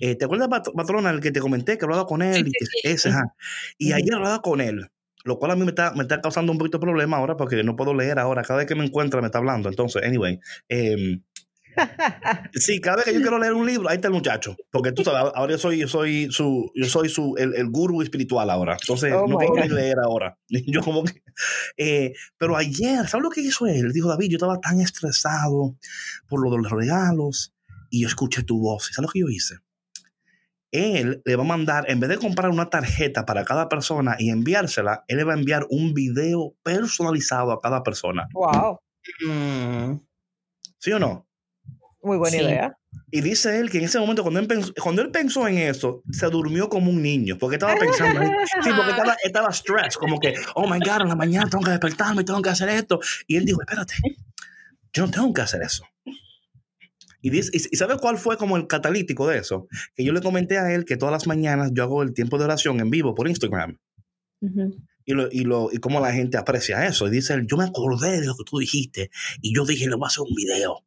Eh, 0.00 0.14
¿Te 0.14 0.26
acuerdas, 0.26 0.48
patrona, 0.48 1.10
el 1.10 1.20
que 1.20 1.32
te 1.32 1.40
comenté, 1.40 1.78
que 1.78 1.84
hablaba 1.86 2.06
con 2.06 2.22
él? 2.22 2.34
Sí, 2.34 2.42
y, 2.46 2.64
sí, 2.64 2.66
sí. 2.66 2.80
Ese, 2.84 3.08
ajá. 3.08 3.34
y 3.78 3.92
ayer 3.92 4.14
hablaba 4.14 4.42
con 4.42 4.60
él, 4.60 4.90
lo 5.24 5.38
cual 5.38 5.52
a 5.52 5.56
mí 5.56 5.62
me 5.62 5.70
está, 5.70 5.92
me 5.92 6.02
está 6.02 6.20
causando 6.20 6.52
un 6.52 6.58
poquito 6.58 6.78
de 6.78 6.82
problema 6.82 7.16
ahora 7.16 7.36
porque 7.36 7.64
no 7.64 7.74
puedo 7.76 7.94
leer 7.94 8.18
ahora. 8.18 8.42
Cada 8.42 8.58
vez 8.58 8.66
que 8.68 8.74
me 8.74 8.84
encuentra 8.84 9.20
me 9.20 9.26
está 9.26 9.38
hablando. 9.38 9.70
Entonces, 9.70 10.02
anyway, 10.04 10.38
eh, 10.68 11.18
Sí, 12.54 12.80
cada 12.80 12.96
vez 12.96 13.04
que 13.06 13.14
yo 13.14 13.20
quiero 13.20 13.38
leer 13.38 13.52
un 13.52 13.66
libro, 13.66 13.88
ahí 13.88 13.96
está 13.96 14.08
el 14.08 14.14
muchacho. 14.14 14.56
Porque 14.70 14.92
tú 14.92 15.04
sabes, 15.04 15.32
ahora 15.34 15.52
yo 15.52 15.58
soy, 15.58 15.78
yo 15.78 15.88
soy 15.88 16.28
su, 16.30 16.70
yo 16.74 16.86
soy 16.86 17.08
su, 17.08 17.34
el, 17.38 17.54
el 17.54 17.68
gurú 17.70 18.02
espiritual 18.02 18.48
ahora. 18.50 18.76
Entonces, 18.80 19.12
Oh 19.14 19.26
no 19.26 19.36
puedo 19.36 19.50
God. 19.54 19.70
leer 19.72 19.96
ahora. 20.02 20.38
Yo 20.48 20.80
como 20.82 21.04
que, 21.04 21.22
eh, 21.76 22.12
pero 22.38 22.56
ayer, 22.56 23.06
¿sabes 23.08 23.22
lo 23.24 23.30
que 23.30 23.40
hizo 23.42 23.66
él? 23.66 23.92
Dijo, 23.92 24.08
David, 24.08 24.30
yo 24.30 24.36
estaba 24.36 24.60
tan 24.60 24.80
estresado 24.80 25.76
por 26.28 26.42
lo 26.42 26.50
de 26.50 26.62
los 26.62 26.70
regalos 26.72 27.52
y 27.90 28.02
yo 28.02 28.08
escuché 28.08 28.42
tu 28.42 28.58
voz. 28.60 28.90
¿Y 28.90 28.94
¿Sabes 28.94 29.08
lo 29.08 29.12
que 29.12 29.20
yo 29.20 29.28
hice? 29.28 29.56
Él 30.72 31.22
le 31.24 31.36
va 31.36 31.44
a 31.44 31.46
mandar, 31.46 31.84
en 31.90 32.00
vez 32.00 32.10
de 32.10 32.18
comprar 32.18 32.50
una 32.50 32.68
tarjeta 32.68 33.24
para 33.24 33.44
cada 33.44 33.68
persona 33.68 34.16
y 34.18 34.30
enviársela, 34.30 35.04
él 35.08 35.18
le 35.18 35.24
va 35.24 35.34
a 35.34 35.38
enviar 35.38 35.66
un 35.70 35.94
video 35.94 36.54
personalizado 36.62 37.52
a 37.52 37.60
cada 37.60 37.82
persona. 37.82 38.26
Wow, 38.32 38.78
Mm, 39.24 40.00
¿Sí 40.78 40.90
o 40.90 40.98
no? 40.98 41.25
Muy 42.06 42.16
buena 42.16 42.38
Sí. 42.38 42.44
idea. 42.44 42.78
Y 43.10 43.20
dice 43.20 43.58
él 43.60 43.70
que 43.70 43.78
en 43.78 43.84
ese 43.84 43.98
momento, 44.00 44.22
cuando 44.22 44.40
él, 44.40 44.46
pensó, 44.46 44.72
cuando 44.82 45.02
él 45.02 45.10
pensó 45.10 45.46
en 45.46 45.58
eso, 45.58 46.02
se 46.10 46.26
durmió 46.26 46.68
como 46.68 46.90
un 46.90 47.02
niño, 47.02 47.36
porque 47.38 47.56
estaba 47.56 47.74
pensando, 47.76 48.20
sí, 48.62 48.70
porque 48.76 48.90
estaba, 48.90 49.16
estaba 49.24 49.52
stress, 49.52 49.96
como 49.96 50.18
que, 50.18 50.34
oh 50.54 50.66
my 50.68 50.78
God, 50.80 51.02
en 51.02 51.08
la 51.08 51.14
mañana 51.16 51.48
tengo 51.50 51.64
que 51.64 51.70
despertarme, 51.70 52.24
tengo 52.24 52.40
que 52.42 52.50
hacer 52.50 52.68
esto. 52.70 52.98
Y 53.26 53.36
él 53.36 53.44
dijo, 53.44 53.60
espérate, 53.60 53.94
yo 54.92 55.06
no 55.06 55.10
tengo 55.12 55.32
que 55.32 55.42
hacer 55.42 55.62
eso. 55.62 55.84
Y, 57.22 57.30
dice, 57.30 57.50
y, 57.52 57.76
¿sabe 57.76 57.96
cuál 57.98 58.18
fue 58.18 58.36
como 58.36 58.56
el 58.56 58.66
catalítico 58.66 59.26
de 59.26 59.38
eso? 59.38 59.66
Que 59.94 60.04
yo 60.04 60.12
le 60.12 60.20
comenté 60.20 60.58
a 60.58 60.72
él 60.72 60.84
que 60.84 60.96
todas 60.96 61.12
las 61.12 61.26
mañanas 61.26 61.70
yo 61.74 61.82
hago 61.82 62.02
el 62.02 62.14
tiempo 62.14 62.38
de 62.38 62.44
oración 62.44 62.80
en 62.80 62.90
vivo 62.90 63.14
por 63.14 63.28
Instagram. 63.28 63.78
ujú. 64.40 64.76
Y, 65.08 65.12
lo, 65.12 65.28
y, 65.30 65.44
lo, 65.44 65.70
y 65.72 65.78
cómo 65.78 66.00
la 66.00 66.12
gente 66.12 66.36
aprecia 66.36 66.84
eso. 66.86 67.06
Y 67.06 67.10
dice 67.10 67.40
yo 67.46 67.56
me 67.56 67.64
acordé 67.64 68.20
de 68.20 68.26
lo 68.26 68.36
que 68.36 68.44
tú 68.44 68.58
dijiste 68.58 69.10
y 69.40 69.54
yo 69.54 69.64
dije, 69.64 69.88
le 69.88 69.94
voy 69.94 70.04
a 70.04 70.08
hacer 70.08 70.24
un 70.28 70.34
video. 70.34 70.84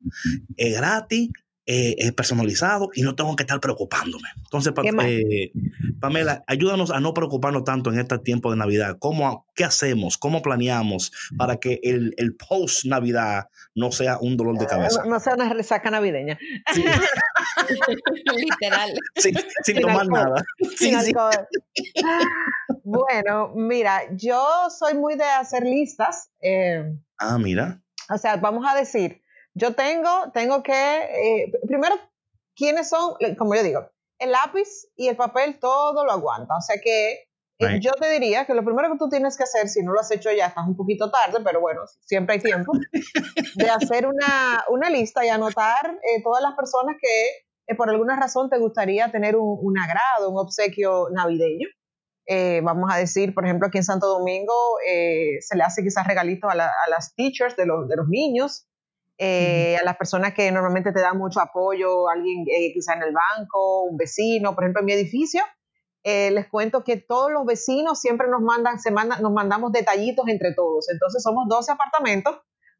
Es 0.58 0.75
gratis, 0.75 1.29
eh, 1.71 1.93
es 1.99 2.12
personalizado 2.13 2.89
y 2.95 3.03
no 3.03 3.13
tengo 3.13 3.36
que 3.36 3.43
estar 3.43 3.60
preocupándome. 3.60 4.27
Entonces, 4.38 4.73
eh, 5.03 5.51
Pamela, 5.99 6.43
ayúdanos 6.47 6.89
a 6.89 6.99
no 6.99 7.13
preocuparnos 7.13 7.63
tanto 7.63 7.91
en 7.91 7.99
este 7.99 8.17
tiempo 8.17 8.49
de 8.49 8.58
Navidad. 8.58 8.97
¿Cómo, 8.99 9.45
¿Qué 9.53 9.65
hacemos? 9.65 10.17
¿Cómo 10.17 10.41
planeamos 10.41 11.12
para 11.38 11.58
que 11.58 11.79
el, 11.84 12.15
el 12.17 12.36
post-Navidad 12.36 13.49
no 13.75 13.91
sea 13.91 14.17
un 14.19 14.36
dolor 14.36 14.58
de 14.58 14.65
cabeza? 14.65 15.03
No, 15.03 15.12
no 15.12 15.19
sea 15.19 15.36
una 15.36 15.49
resaca 15.53 15.91
navideña. 15.91 16.39
Sí, 16.73 16.84
Literal. 18.36 18.91
sin, 19.15 19.36
sin 19.36 19.75
Sin 19.75 19.82
tomar 19.82 20.01
alcohol. 20.01 20.23
nada. 20.25 20.43
Sin 20.75 20.99
sí. 20.99 21.12
alcohol. 21.13 21.47
Bueno, 22.84 23.51
mira, 23.55 24.01
yo 24.15 24.41
soy 24.75 24.95
muy 24.95 25.15
de 25.15 25.23
hacer 25.25 25.63
listas. 25.63 26.29
eh, 26.41 26.84
Ah, 27.19 27.38
mira. 27.38 27.79
o 28.10 28.17
sea, 28.17 28.38
vamos 28.38 28.65
a 28.67 28.75
decir, 28.75 29.21
yo 29.53 29.73
tengo, 29.75 30.09
tengo 30.33 30.63
que, 30.63 30.73
eh, 30.73 31.51
primero, 31.67 31.95
¿quiénes 32.55 32.89
son? 32.89 33.15
Como 33.38 33.55
yo 33.55 33.63
digo, 33.63 33.89
el 34.19 34.31
lápiz 34.31 34.67
y 34.95 35.07
el 35.07 35.15
papel 35.15 35.59
todo 35.59 36.05
lo 36.05 36.12
aguanta. 36.12 36.55
O 36.57 36.62
sea 36.62 36.77
que 36.81 37.12
eh, 37.13 37.67
Right. 37.67 37.81
yo 37.81 37.91
te 37.91 38.09
diría 38.09 38.45
que 38.45 38.53
lo 38.53 38.63
primero 38.63 38.89
que 38.91 38.97
tú 38.97 39.09
tienes 39.09 39.35
que 39.35 39.43
hacer, 39.43 39.67
si 39.67 39.83
no 39.83 39.91
lo 39.91 39.99
has 39.99 40.12
hecho 40.12 40.31
ya, 40.31 40.47
estás 40.47 40.65
un 40.65 40.77
poquito 40.77 41.12
tarde, 41.12 41.39
pero 41.43 41.59
bueno, 41.59 41.81
siempre 42.05 42.35
hay 42.35 42.41
tiempo, 42.41 42.71
de 43.55 43.69
hacer 43.69 44.07
una, 44.07 44.63
una 44.69 44.89
lista 44.89 45.25
y 45.25 45.29
anotar 45.29 45.99
eh, 46.03 46.21
todas 46.23 46.41
las 46.41 46.53
personas 46.55 46.95
que 47.01 47.27
eh, 47.67 47.75
por 47.75 47.89
alguna 47.89 48.15
razón 48.15 48.49
te 48.49 48.57
gustaría 48.57 49.12
tener 49.12 49.35
un, 49.35 49.57
un 49.62 49.77
agrado, 49.77 50.29
un 50.29 50.38
obsequio 50.39 51.09
navideño. 51.12 51.67
Eh, 52.27 52.62
vamos 52.63 52.89
a 52.93 52.97
decir, 52.97 53.33
por 53.33 53.43
ejemplo, 53.43 53.67
aquí 53.67 53.79
en 53.79 53.83
Santo 53.83 54.07
Domingo 54.07 54.53
se 54.85 55.57
le 55.57 55.63
hace 55.63 55.83
quizás 55.83 56.05
regalitos 56.07 56.49
a, 56.49 56.55
la- 56.55 56.67
a 56.85 56.89
las 56.89 57.13
teachers 57.15 57.55
de 57.57 57.65
los, 57.65 57.89
de 57.89 57.95
los 57.97 58.07
niños, 58.07 58.68
eh, 59.19 59.75
a 59.79 59.84
las 59.84 59.97
personas 59.97 60.34
que 60.34 60.49
normalmente 60.51 60.91
te 60.93 61.01
dan 61.01 61.17
mucho 61.17 61.41
apoyo, 61.41 62.08
alguien 62.10 62.45
eh, 62.47 62.71
quizás 62.73 62.95
en 62.95 63.03
el 63.03 63.13
banco, 63.13 63.84
un 63.84 63.97
vecino, 63.97 64.55
por 64.55 64.63
ejemplo, 64.63 64.79
en 64.79 64.86
mi 64.86 64.93
edificio. 64.93 65.43
eh, 66.03 66.32
les 66.32 66.47
cuento 66.47 66.84
que 66.86 66.95
todos 66.97 67.29
los 67.29 67.45
vecinos 67.45 67.99
siempre 67.99 68.27
nos 68.29 68.41
mandan, 68.41 68.79
se 68.79 68.89
mandan, 68.89 69.21
nos 69.21 69.34
mandamos 69.34 69.73
detallitos 69.73 70.25
entre 70.29 70.53
todos. 70.53 70.89
Entonces 70.89 71.21
somos 71.21 71.47
12 71.49 71.73
apartamentos. 71.73 72.39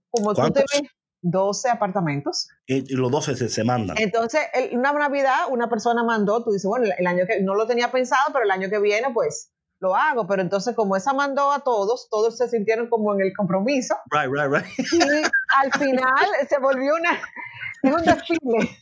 Como 0.10 0.34
tú 0.34 0.41
te 0.54 0.62
ves, 0.62 0.89
12 1.21 1.69
apartamentos. 1.69 2.47
Y, 2.65 2.93
y 2.93 2.95
los 2.95 3.12
dos 3.12 3.25
se, 3.25 3.49
se 3.49 3.63
mandan. 3.65 3.97
Entonces, 3.99 4.41
el- 4.54 4.78
una 4.78 4.93
Navidad, 4.93 5.47
una 5.52 5.67
persona 5.69 6.04
mandó, 6.06 6.41
tú 6.45 6.52
dices, 6.52 6.65
bueno, 6.67 6.86
el 6.97 7.06
año 7.06 7.25
que 7.28 7.41
no 7.41 7.56
lo 7.56 7.67
tenía 7.67 7.91
pensado, 7.91 8.32
pero 8.32 8.45
el 8.45 8.52
año 8.52 8.69
que 8.69 8.80
viene, 8.80 9.10
pues 9.13 9.52
lo 9.80 9.96
hago. 9.96 10.28
Pero 10.28 10.42
entonces, 10.42 10.76
como 10.76 10.96
esa 10.96 11.13
mandó 11.13 11.52
a 11.52 11.62
todos, 11.63 12.10
todos 12.10 12.38
se 12.38 12.48
sintieron 12.48 12.89
como 12.89 13.13
en 13.13 13.22
el 13.22 13.34
compromiso. 13.36 13.96
Right, 14.12 14.32
right, 14.32 14.52
right. 14.52 14.65
Y 14.94 15.02
al 15.58 15.72
final 15.74 16.28
se 16.48 16.58
volvió 16.60 16.96
una. 16.96 17.20
Es 17.82 17.94
un 17.94 18.04
desfile. 18.04 18.78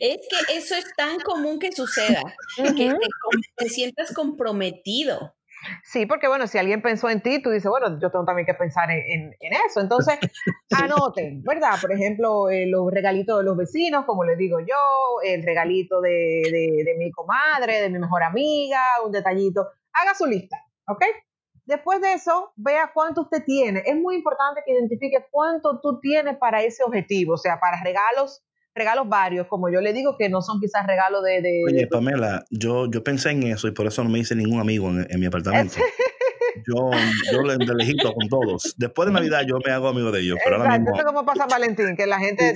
Es 0.00 0.20
que 0.28 0.56
eso 0.56 0.74
es 0.74 0.84
tan 0.96 1.20
común 1.20 1.58
que 1.58 1.70
suceda, 1.72 2.22
que 2.56 2.72
te, 2.72 2.98
te 3.56 3.68
sientas 3.68 4.12
comprometido. 4.12 5.34
Sí, 5.82 6.06
porque 6.06 6.28
bueno, 6.28 6.46
si 6.46 6.58
alguien 6.58 6.82
pensó 6.82 7.08
en 7.10 7.20
ti, 7.22 7.42
tú 7.42 7.50
dices, 7.50 7.70
bueno, 7.70 7.98
yo 8.00 8.10
tengo 8.10 8.24
también 8.24 8.46
que 8.46 8.54
pensar 8.54 8.90
en, 8.90 8.98
en- 8.98 9.36
en 9.40 9.52
eso. 9.66 9.80
Entonces, 9.80 10.18
anoten, 10.70 11.42
¿verdad? 11.42 11.80
Por 11.80 11.92
ejemplo, 11.92 12.48
eh, 12.50 12.66
los 12.66 12.90
regalitos 12.90 13.38
de 13.38 13.44
los 13.44 13.56
vecinos, 13.56 14.04
como 14.04 14.24
les 14.24 14.38
digo 14.38 14.60
yo, 14.60 15.20
el 15.24 15.42
regalito 15.42 16.00
de, 16.00 16.10
de- 16.10 16.82
de 16.84 16.94
mi 16.98 17.10
comadre, 17.10 17.80
de 17.82 17.90
mi 17.90 17.98
mejor 17.98 18.22
amiga, 18.22 18.80
un 19.04 19.12
detallito. 19.12 19.68
Haga 19.92 20.14
su 20.14 20.26
lista, 20.26 20.56
¿ok? 20.86 21.02
Después 21.64 22.00
de 22.00 22.14
eso, 22.14 22.52
vea 22.56 22.90
cuánto 22.94 23.22
usted 23.22 23.44
tiene. 23.44 23.82
Es 23.84 23.96
muy 23.96 24.16
importante 24.16 24.62
que 24.64 24.72
identifique 24.72 25.26
cuánto 25.30 25.80
tú 25.80 26.00
tienes 26.00 26.36
para 26.38 26.62
ese 26.62 26.82
objetivo, 26.82 27.34
o 27.34 27.38
sea, 27.38 27.60
para 27.60 27.82
regalos, 27.82 28.42
regalos 28.78 29.08
varios, 29.08 29.46
como 29.48 29.68
yo 29.70 29.80
le 29.80 29.92
digo, 29.92 30.16
que 30.18 30.28
no 30.28 30.40
son 30.40 30.60
quizás 30.60 30.86
regalos 30.86 31.22
de... 31.24 31.42
de- 31.42 31.62
Oye, 31.66 31.86
Pamela, 31.86 32.44
yo, 32.50 32.90
yo 32.90 33.02
pensé 33.04 33.30
en 33.30 33.42
eso 33.44 33.68
y 33.68 33.72
por 33.72 33.86
eso 33.86 34.02
no 34.04 34.10
me 34.10 34.18
hice 34.20 34.34
ningún 34.34 34.60
amigo 34.60 34.88
en, 34.88 35.06
en 35.10 35.20
mi 35.20 35.26
apartamento. 35.26 35.76
Yo, 36.68 36.90
yo 37.32 37.42
le, 37.42 37.56
de 37.56 37.74
lejito 37.74 38.12
con 38.12 38.28
todos. 38.28 38.74
Después 38.76 39.06
de 39.08 39.14
Navidad 39.14 39.42
yo 39.48 39.56
me 39.64 39.72
hago 39.72 39.88
amigo 39.88 40.12
de 40.12 40.20
ellos, 40.20 40.38
pero 40.44 40.56
ahora 40.56 40.76
Exacto, 40.76 40.90
mismo... 40.90 40.96
eso 40.96 41.08
es 41.08 41.14
como 41.14 41.24
pasa 41.26 41.42
en 41.44 41.48
Valentín, 41.48 41.96
que 41.96 42.06
la 42.06 42.18
gente 42.18 42.54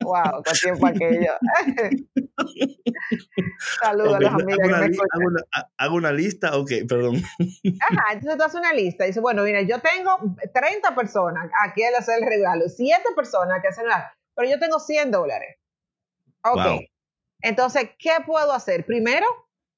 wow, 0.00 0.42
con 0.44 0.54
tiempo 0.62 0.86
aquello. 0.86 1.32
Saludos 3.82 4.14
a 4.14 4.18
que 4.18 4.44
me 4.44 4.56
li- 4.56 4.62
escuchan. 4.62 5.06
hago 5.12 5.26
una- 5.26 5.44
hago 5.76 5.94
una 5.96 6.12
lista, 6.12 6.56
ok, 6.56 6.70
perdón. 6.88 7.16
Ajá, 7.16 8.12
entonces 8.12 8.38
tú 8.38 8.44
haces 8.44 8.60
una 8.60 8.72
lista 8.72 9.04
dices, 9.04 9.22
bueno, 9.22 9.42
mira, 9.42 9.62
yo 9.62 9.80
tengo 9.80 10.16
30 10.54 10.94
personas 10.94 11.50
a 11.64 11.72
quien 11.72 11.94
hacer 11.94 12.22
el 12.22 12.28
regalo, 12.28 12.68
7 12.68 13.02
personas 13.16 13.60
que 13.62 13.68
hacen 13.68 13.86
pero 14.34 14.48
yo 14.48 14.58
tengo 14.58 14.78
100 14.78 15.10
dólares. 15.10 15.56
Ok. 16.44 16.56
Wow. 16.56 16.80
Entonces, 17.42 17.90
¿qué 17.98 18.12
puedo 18.26 18.52
hacer? 18.52 18.84
Primero, 18.84 19.26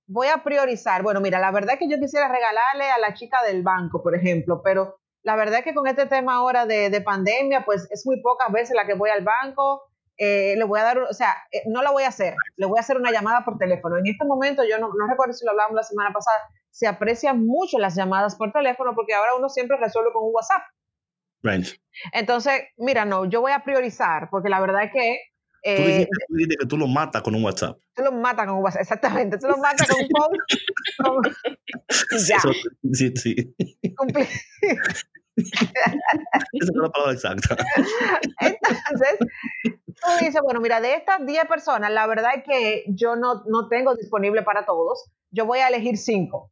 voy 0.07 0.29
a 0.29 0.43
priorizar. 0.43 1.03
Bueno, 1.03 1.21
mira, 1.21 1.39
la 1.39 1.51
verdad 1.51 1.75
es 1.75 1.79
que 1.79 1.89
yo 1.89 1.99
quisiera 1.99 2.29
regalarle 2.29 2.91
a 2.91 2.99
la 2.99 3.15
chica 3.15 3.43
del 3.43 3.63
banco, 3.63 4.03
por 4.03 4.15
ejemplo, 4.15 4.61
pero 4.63 4.97
la 5.23 5.37
verdad 5.37 5.61
es 5.61 5.65
que 5.65 5.75
con 5.75 5.87
este 5.87 6.07
tema 6.07 6.35
ahora 6.37 6.67
de, 6.67 6.91
de 6.91 7.01
pandemia, 7.01 7.65
pues 7.65 7.89
es 7.91 8.05
muy 8.07 8.21
pocas 8.23 8.51
veces 8.53 8.75
la 8.77 8.87
que 8.87 8.95
voy 8.95 9.11
al 9.11 9.23
banco. 9.25 9.83
eh, 10.19 10.55
le 10.57 10.65
voy 10.65 10.79
a 10.79 10.85
dar, 10.85 10.99
o 10.99 11.13
sea, 11.13 11.35
eh, 11.51 11.63
no 11.67 11.83
la 11.83 11.91
voy 11.91 12.05
a 12.05 12.09
hacer, 12.09 12.35
le 12.57 12.67
voy 12.67 12.79
a 12.79 12.81
hacer 12.81 12.97
una 12.97 13.11
llamada 13.11 13.45
por 13.45 13.59
teléfono. 13.59 13.97
En 13.99 14.07
este 14.07 14.25
momento, 14.25 14.63
yo 14.65 14.79
no, 14.79 14.89
no 14.89 15.07
recuerdo 15.09 15.33
si 15.33 15.45
lo 15.45 15.51
hablamos 15.53 15.75
la 15.75 15.83
semana 15.83 16.13
pasada, 16.13 16.37
se 16.71 16.87
aprecian 16.87 17.45
mucho 17.45 17.79
las 17.79 17.95
llamadas 17.97 18.37
por 18.37 18.53
teléfono 18.53 18.95
porque 18.95 19.15
ahora 19.15 19.35
uno 19.35 19.49
siempre 19.49 19.77
resuelve 19.79 20.13
con 20.13 20.25
un 20.25 20.31
WhatsApp. 20.35 20.63
Right. 21.43 21.67
Entonces, 22.13 22.63
mira, 22.77 23.05
no, 23.05 23.25
yo 23.25 23.41
voy 23.41 23.53
a 23.53 23.65
priorizar 23.65 24.29
porque 24.31 24.49
la 24.49 24.61
verdad 24.61 24.85
es 24.85 24.93
que 24.93 25.21
Tú, 25.65 25.71
eh, 25.71 25.87
dijiste, 25.87 26.11
tú 26.29 26.35
dijiste 26.35 26.57
que 26.59 26.67
tú 26.67 26.77
lo 26.77 26.89
matas 26.89 27.23
con 27.23 27.35
un 27.37 27.45
WhatsApp. 27.45 27.79
tú 27.95 28.03
lo 28.03 28.11
matas 28.13 28.47
con 28.47 28.57
un 28.57 28.63
WhatsApp, 28.65 28.83
exactamente, 28.83 29.39
tú 29.39 29.47
lo 29.47 29.57
matas 29.59 29.87
con 29.89 30.01
un 30.01 30.09
post 30.09 30.33
con- 30.99 31.23
ya, 32.27 32.37
Eso- 32.37 32.53
sí, 32.93 33.13
sí. 33.17 33.55
cumplí. 33.97 34.23
Esa 35.37 35.47
es 36.53 36.71
la 36.75 36.89
palabra 36.91 37.13
exacta. 37.15 37.57
Entonces, 38.41 39.19
tú 39.63 40.09
dices, 40.21 40.41
bueno, 40.43 40.61
mira, 40.61 40.81
de 40.81 40.95
estas 40.95 41.25
10 41.25 41.45
personas, 41.47 41.91
la 41.93 42.07
verdad 42.07 42.33
es 42.37 42.45
que 42.45 42.85
yo 42.89 43.17
no, 43.17 43.43
no 43.47 43.69
tengo 43.69 43.95
disponible 43.95 44.43
para 44.43 44.65
todos, 44.67 45.11
yo 45.31 45.47
voy 45.47 45.61
a 45.61 45.69
elegir 45.69 45.97
5. 45.97 46.51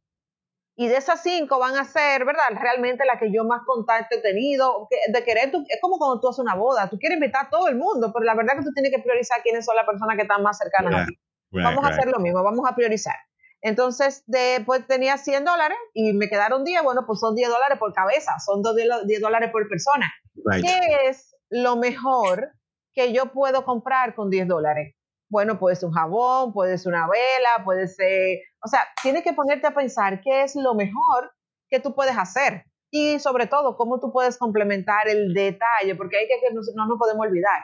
Y 0.75 0.87
de 0.87 0.97
esas 0.97 1.21
5 1.21 1.59
van 1.59 1.75
a 1.77 1.83
ser, 1.85 2.23
¿verdad? 2.25 2.43
Realmente 2.59 3.05
la 3.05 3.19
que 3.19 3.31
yo 3.31 3.43
más 3.43 3.61
contacto 3.65 4.15
he 4.15 4.21
tenido, 4.21 4.87
de 5.11 5.23
querer, 5.23 5.51
tú- 5.51 5.65
es 5.67 5.79
como 5.81 5.97
cuando 5.97 6.19
tú 6.19 6.29
haces 6.29 6.39
una 6.39 6.55
boda, 6.55 6.89
tú 6.89 6.97
quieres 6.97 7.17
invitar 7.17 7.47
a 7.47 7.49
todo 7.49 7.67
el 7.67 7.75
mundo, 7.75 8.11
pero 8.13 8.23
la 8.25 8.33
verdad 8.35 8.55
es 8.55 8.59
que 8.61 8.69
tú 8.69 8.73
tienes 8.73 8.91
que 8.91 8.99
priorizar 9.01 9.41
quiénes 9.43 9.65
son 9.65 9.75
las 9.75 9.85
personas 9.85 10.15
que 10.15 10.21
están 10.23 10.41
más 10.41 10.57
cercanas 10.57 10.93
a 11.03 11.05
ti. 11.07 11.13
right, 11.51 11.65
vamos 11.65 11.83
a 11.83 11.87
hacer 11.99 12.07
lo 12.11 12.19
mismo, 12.19 12.41
vamos 12.43 12.69
a 12.69 12.73
priorizar. 12.75 13.15
Entonces, 13.63 14.23
después 14.25 14.87
tenía 14.87 15.17
100 15.17 15.45
dólares 15.45 15.77
y 15.93 16.13
me 16.13 16.29
quedaron 16.29 16.63
10, 16.63 16.81
bueno, 16.83 17.03
pues 17.05 17.19
son 17.19 17.35
10 17.35 17.49
dólares 17.49 17.77
por 17.77 17.93
cabeza, 17.93 18.39
son 18.43 18.61
2 18.63 18.75
10 19.05 19.21
dólares 19.21 19.51
por 19.51 19.67
persona. 19.69 20.11
Right. 20.45 20.65
¿Qué 20.65 21.09
es 21.09 21.35
lo 21.49 21.75
mejor 21.75 22.53
que 22.93 23.13
yo 23.13 23.27
puedo 23.27 23.63
comprar 23.63 24.15
con 24.15 24.29
10 24.31 24.47
dólares? 24.47 24.95
Bueno, 25.29 25.59
puede 25.59 25.75
ser 25.75 25.89
un 25.89 25.93
jabón, 25.95 26.53
puede 26.53 26.77
ser 26.77 26.93
una 26.93 27.07
vela, 27.07 27.63
puede 27.63 27.87
ser... 27.87 28.39
O 28.63 28.67
sea, 28.67 28.81
tienes 29.01 29.23
que 29.23 29.33
ponerte 29.33 29.67
a 29.67 29.73
pensar 29.73 30.21
qué 30.21 30.43
es 30.43 30.55
lo 30.55 30.75
mejor 30.75 31.31
que 31.69 31.79
tú 31.79 31.95
puedes 31.95 32.17
hacer. 32.17 32.65
y 32.93 33.19
sobre 33.19 33.47
todo 33.47 33.77
cómo 33.77 34.01
tú 34.01 34.11
puedes 34.11 34.37
complementar 34.37 35.07
el 35.07 35.33
detalle, 35.33 35.95
porque 35.95 36.17
hay 36.17 36.27
que, 36.27 36.41
que 36.41 36.53
no, 36.53 36.59
no 36.75 36.87
nos 36.87 36.99
podemos 36.99 37.25
olvidar. 37.25 37.63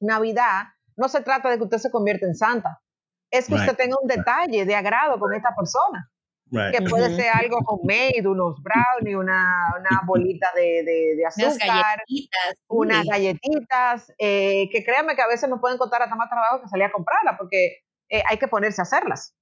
Navidad 0.00 0.64
no 0.96 1.08
se 1.08 1.22
trata 1.22 1.48
de 1.48 1.56
que 1.56 1.64
usted 1.64 1.78
se 1.78 1.90
convierta 1.90 2.26
en 2.26 2.34
santa, 2.34 2.78
es 3.30 3.46
que 3.46 3.54
usted 3.54 3.76
tenga 3.76 3.96
un 4.00 4.08
detalle 4.08 4.64
de 4.64 4.74
agrado 4.74 5.18
con 5.18 5.32
esta 5.34 5.54
persona. 5.56 6.10
Que 6.50 6.82
puede 6.82 7.14
ser 7.14 7.28
algo 7.32 7.58
homemade, 7.64 8.26
unos 8.26 8.60
brownies, 8.60 9.16
una, 9.16 9.72
una 9.78 10.00
bolita 10.06 10.48
de, 10.56 10.82
de, 11.16 11.24
azúcar, 11.24 12.02
unas 12.66 13.06
galletitas, 13.06 14.12
eh, 14.18 14.68
que 14.72 14.84
créanme 14.84 15.14
que 15.14 15.22
a 15.22 15.28
veces 15.28 15.48
nos 15.48 15.60
pueden 15.60 15.78
contar 15.78 16.02
hasta 16.02 16.16
más 16.16 16.28
trabajo 16.28 16.60
que 16.60 16.68
salir 16.68 16.86
a 16.86 16.92
comprarla, 16.92 17.36
porque 17.38 17.84
eh, 18.08 18.22
hay 18.28 18.36
que 18.38 18.48
ponerse 18.48 18.80
a 18.80 18.82
hacerlas. 18.82 19.32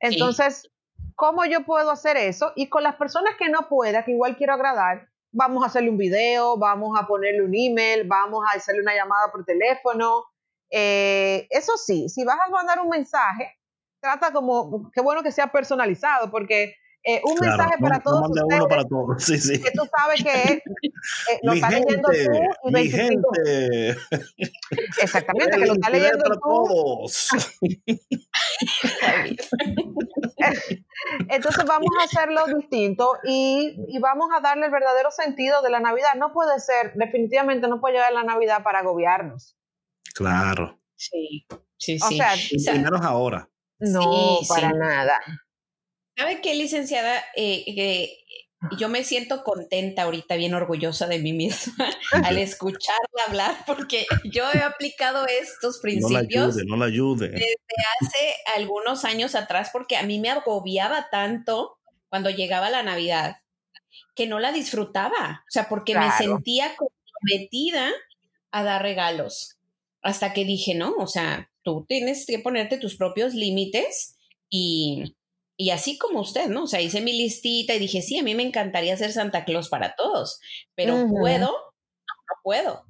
Entonces, 0.00 0.70
¿cómo 1.14 1.44
yo 1.44 1.64
puedo 1.64 1.90
hacer 1.90 2.16
eso? 2.16 2.52
Y 2.56 2.68
con 2.68 2.82
las 2.82 2.96
personas 2.96 3.34
que 3.38 3.48
no 3.48 3.68
pueda, 3.68 4.04
que 4.04 4.12
igual 4.12 4.36
quiero 4.36 4.54
agradar, 4.54 5.08
vamos 5.32 5.62
a 5.62 5.66
hacerle 5.66 5.90
un 5.90 5.98
video, 5.98 6.56
vamos 6.56 6.98
a 6.98 7.06
ponerle 7.06 7.42
un 7.42 7.54
email, 7.54 8.06
vamos 8.06 8.44
a 8.46 8.56
hacerle 8.56 8.82
una 8.82 8.94
llamada 8.94 9.30
por 9.30 9.44
teléfono. 9.44 10.24
Eh, 10.70 11.46
eso 11.50 11.76
sí, 11.76 12.08
si 12.08 12.24
vas 12.24 12.38
a 12.44 12.50
mandar 12.50 12.80
un 12.80 12.88
mensaje, 12.88 13.54
trata 14.00 14.32
como, 14.32 14.90
qué 14.92 15.00
bueno 15.00 15.22
que 15.22 15.32
sea 15.32 15.48
personalizado, 15.48 16.30
porque 16.30 16.74
eh, 17.08 17.20
un 17.24 17.38
mensaje 17.38 17.74
para 17.80 18.00
todos 18.00 18.20
no 18.20 18.26
ustedes, 18.26 18.58
uno 18.60 18.68
para 18.68 18.84
todos. 18.84 19.22
Sí, 19.22 19.38
sí. 19.38 19.62
que 19.62 19.70
tú 19.70 19.88
sabes 19.96 20.24
que 20.24 20.42
eh, 20.52 20.62
lo 21.42 21.52
mi 21.52 21.58
está 21.58 21.70
gente, 21.70 21.86
leyendo 21.86 22.08
tú 22.08 22.14
y 22.64 22.66
mi 22.66 22.72
25 22.72 23.30
gente. 23.34 23.96
exactamente 25.00 25.56
que 25.58 25.66
lo 25.66 25.74
está 25.74 25.90
leyendo 25.90 26.18
para 26.24 26.34
tú 26.34 26.40
todos. 26.40 27.28
entonces 31.28 31.64
vamos 31.64 31.88
a 32.00 32.04
hacerlo 32.04 32.46
distinto 32.46 33.12
y, 33.24 33.76
y 33.88 33.98
vamos 34.00 34.28
a 34.36 34.40
darle 34.40 34.66
el 34.66 34.72
verdadero 34.72 35.10
sentido 35.10 35.62
de 35.62 35.70
la 35.70 35.80
Navidad 35.80 36.14
no 36.16 36.32
puede 36.32 36.58
ser 36.58 36.92
definitivamente 36.94 37.68
no 37.68 37.80
puede 37.80 37.94
llegar 37.94 38.12
la 38.12 38.24
Navidad 38.24 38.62
para 38.62 38.80
agobiarnos 38.80 39.56
Claro. 40.14 40.80
Sí, 40.96 41.46
sí, 41.76 41.98
o 42.02 42.08
sí. 42.08 42.58
sea 42.58 42.74
Y 42.74 42.78
menos 42.78 43.02
ahora. 43.02 43.50
no 43.78 44.00
Sí, 44.00 44.46
para 44.48 44.70
sí. 44.70 44.76
nada 44.78 45.20
¿Sabe 46.16 46.40
qué, 46.40 46.54
licenciada? 46.54 47.22
Eh, 47.36 47.64
que 47.74 48.24
yo 48.78 48.88
me 48.88 49.04
siento 49.04 49.44
contenta 49.44 50.02
ahorita, 50.02 50.36
bien 50.36 50.54
orgullosa 50.54 51.06
de 51.06 51.18
mí 51.18 51.32
misma 51.32 51.88
al 52.24 52.38
escucharla 52.38 53.22
hablar, 53.26 53.56
porque 53.66 54.06
yo 54.24 54.44
he 54.52 54.62
aplicado 54.62 55.26
estos 55.26 55.80
No 55.82 56.08
la 56.08 56.20
principios 56.20 56.56
ayude, 56.56 56.64
no 56.66 56.76
la 56.76 56.86
ayude. 56.86 57.34
hace 58.00 58.34
algunos 58.56 59.04
años 59.04 59.34
atrás, 59.34 59.70
porque 59.72 59.96
a 59.96 60.02
mí 60.02 60.18
me 60.18 60.30
agobiaba 60.30 61.08
tanto 61.10 61.78
cuando 62.08 62.30
llegaba 62.30 62.70
la 62.70 62.82
Navidad 62.82 63.36
que 64.14 64.26
no 64.26 64.40
la 64.40 64.50
disfrutaba, 64.50 65.44
o 65.46 65.50
sea, 65.50 65.68
porque 65.68 65.94
me 65.94 66.10
sentía 66.12 66.74
comprometida 66.76 67.92
a 68.50 68.64
dar 68.64 68.82
regalos. 68.82 69.58
Hasta 70.02 70.32
que 70.32 70.44
dije, 70.44 70.74
no, 70.74 70.94
o 70.96 71.06
sea, 71.06 71.50
tú 71.62 71.84
tienes 71.86 72.24
que 72.26 72.38
ponerte 72.38 72.78
tus 72.78 72.96
propios 72.96 73.34
límites 73.34 74.16
y, 74.48 75.15
y 75.56 75.70
así 75.70 75.98
como 75.98 76.20
usted, 76.20 76.48
¿no? 76.48 76.64
O 76.64 76.66
sea, 76.66 76.80
hice 76.80 77.00
mi 77.00 77.12
listita 77.12 77.74
y 77.74 77.78
dije, 77.78 78.02
sí, 78.02 78.18
a 78.18 78.22
mí 78.22 78.34
me 78.34 78.42
encantaría 78.42 78.96
ser 78.96 79.12
Santa 79.12 79.44
Claus 79.44 79.68
para 79.68 79.94
todos, 79.96 80.40
pero. 80.74 81.06
¿puedo? 81.08 81.46
No, 81.46 81.52
no 81.52 82.34
puedo. 82.42 82.84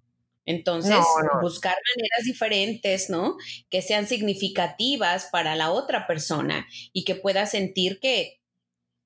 Entonces, 0.47 0.91
No, 0.93 1.01
no. 1.35 1.41
buscar 1.43 1.75
maneras 1.97 2.25
diferentes, 2.25 3.11
¿no? 3.11 3.37
Que 3.69 3.83
sean 3.83 4.07
significativas 4.07 5.29
para 5.33 5.57
la 5.57 5.73
otra 5.73 6.07
persona 6.07 6.67
y 6.93 7.05
que 7.05 7.17
pueda 7.17 7.47
sentir 7.47 7.99
que 8.01 8.41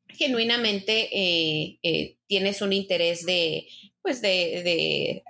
genuinamente 0.09 1.09
eh, 1.13 1.79
eh, 1.83 2.17
tienes 2.27 2.63
un 2.63 2.73
interés 2.73 3.25
de, 3.25 3.67
pues, 4.03 4.21
de, 4.21 4.63
de, 4.65 5.25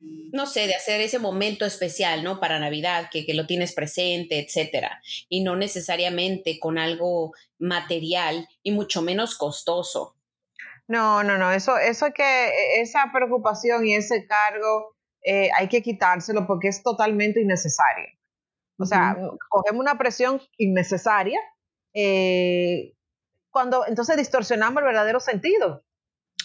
no 0.00 0.46
sé, 0.46 0.66
de 0.66 0.74
hacer 0.74 1.00
ese 1.00 1.18
momento 1.18 1.64
especial, 1.64 2.24
¿no? 2.24 2.40
Para 2.40 2.58
Navidad, 2.58 3.08
que, 3.10 3.26
que 3.26 3.34
lo 3.34 3.46
tienes 3.46 3.74
presente, 3.74 4.38
etcétera. 4.38 5.02
Y 5.28 5.42
no 5.42 5.56
necesariamente 5.56 6.58
con 6.58 6.78
algo 6.78 7.34
material 7.58 8.48
y 8.62 8.72
mucho 8.72 9.02
menos 9.02 9.36
costoso. 9.36 10.16
No, 10.88 11.22
no, 11.22 11.38
no, 11.38 11.52
eso, 11.52 11.78
eso 11.78 12.06
es 12.06 12.14
que 12.14 12.80
esa 12.80 13.10
preocupación 13.12 13.86
y 13.86 13.94
ese 13.94 14.26
cargo 14.26 14.96
eh, 15.22 15.50
hay 15.56 15.68
que 15.68 15.82
quitárselo 15.82 16.46
porque 16.46 16.68
es 16.68 16.82
totalmente 16.82 17.40
innecesario. 17.40 18.08
O 18.78 18.86
sea, 18.86 19.14
cogemos 19.50 19.80
una 19.80 19.98
presión 19.98 20.40
innecesaria 20.56 21.38
eh, 21.92 22.94
cuando 23.50 23.86
entonces 23.86 24.16
distorsionamos 24.16 24.80
el 24.80 24.86
verdadero 24.86 25.20
sentido. 25.20 25.84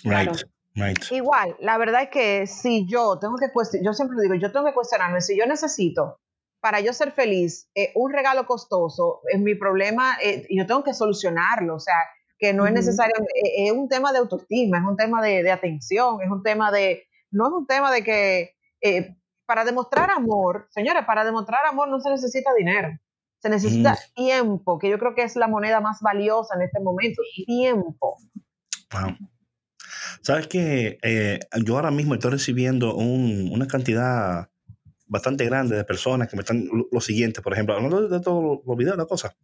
Right, 0.03 0.29
Claro. 0.29 0.33
Right. 0.75 0.97
Igual, 1.11 1.55
la 1.59 1.77
verdad 1.77 2.03
es 2.03 2.09
que 2.09 2.47
si 2.47 2.85
yo 2.87 3.17
tengo 3.19 3.35
que 3.37 3.51
cuestionar, 3.51 3.85
yo 3.85 3.93
siempre 3.93 4.17
digo, 4.21 4.35
yo 4.35 4.51
tengo 4.51 4.65
que 4.65 4.73
cuestionarme, 4.73 5.21
si 5.21 5.37
yo 5.37 5.45
necesito 5.45 6.19
para 6.61 6.79
yo 6.79 6.93
ser 6.93 7.11
feliz 7.11 7.69
eh, 7.75 7.91
un 7.95 8.11
regalo 8.11 8.47
costoso, 8.47 9.21
es 9.31 9.39
mi 9.39 9.55
problema, 9.55 10.17
eh, 10.21 10.47
yo 10.49 10.65
tengo 10.65 10.83
que 10.83 10.93
solucionarlo, 10.93 11.75
o 11.75 11.79
sea, 11.79 11.95
que 12.39 12.53
no 12.53 12.65
es 12.65 12.73
necesario, 12.73 13.13
eh, 13.35 13.67
es 13.67 13.71
un 13.71 13.87
tema 13.87 14.11
de 14.11 14.19
autoestima, 14.19 14.79
es 14.79 14.83
un 14.83 14.97
tema 14.97 15.21
de, 15.21 15.43
de 15.43 15.51
atención, 15.51 16.21
es 16.21 16.29
un 16.29 16.43
tema 16.43 16.71
de, 16.71 17.03
no 17.31 17.47
es 17.47 17.53
un 17.53 17.67
tema 17.67 17.91
de 17.91 18.03
que 18.03 18.55
eh, 18.81 19.15
para 19.45 19.63
demostrar 19.63 20.09
amor, 20.09 20.67
señores, 20.71 21.05
para 21.05 21.23
demostrar 21.23 21.65
amor 21.67 21.87
no 21.87 21.99
se 21.99 22.09
necesita 22.09 22.53
dinero, 22.53 22.89
se 23.39 23.49
necesita 23.49 23.93
Mm. 23.93 24.13
tiempo, 24.15 24.79
que 24.79 24.89
yo 24.89 24.97
creo 24.97 25.13
que 25.13 25.23
es 25.23 25.35
la 25.35 25.47
moneda 25.47 25.79
más 25.81 26.01
valiosa 26.01 26.55
en 26.55 26.63
este 26.63 26.79
momento, 26.79 27.21
tiempo. 27.45 28.17
Wow. 28.91 29.15
Sabes 30.21 30.47
que 30.47 30.97
eh, 31.03 31.39
yo 31.63 31.75
ahora 31.75 31.91
mismo 31.91 32.13
estoy 32.15 32.31
recibiendo 32.31 32.95
un- 32.95 33.49
una 33.51 33.67
cantidad 33.67 34.49
bastante 35.07 35.45
grande 35.45 35.75
de 35.77 35.85
personas 35.85 36.29
que 36.29 36.35
me 36.37 36.41
están 36.43 36.67
lo, 36.67 36.87
lo 36.91 37.01
siguiente, 37.01 37.41
por 37.41 37.53
ejemplo, 37.53 37.75
hablando 37.75 38.07
de, 38.09 38.19
todos 38.21 38.61
los 38.65 38.77
videos, 38.77 38.97
la 38.97 39.05
cosa. 39.05 39.35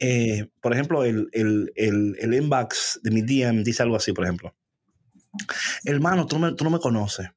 Eh, 0.00 0.48
por 0.60 0.72
ejemplo, 0.72 1.04
el, 1.04 1.28
el, 1.32 1.72
el, 1.76 2.16
el 2.20 2.34
inbox 2.34 3.00
de 3.02 3.10
mi 3.10 3.22
DM 3.22 3.62
dice 3.64 3.82
algo 3.82 3.96
así, 3.96 4.12
por 4.12 4.24
ejemplo. 4.24 4.54
Hermano, 5.84 6.26
tú, 6.26 6.38
no 6.38 6.46
me- 6.50 6.54
tú 6.54 6.62
no 6.64 6.70
me 6.70 6.78
conoces. 6.78 7.28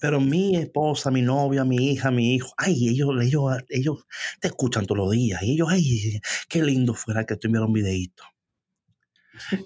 Pero 0.00 0.20
mi 0.20 0.56
esposa, 0.56 1.10
mi 1.10 1.22
novia, 1.22 1.64
mi 1.64 1.90
hija, 1.92 2.10
mi 2.10 2.34
hijo, 2.34 2.52
ay, 2.56 2.88
ellos, 2.88 3.10
ellos, 3.22 3.52
ellos 3.68 4.06
te 4.40 4.48
escuchan 4.48 4.86
todos 4.86 4.98
los 4.98 5.10
días. 5.12 5.42
Y 5.42 5.52
ellos, 5.52 5.68
ay, 5.70 6.20
qué 6.48 6.62
lindo 6.62 6.94
fuera 6.94 7.24
que 7.24 7.36
tú 7.36 7.48
enviaras 7.48 7.68
un 7.68 7.74
videíto. 7.74 8.22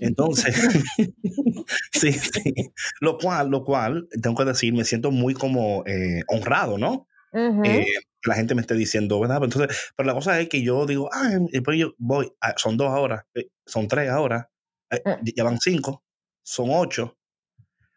Entonces, 0.01 0.55
sí, 1.93 2.13
sí. 2.13 2.55
Lo 3.01 3.19
cual, 3.19 3.51
lo 3.51 3.65
cual, 3.65 4.09
tengo 4.23 4.37
que 4.37 4.45
decir, 4.45 4.73
me 4.75 4.85
siento 4.85 5.11
muy 5.11 5.35
como 5.35 5.85
eh, 5.87 6.23
honrado, 6.29 6.79
¿no? 6.79 7.09
Ujú. 7.33 7.63
Eh, 7.65 7.85
que 8.23 8.29
la 8.31 8.37
gente 8.37 8.55
me 8.55 8.61
esté 8.63 8.75
diciendo, 8.75 9.21
¿verdad? 9.21 9.43
Entonces, 9.45 9.93
pero 9.97 10.07
la 10.07 10.15
cosa 10.15 10.41
es 10.41 10.49
que 10.49 10.63
yo 10.63 10.87
digo, 10.87 11.11
ah, 11.13 11.31
después 11.53 11.79
yo 11.79 11.95
voy, 11.99 12.33
ah, 12.41 12.55
son 12.57 12.77
dos 12.77 12.89
ahora, 12.89 13.27
eh, 13.35 13.49
son 13.67 13.89
tres 13.89 14.11
ahora, 14.11 14.51
eh, 14.91 15.03
Mm. 15.05 15.25
ya 15.37 15.45
van 15.45 15.59
cinco, 15.61 16.05
son 16.43 16.69
ocho. 16.71 17.17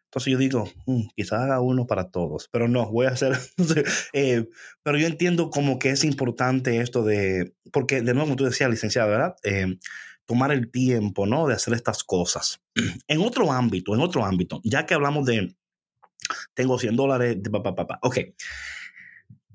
Entonces 0.06 0.32
yo 0.34 0.38
digo, 0.40 0.70
"Mm, 0.86 1.02
quizás 1.16 1.42
haga 1.42 1.60
uno 1.62 1.86
para 1.86 2.10
todos, 2.10 2.48
pero 2.52 2.68
no, 2.70 2.90
voy 2.92 3.08
a 3.08 3.10
hacer, 3.10 3.34
eh, 4.14 4.48
pero 4.84 4.98
yo 4.98 5.08
entiendo 5.08 5.50
como 5.50 5.80
que 5.80 5.90
es 5.92 6.04
importante 6.06 6.80
esto 6.80 7.04
de, 7.04 7.54
porque 7.74 8.02
de 8.02 8.14
nuevo, 8.14 8.28
como 8.28 8.36
tú 8.38 8.46
decías, 8.46 8.70
licenciada, 8.70 9.08
¿verdad? 9.10 9.36
Eh, 9.44 9.78
tomar 10.28 10.52
el 10.52 10.70
tiempo, 10.70 11.26
¿no? 11.26 11.48
De 11.48 11.56
hacer 11.56 11.74
estas 11.74 12.04
cosas. 12.04 12.62
En 13.08 13.22
otro 13.22 13.52
ámbito, 13.52 13.96
en 13.96 14.02
otro 14.02 14.24
ámbito, 14.24 14.62
ya 14.64 14.86
que 14.86 14.94
hablamos 14.94 15.26
de, 15.26 15.56
tengo 16.54 16.78
100 16.78 16.96
dólares, 16.96 17.42
de 17.42 17.50
papá, 17.50 17.74
papá, 17.74 17.98
ok. 18.04 18.18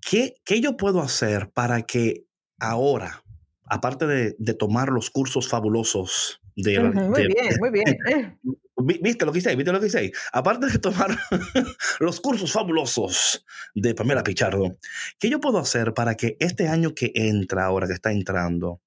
¿Qué, 0.01 0.35
¿Qué 0.45 0.61
yo 0.61 0.77
puedo 0.77 1.01
hacer 1.01 1.51
para 1.51 1.83
que 1.83 2.25
ahora, 2.59 3.23
aparte 3.66 4.07
de, 4.07 4.35
de 4.39 4.55
tomar 4.55 4.89
los 4.89 5.11
cursos 5.11 5.49
fabulosos 5.49 6.41
de, 6.57 6.81
Ujú, 6.81 7.01
muy 7.09 7.23
de- 7.23 7.29
bien, 7.29 7.57
muy 7.61 7.70
bien. 7.70 7.97
Eh, 8.11 8.37
Vi- 8.85 8.99
¿Viste 9.01 9.25
lo 9.25 9.33
que 9.33 9.39
hice? 9.39 9.55
¿Viste 9.55 9.70
lo 9.70 9.79
que 9.79 9.87
hice 9.87 9.99
ahí? 9.99 10.12
Aparte 10.33 10.66
de 10.66 10.79
tomar 10.79 11.16
los 12.01 12.20
cursos 12.20 12.51
fabulosos 12.53 13.45
de 13.75 13.95
Pamela 13.95 14.25
Pichardo, 14.25 14.77
¿qué 15.20 15.31
yo 15.31 15.41
puedo 15.41 15.59
hacer 15.59 15.95
para 15.95 16.16
que 16.16 16.37
este 16.41 16.66
año 16.66 16.93
que 16.95 17.12
entra, 17.14 17.66
ahora 17.66 17.87
que 17.87 17.93
está 17.93 18.11
entrando, 18.11 18.81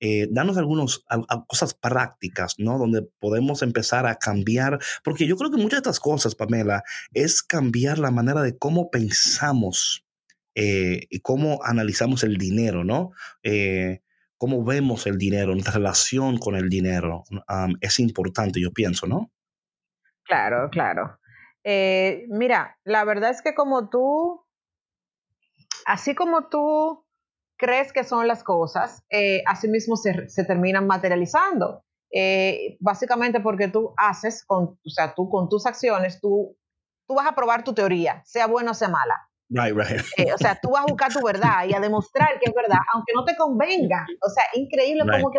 eh, 0.00 0.28
danos 0.30 0.56
algunas 0.56 1.04
cosas 1.46 1.74
prácticas, 1.74 2.54
¿no? 2.58 2.78
Donde 2.78 3.02
podemos 3.18 3.62
empezar 3.62 4.06
a 4.06 4.14
cambiar, 4.14 4.78
porque 5.04 5.26
yo 5.26 5.36
creo 5.36 5.50
que 5.50 5.58
muchas 5.58 5.82
de 5.82 5.90
estas 5.90 6.00
cosas, 6.00 6.34
Pamela, 6.34 6.82
es 7.12 7.42
cambiar 7.42 7.98
la 7.98 8.10
manera 8.10 8.40
de 8.40 8.56
cómo 8.56 8.90
pensamos 8.90 10.06
eh, 10.54 11.06
y 11.10 11.20
cómo 11.20 11.60
analizamos 11.62 12.24
el 12.24 12.38
dinero, 12.38 12.82
¿no? 12.82 13.12
Eh, 13.42 14.00
cómo 14.38 14.64
vemos 14.64 15.06
el 15.06 15.18
dinero, 15.18 15.52
nuestra 15.52 15.74
relación 15.74 16.38
con 16.38 16.56
el 16.56 16.70
dinero, 16.70 17.24
es 17.82 18.00
importante, 18.00 18.58
yo 18.58 18.72
pienso, 18.72 19.06
¿no? 19.06 19.30
Claro, 20.24 20.70
claro. 20.70 21.18
Mira, 21.62 22.78
la 22.84 23.04
verdad 23.04 23.32
es 23.32 23.42
que 23.42 23.54
como 23.54 23.90
tú, 23.90 24.46
así 25.84 26.14
como 26.14 26.48
tú 26.48 27.04
crees 27.60 27.92
que 27.92 28.02
son 28.04 28.26
las 28.26 28.42
cosas, 28.42 29.04
eh, 29.10 29.42
así 29.46 29.68
mismo 29.68 29.94
se, 29.96 30.28
se 30.28 30.44
terminan 30.44 30.86
materializando. 30.86 31.84
eh, 32.12 32.76
básicamente 32.80 33.38
porque 33.40 33.68
tú 33.68 33.94
haces, 33.96 34.44
con, 34.44 34.64
o 34.84 34.90
sea, 34.90 35.14
tú 35.14 35.28
con 35.28 35.48
tus 35.48 35.64
acciones, 35.66 36.20
tú, 36.20 36.56
tú 37.06 37.14
vas 37.14 37.26
a 37.28 37.34
probar 37.36 37.62
tu 37.62 37.72
teoría, 37.72 38.20
sea 38.24 38.46
buena 38.48 38.72
o 38.72 38.74
sea 38.74 38.88
mala. 38.88 39.14
Right, 39.48 39.74
right. 39.76 40.00
Eh, 40.16 40.32
o 40.32 40.38
sea, 40.38 40.58
tú 40.60 40.70
vas 40.70 40.82
a 40.82 40.86
buscar 40.86 41.12
tu 41.12 41.24
verdad 41.24 41.66
y 41.68 41.74
a 41.74 41.78
demostrar 41.80 42.38
que 42.40 42.46
es 42.48 42.54
verdad, 42.54 42.78
aunque 42.94 43.12
no 43.14 43.24
te 43.24 43.36
convenga. 43.36 44.06
O 44.26 44.28
sea, 44.30 44.42
increíble 44.54 45.02
Right. 45.04 45.20
como 45.20 45.30
que 45.30 45.38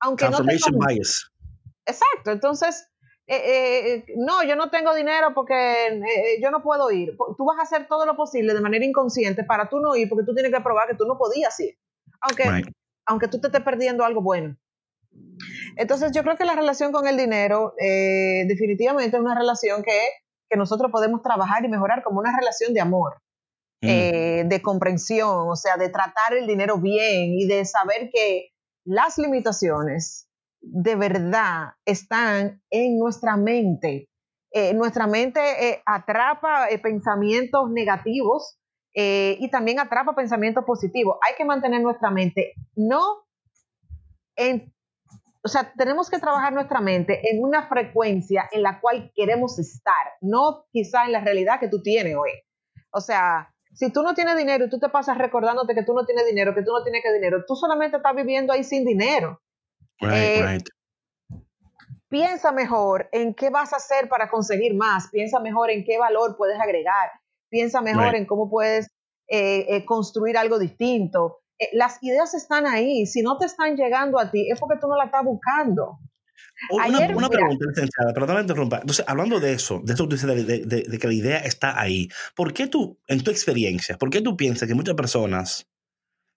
aunque 0.00 0.24
no 0.30 0.38
te 0.44 0.58
convenga. 0.60 0.86
bias. 0.94 1.30
Exacto, 1.86 2.30
entonces, 2.32 2.88
eh, 3.28 3.94
eh, 3.94 4.04
no, 4.16 4.42
yo 4.42 4.56
no 4.56 4.70
tengo 4.70 4.94
dinero 4.94 5.32
porque 5.34 5.86
eh, 5.88 6.40
yo 6.42 6.50
no 6.50 6.62
puedo 6.62 6.90
ir. 6.90 7.16
Tú 7.36 7.44
vas 7.44 7.58
a 7.58 7.62
hacer 7.62 7.86
todo 7.86 8.06
lo 8.06 8.16
posible 8.16 8.54
de 8.54 8.60
manera 8.60 8.84
inconsciente 8.84 9.44
para 9.44 9.68
tú 9.68 9.80
no 9.80 9.94
ir 9.96 10.08
porque 10.08 10.24
tú 10.24 10.34
tienes 10.34 10.52
que 10.52 10.60
probar 10.60 10.88
que 10.88 10.94
tú 10.94 11.04
no 11.04 11.18
podías 11.18 11.58
ir, 11.60 11.76
aunque, 12.22 12.50
Right. 12.50 12.68
aunque 13.06 13.28
tú 13.28 13.40
te 13.40 13.48
estés 13.48 13.62
perdiendo 13.62 14.04
algo 14.04 14.22
bueno. 14.22 14.56
Entonces, 15.76 16.12
yo 16.12 16.22
creo 16.22 16.36
que 16.36 16.44
la 16.44 16.54
relación 16.54 16.90
con 16.92 17.06
el 17.06 17.16
dinero 17.16 17.74
definitivamente 17.78 19.16
es 19.16 19.22
una 19.22 19.34
relación 19.34 19.82
que, 19.82 19.98
que 20.48 20.56
nosotros 20.56 20.90
podemos 20.90 21.22
trabajar 21.22 21.64
y 21.64 21.68
mejorar 21.68 22.02
como 22.02 22.20
una 22.20 22.36
relación 22.36 22.74
de 22.74 22.80
amor 22.80 23.20
Mm. 23.80 24.48
de 24.48 24.60
comprensión, 24.60 25.48
o 25.48 25.54
sea, 25.54 25.76
de 25.76 25.88
tratar 25.88 26.34
el 26.34 26.48
dinero 26.48 26.78
bien 26.78 27.38
y 27.38 27.46
de 27.46 27.64
saber 27.64 28.10
que 28.12 28.48
las 28.84 29.18
limitaciones 29.18 30.27
de 30.60 30.96
verdad 30.96 31.74
están 31.84 32.62
en 32.70 32.98
nuestra 32.98 33.36
mente. 33.36 34.08
Eh, 34.50 34.72
nuestra 34.74 35.06
mente 35.06 35.40
eh, 35.40 35.82
atrapa 35.84 36.70
eh, 36.70 36.78
pensamientos 36.78 37.70
negativos 37.70 38.58
y 39.00 39.48
también 39.52 39.78
atrapa 39.78 40.16
pensamientos 40.16 40.64
positivos. 40.64 41.18
Hay 41.24 41.34
que 41.36 41.44
mantener 41.44 41.80
nuestra 41.82 42.10
mente, 42.10 42.54
no 42.74 43.28
en, 44.34 44.74
o 45.44 45.48
sea, 45.48 45.72
tenemos 45.76 46.10
que 46.10 46.18
trabajar 46.18 46.52
nuestra 46.52 46.80
mente 46.80 47.30
en 47.30 47.40
una 47.40 47.68
frecuencia 47.68 48.48
en 48.50 48.64
la 48.64 48.80
cual 48.80 49.12
queremos 49.14 49.56
estar, 49.60 50.14
no 50.20 50.64
quizá 50.72 51.04
en 51.04 51.12
la 51.12 51.20
realidad 51.20 51.60
que 51.60 51.68
tú 51.68 51.80
tienes 51.80 52.16
hoy. 52.16 52.32
O 52.90 53.00
sea, 53.00 53.54
si 53.72 53.92
tú 53.92 54.02
no 54.02 54.14
tienes 54.14 54.36
dinero 54.36 54.64
y 54.64 54.68
tú 54.68 54.80
te 54.80 54.88
pasas 54.88 55.16
recordándote 55.16 55.74
que 55.74 55.84
tú 55.84 55.94
no 55.94 56.04
tienes 56.04 56.26
dinero, 56.26 56.52
que 56.52 56.62
tú 56.62 56.72
no 56.72 56.82
tienes 56.82 57.02
que 57.02 57.12
dinero, 57.12 57.44
tú 57.46 57.54
solamente 57.54 57.98
estás 57.98 58.16
viviendo 58.16 58.52
ahí 58.52 58.64
sin 58.64 58.84
dinero. 58.84 59.40
Right, 60.00 60.12
eh, 60.12 60.46
right. 60.46 60.68
Piensa 62.08 62.52
mejor 62.52 63.08
en 63.12 63.34
qué 63.34 63.50
vas 63.50 63.72
a 63.72 63.76
hacer 63.76 64.08
para 64.08 64.30
conseguir 64.30 64.74
más, 64.74 65.08
piensa 65.10 65.40
mejor 65.40 65.70
en 65.70 65.84
qué 65.84 65.98
valor 65.98 66.36
puedes 66.38 66.58
agregar, 66.58 67.10
piensa 67.50 67.80
mejor 67.82 68.04
Right. 68.12 68.14
en 68.14 68.26
cómo 68.26 68.48
puedes 68.48 68.88
eh, 69.28 69.66
eh, 69.68 69.84
construir 69.84 70.38
algo 70.38 70.58
distinto. 70.58 71.40
Eh, 71.58 71.68
las 71.74 72.02
ideas 72.02 72.32
están 72.32 72.66
ahí, 72.66 73.04
si 73.04 73.20
no 73.20 73.36
te 73.36 73.44
están 73.44 73.76
llegando 73.76 74.18
a 74.18 74.30
ti 74.30 74.50
es 74.50 74.58
porque 74.58 74.78
tú 74.80 74.88
no 74.88 74.96
la 74.96 75.04
estás 75.04 75.22
buscando. 75.22 75.98
Una, 76.70 76.84
ayer, 76.84 77.14
una 77.14 77.28
pregunta, 77.28 77.66
licenciada, 77.68 78.34
me 78.34 78.40
interrumpa. 78.40 78.78
Entonces, 78.78 79.04
hablando 79.06 79.38
de 79.38 79.52
eso, 79.52 79.80
de 79.84 79.92
eso 79.92 80.04
que 80.04 80.08
tú 80.08 80.14
dices 80.16 80.28
de, 80.28 80.44
de- 80.44 80.64
de- 80.66 80.82
de 80.88 80.98
que 80.98 81.06
la 81.06 81.12
idea 81.12 81.38
está 81.40 81.78
ahí, 81.78 82.08
¿por 82.34 82.54
qué 82.54 82.68
tú, 82.68 82.98
en 83.06 83.22
tu 83.22 83.30
experiencia, 83.30 83.98
por 83.98 84.08
qué 84.08 84.20
tú 84.22 84.36
piensas 84.36 84.66
que 84.66 84.74
muchas 84.74 84.94
personas 84.94 85.68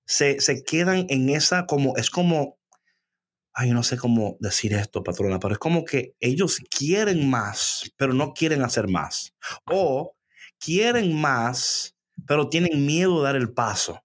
se, 0.05 0.41
se 0.41 0.63
quedan 0.63 1.05
en 1.09 1.29
esa 1.29 1.65
como, 1.65 1.95
es 1.95 2.09
como, 2.09 2.57
ay, 3.53 3.71
no 3.71 3.83
sé 3.83 3.97
cómo 3.97 4.37
decir 4.39 4.73
esto, 4.73 5.03
patrona, 5.03 5.39
pero 5.39 5.53
es 5.53 5.59
como 5.59 5.83
que 5.83 6.15
ellos 6.19 6.59
quieren 6.69 7.29
más, 7.29 7.91
pero 7.97 8.13
no 8.13 8.33
quieren 8.33 8.63
hacer 8.63 8.87
más. 8.87 9.33
O 9.65 10.15
quieren 10.59 11.19
más, 11.19 11.95
pero 12.27 12.49
tienen 12.49 12.85
miedo 12.85 13.19
de 13.19 13.23
dar 13.23 13.35
el 13.35 13.53
paso. 13.53 14.01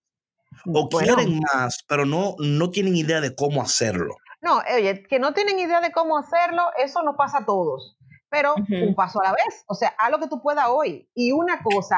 O 0.66 0.88
Bueno, 0.88 1.16
quieren 1.16 1.40
más, 1.52 1.84
pero 1.86 2.04
no, 2.04 2.34
no 2.38 2.70
tienen 2.70 2.96
idea 2.96 3.20
de 3.20 3.34
cómo 3.34 3.62
hacerlo. 3.62 4.16
No, 4.40 4.62
oye, 4.74 5.02
que 5.04 5.18
no 5.18 5.32
tienen 5.32 5.58
idea 5.58 5.80
de 5.80 5.92
cómo 5.92 6.18
hacerlo, 6.18 6.62
eso 6.82 7.02
nos 7.02 7.16
pasa 7.16 7.38
a 7.38 7.46
todos. 7.46 7.96
Pero 8.28 8.54
un 8.54 8.94
paso 8.94 9.20
a 9.20 9.24
la 9.24 9.32
vez. 9.32 9.64
O 9.66 9.74
sea, 9.74 9.94
haz 9.98 10.10
lo 10.10 10.18
que 10.18 10.26
tú 10.28 10.42
puedas 10.42 10.66
hoy. 10.68 11.08
Y 11.14 11.32
una 11.32 11.62
cosa, 11.62 11.96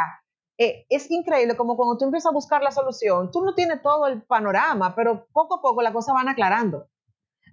eh, 0.59 0.87
es 0.89 1.11
increíble 1.11 1.57
como 1.57 1.77
cuando 1.77 1.97
tú 1.97 2.05
empiezas 2.05 2.31
a 2.31 2.35
buscar 2.35 2.63
la 2.63 2.71
solución, 2.71 3.31
tú 3.31 3.43
no 3.43 3.55
tienes 3.55 3.81
todo 3.81 4.07
el 4.07 4.23
panorama, 4.23 4.95
pero 4.95 5.27
poco 5.33 5.57
a 5.57 5.63
poco 5.63 5.83
las 5.83 5.93
cosas 5.93 6.15
van 6.15 6.29
aclarando. 6.29 6.89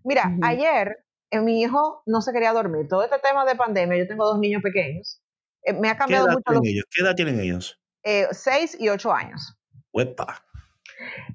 Mira, 0.06 0.32
ayer 0.44 1.04
eh, 1.32 1.42
mi 1.42 1.62
hijo 1.62 2.04
no 2.06 2.22
se 2.22 2.32
quería 2.32 2.54
dormir. 2.54 2.88
Todo 2.88 3.04
este 3.04 3.20
tema 3.20 3.44
de 3.44 3.56
pandemia, 3.56 3.98
yo 3.98 4.08
tengo 4.08 4.26
dos 4.26 4.40
niños 4.40 4.62
pequeños, 4.64 5.22
eh, 5.64 5.74
me 5.74 5.90
ha 5.90 5.94
¿Qué 5.94 5.98
cambiado 5.98 6.28
edad 6.28 6.34
mucho 6.36 6.54
los 6.54 6.62
tienen 6.62 6.76
ellos? 6.76 6.86
¿Qué 6.92 7.04
edad 7.04 7.16
tienen 7.16 7.40
ellos? 7.40 7.80
eh, 8.06 8.28
seis 8.32 8.78
y 8.80 8.88
ocho 8.90 9.12
años. 9.12 9.58
Huepa. 9.92 10.46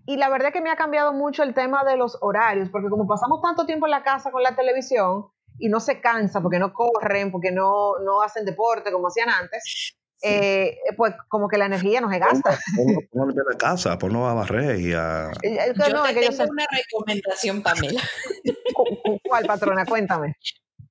Y 0.07 0.17
la 0.17 0.29
verdad 0.29 0.53
que 0.53 0.61
me 0.61 0.71
ha 0.71 0.77
cambiado 0.77 1.13
mucho 1.13 1.43
el 1.43 1.53
tema 1.53 1.85
de 1.85 1.97
los 1.97 2.17
horarios, 2.23 2.69
porque 2.71 2.89
como 2.89 3.07
pasamos 3.07 3.43
tanto 3.43 3.67
tiempo 3.67 3.87
en 3.87 3.91
la 3.91 4.05
casa 4.05 4.31
con 4.31 4.43
la 4.43 4.55
televisión 4.55 5.27
y 5.59 5.69
no 5.69 5.81
se 5.81 6.01
cansa 6.01 6.41
porque 6.41 6.59
no 6.59 6.73
corren, 6.73 7.33
porque 7.33 7.51
no, 7.51 7.99
no 7.99 8.23
hacen 8.23 8.45
deporte 8.45 8.93
como 8.93 9.09
hacían 9.09 9.29
antes, 9.29 9.99
eh, 10.23 10.77
pues 10.97 11.15
como 11.29 11.49
que 11.49 11.57
la 11.59 11.67
energía 11.67 12.01
no 12.01 12.11
se 12.11 12.19
gasta. 12.19 12.59
Ponlo 12.77 13.27
limpiar 13.27 13.47
la 13.51 13.57
casa, 13.59 13.99
ponlo 13.99 14.27
a 14.27 14.35
barrer 14.35 14.79
y 14.81 14.93
a... 14.93 15.31
Yo 15.43 15.93
no, 15.93 16.03
te 16.05 16.15
yo 16.15 16.31
tengo 16.31 16.51
una 16.51 16.67
recomendación, 16.71 17.63
Pamela. 17.63 18.03
cu- 18.75 19.03
cu- 19.03 19.19
¿Cuál 19.23 19.47
patrona? 19.47 19.85
Cuéntame. 19.87 20.37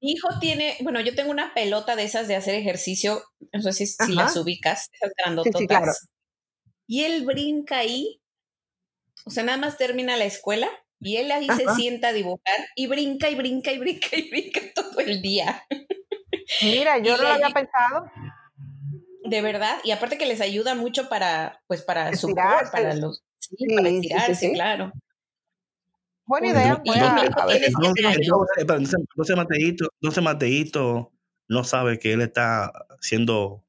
Mi 0.01 0.11
hijo 0.13 0.29
tiene, 0.39 0.77
bueno, 0.81 1.01
yo 1.01 1.13
tengo 1.13 1.29
una 1.29 1.53
pelota 1.53 1.95
de 1.95 2.03
esas 2.03 2.27
de 2.27 2.35
hacer 2.37 2.55
ejercicio, 2.55 3.21
no 3.51 3.61
sé 3.61 3.73
si, 3.85 4.13
las 4.15 4.35
ubicas, 4.37 4.87
esas 4.93 5.11
grandototas. 5.17 5.67
claro. 5.67 5.91
Y 6.87 7.03
él 7.03 7.25
brinca 7.25 7.79
ahí, 7.79 8.21
o 9.25 9.29
sea, 9.29 9.43
nada 9.43 9.57
más 9.57 9.77
termina 9.77 10.15
la 10.15 10.23
escuela 10.25 10.69
y 11.01 11.17
él 11.17 11.31
ahí 11.31 11.47
se 11.55 11.67
sienta 11.75 12.07
a 12.09 12.13
dibujar 12.13 12.55
y 12.75 12.87
brinca 12.87 13.29
y 13.29 13.35
brinca 13.35 13.71
y 13.73 13.77
brinca 13.77 14.07
y 14.13 14.29
brinca 14.29 14.61
todo 14.75 14.99
el 15.01 15.21
día. 15.21 15.63
Mira, 16.63 16.97
yo 16.97 17.13
Y 17.13 17.17
no 17.17 17.23
lo 17.23 17.27
había 17.29 17.49
pensado. 17.49 18.05
De 19.29 19.41
verdad, 19.41 19.77
y 19.83 19.91
aparte 19.91 20.17
que 20.17 20.25
les 20.25 20.41
ayuda 20.41 20.75
mucho 20.75 21.07
para, 21.09 21.61
pues 21.67 21.81
para 21.83 22.15
su 22.15 22.33
para 22.33 22.93
los, 22.95 23.23
sí, 23.37 23.55
Sí, 23.57 23.65
para 23.75 23.87
sí, 23.89 23.89
sí, 23.89 23.99
estirarse, 24.07 24.35
sí. 24.35 24.53
claro. 24.53 24.91
Buena 26.25 26.47
idea. 26.49 26.81
siete 26.83 27.67
Entonces, 29.15 29.35
Mateito, 29.35 29.89
entonces 30.01 30.23
Mateito 30.23 31.11
no 31.47 31.63
sabe 31.63 31.97
que 31.99 32.13
él 32.13 32.21
está 32.21 32.71
siendo 33.01 33.63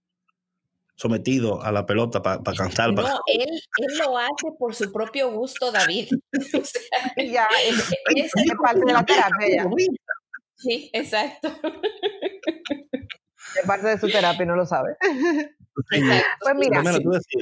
sometido 0.97 1.63
a 1.63 1.73
la 1.73 1.87
pelota 1.87 2.23
para 2.23 2.43
cansar. 2.43 2.93
No, 2.93 3.03
él, 3.27 3.49
él 3.79 3.99
lo 3.99 4.19
hace 4.19 4.53
por 4.59 4.75
su 4.75 4.93
propio 4.93 5.31
gusto, 5.33 5.73
David. 5.73 6.09
O 6.55 6.65
sea, 6.65 7.15
Ya, 7.17 7.49
es, 7.67 7.79
es- 8.17 8.33
es 8.37 8.53
parte 8.63 8.81
de 8.85 8.93
la 8.93 9.05
terapia 9.05 9.49
ya. 9.57 9.67
sí, 10.57 10.91
exacto. 10.93 11.49
Es 13.61 13.67
parte 13.67 13.87
de 13.89 13.99
su 13.99 14.09
terapia 14.11 14.43
y 14.45 14.47
no 14.47 14.57
lo 14.57 14.67
sabe. 14.67 14.97
Pues 15.89 16.55
mira, 16.57 16.83
me 16.83 16.91
dice, 16.93 17.39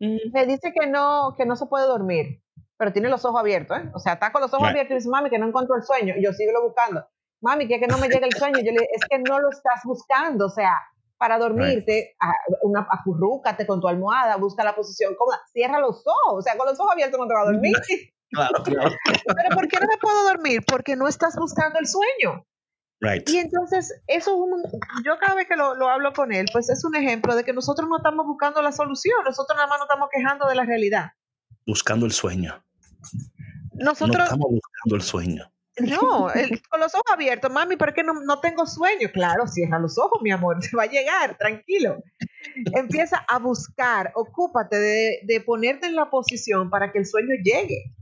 Mm. 0.00 0.32
me 0.32 0.46
dice 0.46 0.72
que 0.78 0.86
no, 0.86 1.34
que 1.36 1.46
no 1.46 1.56
se 1.56 1.64
puede 1.66 1.86
dormir, 1.86 2.42
pero 2.76 2.92
tiene 2.92 3.08
los 3.08 3.24
ojos 3.24 3.40
abiertos, 3.40 3.78
¿eh? 3.78 3.90
O 3.94 3.98
sea, 4.00 4.14
está 4.14 4.32
con 4.32 4.42
los 4.42 4.52
ojos 4.52 4.66
Right. 4.66 4.70
abiertos 4.72 4.92
y 4.92 4.94
dice, 4.96 5.08
mami, 5.08 5.30
que 5.30 5.38
no 5.38 5.46
encuentro 5.46 5.76
el 5.76 5.82
sueño. 5.82 6.14
Y 6.18 6.22
yo 6.24 6.32
sigo 6.32 6.52
buscando. 6.62 7.06
Mami, 7.40 7.68
que, 7.68 7.76
es 7.76 7.80
que 7.80 7.86
no 7.86 7.96
me 7.98 8.08
llega 8.08 8.26
el 8.26 8.32
sueño. 8.34 8.58
Yo 8.58 8.72
le 8.72 8.84
es 8.92 9.02
que 9.08 9.18
no 9.18 9.38
lo 9.40 9.48
estás 9.50 9.80
buscando. 9.84 10.46
O 10.46 10.50
sea, 10.50 10.74
para 11.16 11.38
dormirte, 11.38 12.14
a- 12.20 12.32
una, 12.62 12.86
acurrúcate 12.90 13.66
con 13.66 13.80
tu 13.80 13.88
almohada, 13.88 14.36
busca 14.36 14.62
la 14.64 14.74
posición 14.74 15.14
cómoda, 15.16 15.40
cierra 15.52 15.78
los 15.78 16.02
ojos. 16.06 16.34
O 16.38 16.42
sea, 16.42 16.56
con 16.58 16.66
los 16.66 16.78
ojos 16.78 16.92
abiertos 16.92 17.18
no 17.18 17.26
te 17.28 17.34
va 17.34 17.42
a 17.42 17.44
dormir. 17.46 17.72
Claro, 18.34 18.62
claro. 18.64 18.90
pero 19.26 19.54
¿por 19.54 19.68
qué 19.68 19.76
no 19.78 19.86
me 19.86 19.98
puedo 20.00 20.22
dormir? 20.24 20.62
Porque 20.66 20.96
no 20.96 21.06
estás 21.06 21.36
buscando 21.36 21.78
el 21.78 21.86
sueño. 21.86 22.42
Right. 23.04 23.28
Y 23.28 23.38
entonces, 23.38 23.92
eso 24.06 24.30
es 24.30 24.36
un, 24.36 24.62
yo 25.04 25.18
cada 25.18 25.34
vez 25.34 25.48
que 25.48 25.56
lo, 25.56 25.74
lo 25.74 25.88
hablo 25.88 26.12
con 26.12 26.32
él, 26.32 26.46
pues 26.52 26.70
es 26.70 26.84
un 26.84 26.94
ejemplo 26.94 27.34
de 27.34 27.42
que 27.42 27.52
nosotros 27.52 27.88
no 27.88 27.96
estamos 27.96 28.24
buscando 28.26 28.62
la 28.62 28.70
solución, 28.70 29.16
nosotros 29.24 29.56
nada 29.56 29.66
más 29.66 29.78
nos 29.80 29.86
estamos 29.86 30.08
quejando 30.12 30.46
de 30.46 30.54
la 30.54 30.64
realidad. 30.64 31.06
Buscando 31.66 32.06
el 32.06 32.12
sueño. 32.12 32.64
No 33.74 33.86
Nosotros, 33.86 34.22
estamos 34.22 34.50
buscando 34.50 34.94
el 34.96 35.02
sueño. 35.02 35.52
no, 35.78 36.30
el- 36.32 36.62
con 36.68 36.78
los 36.78 36.94
ojos 36.94 37.12
abiertos, 37.12 37.50
mami, 37.50 37.76
¿por 37.76 37.92
qué 37.92 38.04
no, 38.04 38.12
no 38.24 38.38
tengo 38.40 38.66
sueño? 38.66 39.08
Claro, 39.12 39.48
cierra 39.48 39.80
los 39.80 39.98
ojos, 39.98 40.20
mi 40.22 40.30
amor, 40.30 40.58
te 40.70 40.76
va 40.76 40.84
a 40.84 40.86
llegar, 40.86 41.36
tranquilo. 41.36 42.02
Empieza 42.74 43.24
a 43.28 43.38
buscar, 43.40 44.12
ocúpate 44.14 44.76
de, 44.78 45.18
de 45.24 45.40
ponerte 45.40 45.86
en 45.88 45.96
la 45.96 46.08
posición 46.08 46.70
para 46.70 46.92
que 46.92 46.98
el 47.00 47.06
sueño 47.06 47.34
llegue. 47.42 47.94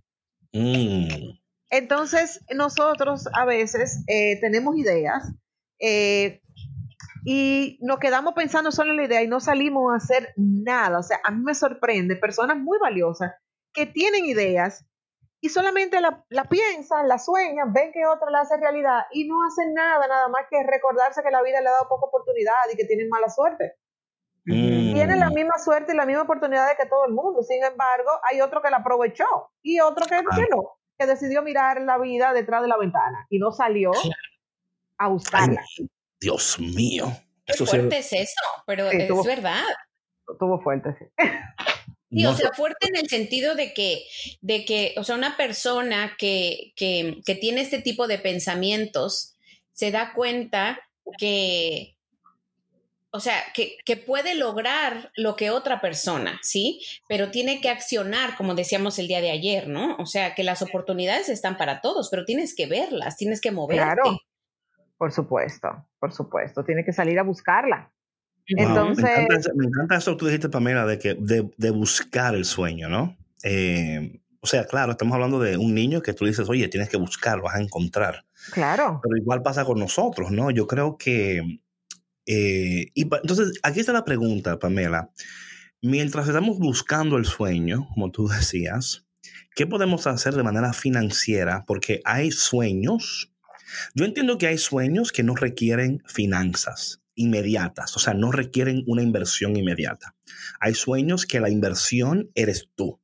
Mm. 0.53 1.40
Entonces, 1.71 2.45
nosotros 2.55 3.29
a 3.33 3.45
veces 3.45 4.03
eh, 4.09 4.41
tenemos 4.41 4.77
ideas 4.77 5.33
eh, 5.79 6.43
y 7.25 7.79
nos 7.81 7.99
quedamos 7.99 8.35
pensando 8.35 8.73
solo 8.73 8.91
en 8.91 8.97
la 8.97 9.05
idea 9.05 9.23
y 9.23 9.29
no 9.29 9.41
salimos 9.41 9.93
a 9.93 9.97
hacer 9.97 10.33
nada. 10.37 10.99
O 10.99 11.03
sea, 11.03 11.21
a 11.23 11.31
mí 11.31 11.43
me 11.43 11.55
sorprende 11.55 12.17
personas 12.17 12.57
muy 12.59 12.79
valiosas 12.79 13.33
que 13.73 13.87
tienen 13.87 14.25
ideas 14.25 14.85
y 15.41 15.49
solamente 15.49 16.01
la, 16.01 16.25
la 16.29 16.45
piensan, 16.45 17.09
la 17.09 17.19
sueñan, 17.19 17.73
ven 17.73 17.93
que 17.93 18.05
otra 18.05 18.31
la 18.31 18.41
hace 18.41 18.57
realidad 18.57 19.03
y 19.13 19.29
no 19.29 19.37
hacen 19.47 19.73
nada, 19.73 20.07
nada 20.09 20.29
más 20.29 20.47
que 20.51 20.63
recordarse 20.65 21.23
que 21.23 21.31
la 21.31 21.43
vida 21.43 21.61
le 21.61 21.69
ha 21.69 21.73
dado 21.73 21.89
poca 21.89 22.07
oportunidad 22.07 22.55
y 22.73 22.77
que 22.77 22.85
tienen 22.85 23.09
mala 23.09 23.31
suerte. 23.31 23.77
Mm. 24.45 24.95
Tienen 24.95 25.21
la 25.21 25.31
misma 25.31 25.59
suerte 25.59 25.93
y 25.93 25.97
la 25.97 26.05
misma 26.05 26.23
oportunidad 26.23 26.77
que 26.77 26.87
todo 26.87 27.07
el 27.07 27.13
mundo. 27.13 27.43
Sin 27.43 27.63
embargo, 27.63 28.11
hay 28.29 28.41
otro 28.41 28.61
que 28.61 28.71
la 28.71 28.79
aprovechó 28.79 29.25
y 29.63 29.81
otro 29.81 30.05
que, 30.07 30.17
que 30.17 30.49
no. 30.51 30.80
Que 31.01 31.07
decidió 31.07 31.43
mirar 31.43 31.81
la 31.81 31.99
vida 31.99 32.35
detrás 32.35 32.61
de 32.61 32.69
la 32.69 32.77
ventana 32.77 33.27
y 33.31 33.39
no 33.39 33.53
salió 33.53 33.93
a 34.99 35.09
buscarla. 35.09 35.65
Dios 36.21 36.59
mío. 36.61 37.11
Qué 37.47 37.65
fuerte 37.65 37.99
es 37.99 38.13
eso, 38.13 38.41
pero 38.67 38.91
es 38.91 39.25
verdad. 39.25 39.63
Tuvo 40.39 40.61
fuerte, 40.61 40.95
sí. 40.99 41.05
Sí, 42.13 42.27
o 42.27 42.35
sea, 42.35 42.51
fuerte 42.51 42.89
en 42.89 42.97
el 42.97 43.09
sentido 43.09 43.55
de 43.55 43.73
que, 43.73 44.03
de 44.41 44.65
que, 44.65 44.95
o 44.97 45.05
sea, 45.05 45.15
una 45.15 45.37
persona 45.37 46.17
que, 46.19 46.73
que, 46.75 47.21
que 47.25 47.37
tiene 47.37 47.61
este 47.61 47.81
tipo 47.81 48.09
de 48.09 48.19
pensamientos 48.19 49.37
se 49.73 49.93
da 49.93 50.13
cuenta 50.13 50.81
que, 51.19 51.97
o 53.13 53.21
sea, 53.21 53.35
que, 53.55 53.77
que, 53.85 53.97
puede 53.97 54.35
lograr 54.35 55.11
lo 55.17 55.35
que 55.37 55.51
otra 55.51 55.81
persona, 55.81 56.39
¿sí? 56.43 56.81
Pero 57.09 57.31
tiene 57.31 57.61
que 57.61 57.69
accionar, 57.69 58.37
como 58.37 58.55
decíamos 58.55 58.99
el 58.99 59.09
día 59.09 59.21
de 59.21 59.31
ayer, 59.31 59.69
¿no? 59.69 59.97
O 59.97 60.07
sea, 60.07 60.35
que 60.35 60.45
las 60.45 60.63
oportunidades 60.63 61.29
están 61.29 61.57
para 61.57 61.81
todos, 61.81 62.09
pero 62.11 62.25
tienes 62.25 62.55
que 62.55 62.67
verlas, 62.67 63.17
tienes 63.17 63.41
que 63.41 63.51
moverte. 63.51 63.83
Claro, 63.83 64.19
por 64.97 65.13
supuesto, 65.13 65.87
por 65.99 66.13
supuesto, 66.13 66.65
tiene 66.65 66.85
que 66.85 66.93
salir 66.93 67.19
a 67.19 67.23
buscarla. 67.23 67.91
Entonces, 68.47 69.51
me, 69.55 69.67
encanta, 69.67 69.97
eso 69.97 70.13
que 70.13 70.19
tú 70.19 70.27
dijiste, 70.27 70.49
Pamela, 70.49 70.87
de, 70.87 70.99
que, 70.99 71.15
de, 71.15 71.71
buscar 71.71 72.35
el 72.35 72.45
sueño, 72.45 72.89
¿no? 72.89 73.17
Eh, 73.43 74.21
o 74.41 74.47
sea, 74.47 74.67
claro, 74.67 74.93
estamos 74.93 75.15
hablando 75.15 75.39
de 75.39 75.57
un 75.57 75.75
niño 75.75 76.03
que 76.03 76.15
tú 76.15 76.25
dices, 76.25 76.49
oye, 76.49 76.69
tienes 76.69 76.89
que 76.89 76.97
buscar, 76.97 77.41
vas 77.41 77.55
a 77.55 77.61
encontrar. 77.61 78.25
Claro. 78.53 79.01
Pero 79.03 79.17
igual 79.17 79.43
pasa 79.43 79.65
con 79.65 79.79
nosotros, 79.79 80.31
¿no? 80.31 80.51
Yo 80.51 80.67
creo 80.67 80.97
que... 80.97 81.61
Eh, 82.33 82.93
y 82.95 83.03
entonces, 83.03 83.59
aquí 83.65 83.81
está 83.81 83.93
la 83.93 84.05
pregunta, 84.05 84.61
Pamela. 84.61 85.11
Mientras 85.83 86.29
estamos 86.29 86.61
buscando 86.61 87.17
el 87.17 87.25
sueño, 87.25 87.89
como 87.93 88.13
tú 88.13 88.29
decías, 88.29 89.05
¿qué 89.57 89.67
podemos 89.67 90.07
hacer 90.07 90.35
de 90.35 90.45
manera 90.45 90.73
financiera? 90.73 91.65
Porque 91.67 92.01
hay 92.05 92.31
sueños. 92.31 93.33
Yo 93.95 94.05
entiendo 94.05 94.39
que 94.39 94.47
hay 94.47 94.59
sueños 94.59 95.11
que 95.11 95.25
no 95.25 95.35
requieren 95.35 96.05
finanzas 96.07 97.03
inmediatas, 97.17 97.97
o 97.97 97.99
sea, 97.99 98.15
no 98.15 98.31
requieren 98.31 98.85
una 98.87 99.03
inversión 99.03 99.57
inmediata. 99.57 100.15
Hay 100.61 100.75
sueños 100.75 101.27
que 101.27 101.41
la 101.41 101.51
inversión 101.51 102.31
eres 102.37 102.69
tú. 102.77 103.01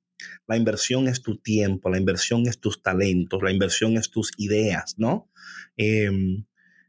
La 0.47 0.57
inversión 0.57 1.09
es 1.09 1.21
tu 1.21 1.37
tiempo, 1.37 1.91
la 1.91 1.99
inversión 1.99 2.47
es 2.47 2.61
tus 2.61 2.81
talentos, 2.81 3.43
la 3.43 3.51
inversión 3.51 3.97
es 3.97 4.09
tus 4.11 4.31
ideas, 4.39 4.95
¿no? 4.97 5.29
Em, 5.77 6.47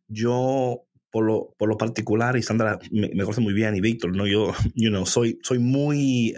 yo, 0.08 0.87
por 1.18 1.26
lo, 1.26 1.56
por 1.58 1.68
lo, 1.68 1.80
particular, 1.80 2.38
y 2.38 2.44
Sandra 2.44 2.78
me, 2.92 3.10
conoce 3.10 3.42
muy 3.42 3.56
bien, 3.56 3.76
y 3.76 3.82
Víctor, 3.82 4.16
¿no? 4.16 4.28
Yo, 4.28 4.54
you 4.76 4.92
know, 4.92 5.04
soy, 5.04 5.40
soy 5.42 5.58
muy... 5.58 6.36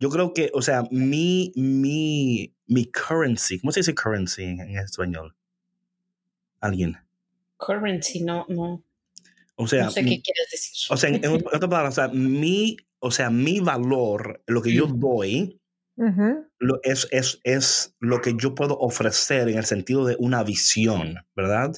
yo 0.00 0.10
creo 0.10 0.34
que, 0.34 0.50
o 0.54 0.60
sea, 0.60 0.82
mi, 0.90 1.52
mi, 1.54 2.52
mi 2.66 2.86
currency, 2.86 3.60
¿cómo 3.60 3.70
se 3.70 3.78
dice 3.78 3.94
currency 3.94 4.42
en 4.42 4.76
español? 4.76 5.36
¿Alguien? 6.60 6.96
Currency, 7.58 8.24
no, 8.24 8.44
no. 8.48 8.82
O 9.54 9.68
sea, 9.68 9.84
no 9.84 9.90
sé 9.92 10.00
qué 10.00 10.20
quieres 10.20 10.48
decir. 10.50 10.88
O 10.90 10.96
sea, 10.96 11.10
en, 11.10 11.24
otras 11.24 11.60
palabras, 11.60 11.92
o 11.92 12.02
sea, 12.02 12.08
mi, 12.08 12.76
o 12.98 13.12
sea, 13.12 13.30
mi 13.30 13.60
valor, 13.60 14.42
lo 14.48 14.62
que 14.62 14.72
yo 14.72 14.88
doy, 14.88 15.60
lo, 16.58 16.80
es, 16.82 17.06
es, 17.12 17.38
es, 17.44 17.94
lo 18.00 18.20
que 18.20 18.34
yo 18.36 18.56
puedo 18.56 18.76
ofrecer 18.78 19.48
en 19.48 19.58
el 19.58 19.64
sentido 19.64 20.04
de 20.04 20.16
una 20.18 20.42
visión, 20.42 21.24
¿verdad? 21.36 21.76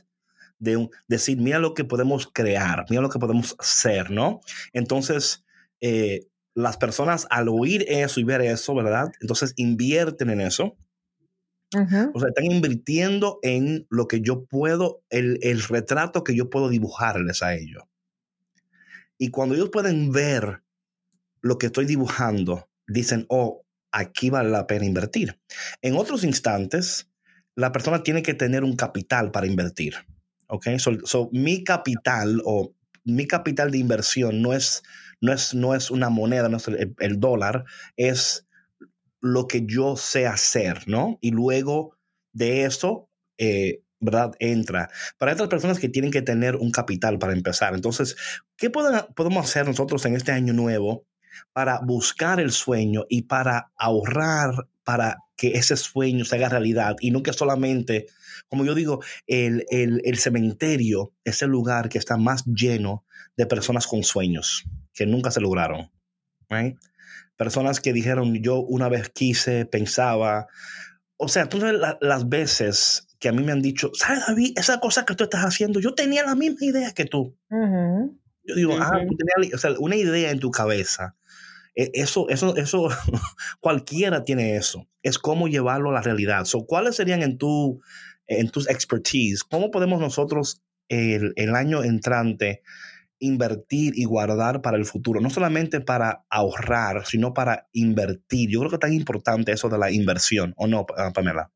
De 0.60 0.76
un, 0.76 0.90
decir, 1.08 1.38
mira 1.38 1.58
lo 1.58 1.74
que 1.74 1.84
podemos 1.84 2.30
crear, 2.32 2.84
mira 2.88 3.02
lo 3.02 3.10
que 3.10 3.18
podemos 3.18 3.56
hacer, 3.58 4.10
¿no? 4.10 4.40
Entonces, 4.72 5.44
eh, 5.80 6.28
las 6.54 6.76
personas 6.76 7.26
al 7.30 7.48
oír 7.48 7.84
eso 7.88 8.20
y 8.20 8.24
ver 8.24 8.42
eso, 8.42 8.74
¿verdad? 8.74 9.10
Entonces 9.20 9.52
invierten 9.56 10.30
en 10.30 10.40
eso. 10.40 10.76
O 11.72 12.18
sea, 12.18 12.30
están 12.30 12.46
invirtiendo 12.46 13.38
en 13.42 13.86
lo 13.90 14.08
que 14.08 14.20
yo 14.20 14.44
puedo, 14.44 15.04
el, 15.08 15.38
el, 15.42 15.62
retrato 15.62 16.24
que 16.24 16.34
yo 16.34 16.50
puedo 16.50 16.68
dibujarles 16.68 17.44
a 17.44 17.54
ellos. 17.54 17.84
Y 19.18 19.28
cuando 19.28 19.54
ellos 19.54 19.70
pueden 19.70 20.10
ver 20.10 20.62
lo 21.42 21.58
que 21.58 21.66
estoy 21.66 21.84
dibujando, 21.84 22.68
dicen, 22.88 23.24
oh, 23.28 23.64
aquí 23.92 24.30
vale 24.30 24.50
la 24.50 24.66
pena 24.66 24.84
invertir. 24.84 25.38
En 25.82 25.94
otros 25.96 26.24
instantes, 26.24 27.08
la 27.54 27.72
persona 27.72 28.02
tiene 28.02 28.22
que 28.22 28.34
tener 28.34 28.64
un 28.64 28.76
capital 28.76 29.30
para 29.30 29.46
invertir. 29.46 29.94
¿Ok? 30.50 30.68
So, 31.04 31.30
mi 31.32 31.64
capital 31.64 32.42
o 32.44 32.74
mi 33.04 33.26
capital 33.26 33.70
de 33.70 33.78
inversión 33.78 34.42
no 34.42 34.52
es, 34.52 34.82
no 35.20 35.32
es, 35.32 35.54
no 35.54 35.74
es 35.74 35.90
una 35.90 36.10
moneda, 36.10 36.48
no 36.48 36.58
es 36.58 36.68
el 36.68 37.20
dólar, 37.20 37.64
es 37.96 38.46
lo 39.20 39.46
que 39.46 39.64
yo 39.66 39.96
sé 39.96 40.26
hacer, 40.26 40.86
¿no? 40.86 41.18
Y 41.20 41.30
luego 41.30 41.96
de 42.32 42.64
eso, 42.64 43.08
eh, 43.38 43.82
¿verdad? 44.00 44.32
Entra. 44.38 44.88
Para 45.18 45.32
estas 45.32 45.48
personas 45.48 45.78
que 45.78 45.88
tienen 45.88 46.10
que 46.10 46.22
tener 46.22 46.56
un 46.56 46.70
capital 46.70 47.18
para 47.18 47.32
empezar. 47.32 47.74
Entonces, 47.74 48.16
¿qué 48.56 48.70
podemos 48.70 49.44
hacer 49.44 49.66
nosotros 49.66 50.04
en 50.06 50.16
este 50.16 50.32
año 50.32 50.52
nuevo 50.52 51.06
para 51.52 51.80
buscar 51.80 52.40
el 52.40 52.50
sueño 52.50 53.04
y 53.08 53.22
para 53.22 53.72
ahorrar 53.76 54.68
para 54.90 55.18
que 55.36 55.52
ese 55.56 55.76
sueño 55.76 56.24
se 56.24 56.34
haga 56.34 56.48
realidad 56.48 56.96
y 57.00 57.12
no 57.12 57.22
que 57.22 57.32
solamente, 57.32 58.06
como 58.48 58.64
yo 58.64 58.74
digo, 58.74 59.04
el, 59.28 59.64
el, 59.70 60.02
el 60.04 60.18
cementerio 60.18 61.12
es 61.22 61.42
el 61.42 61.50
lugar 61.50 61.88
que 61.88 61.98
está 61.98 62.16
más 62.16 62.44
lleno 62.44 63.04
de 63.36 63.46
personas 63.46 63.86
con 63.86 64.02
sueños 64.02 64.64
que 64.92 65.06
nunca 65.06 65.30
se 65.30 65.40
lograron. 65.40 65.92
Right? 66.48 66.76
personas 67.40 67.80
que 67.80 67.94
dijeron, 67.94 68.34
yo 68.42 68.60
una 68.60 68.90
vez 68.90 69.08
quise, 69.08 69.64
pensaba. 69.64 70.46
O 71.16 71.26
sea, 71.26 71.48
todas 71.48 71.96
las 71.98 72.28
veces 72.28 73.06
que 73.18 73.30
a 73.30 73.32
mí 73.32 73.42
me 73.42 73.52
han 73.52 73.62
dicho, 73.62 73.92
¿sabes, 73.94 74.26
David? 74.26 74.58
Esa 74.58 74.78
cosa 74.78 75.06
que 75.06 75.14
tú 75.14 75.24
estás 75.24 75.42
haciendo, 75.42 75.80
yo 75.80 75.94
tenía 75.94 76.22
la 76.22 76.34
misma 76.34 76.58
idea 76.60 76.92
que 76.92 77.06
tú. 77.06 77.34
Yo 78.44 78.54
digo, 78.54 78.76
ah, 78.78 78.90
tú 79.08 79.16
tenías 79.16 79.54
o 79.54 79.56
sea, 79.58 79.70
una 79.78 79.96
idea 79.96 80.30
en 80.32 80.38
tu 80.38 80.50
cabeza. 80.50 81.16
E, 81.74 81.90
eso, 81.94 82.28
eso, 82.28 82.56
eso, 82.56 82.88
cualquiera 83.60 84.24
tiene 84.24 84.56
eso. 84.56 84.86
Es 85.02 85.18
cómo 85.18 85.48
llevarlo 85.48 85.90
a 85.90 85.94
la 85.94 86.02
realidad. 86.02 86.44
So, 86.44 86.66
¿Cuáles 86.66 86.96
serían 86.96 87.22
en, 87.22 87.38
tu, 87.38 87.80
en 88.26 88.50
tus 88.50 88.68
expertise? 88.68 89.44
¿Cómo 89.44 89.70
podemos 89.70 90.00
nosotros 90.00 90.62
el, 90.88 91.32
el 91.36 91.54
año 91.54 91.82
entrante 91.84 92.62
invertir 93.20 93.92
y 93.96 94.06
guardar 94.06 94.62
para 94.62 94.78
el 94.78 94.86
futuro, 94.86 95.20
no 95.20 95.30
solamente 95.30 95.80
para 95.80 96.24
ahorrar, 96.30 97.04
sino 97.04 97.32
para 97.32 97.68
invertir. 97.72 98.50
Yo 98.50 98.60
creo 98.60 98.70
que 98.70 98.76
es 98.76 98.80
tan 98.80 98.94
importante 98.94 99.52
eso 99.52 99.68
de 99.68 99.78
la 99.78 99.90
inversión, 99.92 100.54
¿o 100.56 100.66
no, 100.66 100.86
Pamela? 101.14 101.50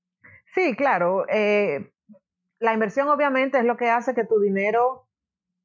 Sí, 0.54 0.76
claro. 0.76 1.26
Eh, 1.28 1.90
la 2.60 2.74
inversión 2.74 3.08
obviamente 3.08 3.58
es 3.58 3.64
lo 3.64 3.76
que 3.76 3.88
hace 3.88 4.14
que 4.14 4.24
tu 4.24 4.38
dinero 4.40 5.08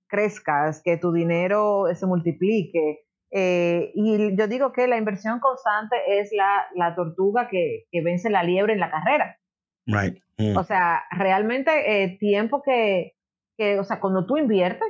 crezca, 0.08 0.72
que 0.84 0.98
tu 0.98 1.12
dinero 1.12 1.86
se 1.94 2.06
multiplique. 2.06 3.06
Eh, 3.32 3.92
y 3.94 4.36
yo 4.36 4.48
digo 4.48 4.72
que 4.72 4.88
la 4.88 4.98
inversión 4.98 5.40
constante 5.40 5.96
es 6.20 6.32
la, 6.32 6.96
tortuga 6.96 7.48
que, 7.48 7.86
vence 8.04 8.30
la 8.30 8.44
liebre 8.44 8.74
en 8.74 8.80
la 8.80 8.92
carrera. 8.92 9.38
Right. 9.86 10.22
Mm. 10.38 10.58
O 10.58 10.64
sea, 10.64 11.04
realmente 11.12 12.04
eh, 12.04 12.18
tiempo 12.20 12.62
que, 12.62 13.14
que, 13.58 13.80
o 13.80 13.84
sea, 13.84 14.00
cuando 14.00 14.26
tú 14.26 14.38
inviertes, 14.38 14.88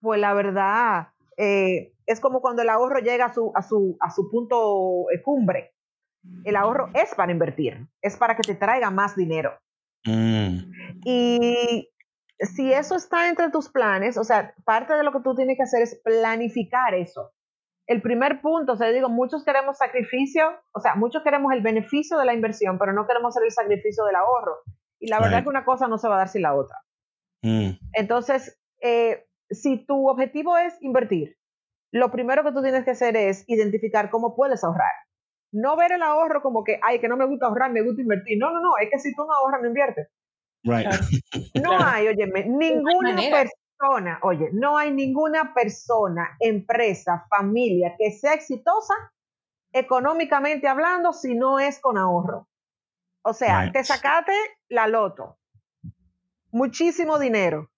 pues 0.00 0.20
la 0.20 0.32
verdad 0.34 1.08
eh, 1.36 1.92
es 2.06 2.20
como 2.20 2.40
cuando 2.40 2.62
el 2.62 2.68
ahorro 2.68 3.00
llega 3.00 3.26
a 3.26 3.34
su, 3.34 3.52
a 3.54 3.62
su, 3.62 3.96
a 4.00 4.10
su 4.10 4.30
punto 4.30 5.04
de 5.10 5.22
cumbre. 5.22 5.72
El 6.44 6.56
ahorro 6.56 6.90
es 6.94 7.14
para 7.14 7.32
invertir, 7.32 7.86
es 8.02 8.16
para 8.16 8.36
que 8.36 8.42
te 8.42 8.54
traiga 8.54 8.90
más 8.90 9.16
dinero. 9.16 9.58
Mm. 10.04 10.72
Y 11.04 11.88
si 12.40 12.72
eso 12.72 12.96
está 12.96 13.28
entre 13.28 13.50
tus 13.50 13.68
planes, 13.68 14.16
o 14.16 14.24
sea, 14.24 14.54
parte 14.64 14.94
de 14.94 15.04
lo 15.04 15.12
que 15.12 15.20
tú 15.20 15.34
tienes 15.34 15.56
que 15.56 15.62
hacer 15.62 15.82
es 15.82 16.00
planificar 16.04 16.94
eso. 16.94 17.32
El 17.88 18.02
primer 18.02 18.42
punto, 18.42 18.74
o 18.74 18.76
sea, 18.76 18.88
digo, 18.88 19.08
muchos 19.08 19.44
queremos 19.44 19.78
sacrificio, 19.78 20.44
o 20.72 20.80
sea, 20.80 20.94
muchos 20.94 21.22
queremos 21.22 21.52
el 21.54 21.62
beneficio 21.62 22.18
de 22.18 22.26
la 22.26 22.34
inversión, 22.34 22.78
pero 22.78 22.92
no 22.92 23.06
queremos 23.06 23.34
hacer 23.34 23.46
el 23.46 23.50
sacrificio 23.50 24.04
del 24.04 24.16
ahorro. 24.16 24.58
Y 25.00 25.08
la 25.08 25.18
verdad 25.20 25.38
es 25.38 25.44
que 25.44 25.48
una 25.48 25.64
cosa 25.64 25.88
no 25.88 25.96
se 25.96 26.06
va 26.06 26.16
a 26.16 26.18
dar 26.18 26.28
sin 26.28 26.42
la 26.42 26.54
otra. 26.54 26.76
Mm. 27.42 27.70
Entonces, 27.94 28.60
eh, 28.82 29.26
si 29.48 29.86
tu 29.86 30.06
objetivo 30.08 30.58
es 30.58 30.76
invertir, 30.82 31.38
lo 31.90 32.10
primero 32.10 32.44
que 32.44 32.52
tú 32.52 32.62
tienes 32.62 32.84
que 32.84 32.90
hacer 32.90 33.16
es 33.16 33.48
identificar 33.48 34.10
cómo 34.10 34.36
puedes 34.36 34.62
ahorrar. 34.64 34.92
No 35.50 35.76
ver 35.76 35.92
el 35.92 36.02
ahorro 36.02 36.42
como 36.42 36.64
que, 36.64 36.78
ay, 36.82 37.00
que 37.00 37.08
no 37.08 37.16
me 37.16 37.24
gusta 37.24 37.46
ahorrar, 37.46 37.72
me 37.72 37.82
gusta 37.82 38.02
invertir. 38.02 38.36
No, 38.38 38.52
no, 38.52 38.60
no, 38.60 38.76
es 38.82 38.90
que 38.90 38.98
si 38.98 39.14
tú 39.14 39.24
no 39.24 39.32
ahorras, 39.32 39.62
no 39.62 39.68
inviertes. 39.68 40.08
No 41.62 41.78
hay, 41.80 42.08
oye, 42.08 42.26
ninguna 42.46 43.14
persona, 43.78 44.18
oye, 44.22 44.50
no 44.52 44.76
hay 44.76 44.92
ninguna 44.92 45.54
persona, 45.54 46.36
empresa, 46.40 47.26
familia 47.28 47.94
que 47.98 48.10
sea 48.12 48.34
exitosa 48.34 48.94
económicamente 49.72 50.66
hablando 50.66 51.12
si 51.12 51.34
no 51.34 51.58
es 51.58 51.78
con 51.80 51.98
ahorro. 51.98 52.48
O 53.22 53.32
sea, 53.32 53.70
te 53.72 53.84
sacaste 53.84 54.32
la 54.68 54.86
loto, 54.86 55.38
muchísimo 56.50 57.18
dinero, 57.18 57.70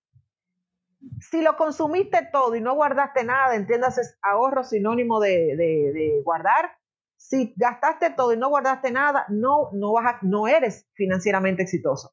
si 1.20 1.42
lo 1.42 1.56
consumiste 1.56 2.28
todo 2.32 2.54
y 2.54 2.60
no 2.60 2.74
guardaste 2.74 3.24
nada, 3.24 3.54
entiendas, 3.54 3.98
es 3.98 4.18
ahorro 4.22 4.64
sinónimo 4.64 5.20
de, 5.20 6.20
guardar. 6.24 6.72
Si 7.16 7.52
gastaste 7.56 8.10
todo 8.10 8.32
y 8.32 8.38
no 8.38 8.48
guardaste 8.48 8.90
nada, 8.90 9.26
no, 9.28 9.70
no, 9.72 9.92
vas 9.92 10.16
no 10.22 10.48
eres 10.48 10.88
financieramente 10.94 11.62
exitoso. 11.62 12.12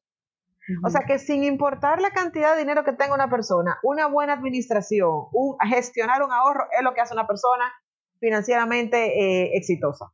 O 0.82 0.90
sea 0.90 1.02
que 1.06 1.18
sin 1.18 1.44
importar 1.44 2.00
la 2.00 2.10
cantidad 2.10 2.52
de 2.52 2.60
dinero 2.60 2.84
que 2.84 2.92
tenga 2.92 3.14
una 3.14 3.30
persona, 3.30 3.78
una 3.82 4.06
buena 4.06 4.34
administración, 4.34 5.26
un, 5.32 5.56
gestionar 5.68 6.22
un 6.22 6.32
ahorro 6.32 6.66
es 6.76 6.84
lo 6.84 6.92
que 6.94 7.00
hace 7.00 7.14
una 7.14 7.26
persona 7.26 7.64
financieramente 8.20 8.98
eh, 9.18 9.56
exitosa. 9.56 10.12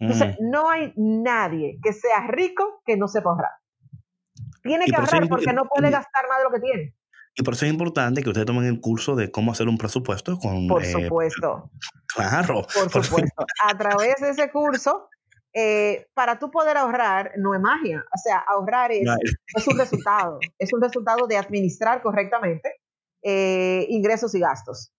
Entonces, 0.00 0.36
no 0.40 0.70
hay 0.70 0.92
nadie 0.96 1.78
que 1.82 1.92
sea 1.92 2.28
rico 2.28 2.82
que 2.86 2.96
no 2.96 3.08
sepa 3.08 3.30
ahorrar. 3.30 3.50
Tiene 4.62 4.84
que 4.86 4.94
ahorrar 4.94 5.28
porque 5.28 5.52
no 5.52 5.64
puede 5.64 5.90
gastar 5.90 6.28
más 6.28 6.38
de 6.38 6.44
lo 6.44 6.50
que 6.50 6.60
tiene. 6.60 6.94
Y 7.34 7.42
por 7.42 7.54
eso 7.54 7.66
es 7.66 7.72
importante 7.72 8.22
que 8.22 8.28
ustedes 8.28 8.46
tomen 8.46 8.64
el 8.64 8.80
curso 8.80 9.14
de 9.16 9.30
cómo 9.30 9.52
hacer 9.52 9.68
un 9.68 9.78
presupuesto 9.78 10.38
con... 10.38 10.66
Por 10.66 10.82
eh, 10.82 10.90
supuesto. 10.90 11.70
claro. 12.14 12.62
Por 12.62 13.04
supuesto. 13.04 13.44
A 13.64 13.76
través 13.76 14.16
de 14.20 14.30
ese 14.30 14.50
curso, 14.50 15.08
eh, 15.60 16.06
para 16.14 16.38
tú 16.38 16.52
poder 16.52 16.76
ahorrar, 16.76 17.32
no 17.36 17.52
es 17.52 17.60
magia. 17.60 18.04
O 18.14 18.18
sea, 18.18 18.38
ahorrar 18.38 18.92
es, 18.92 19.08
un 19.66 19.76
resultado. 19.76 20.38
es 20.56 20.72
un 20.72 20.80
resultado 20.80 21.26
de 21.26 21.36
administrar 21.36 22.00
correctamente 22.00 22.76
eh, 23.22 23.84
ingresos 23.88 24.32
y 24.36 24.38
gastos. 24.40 24.92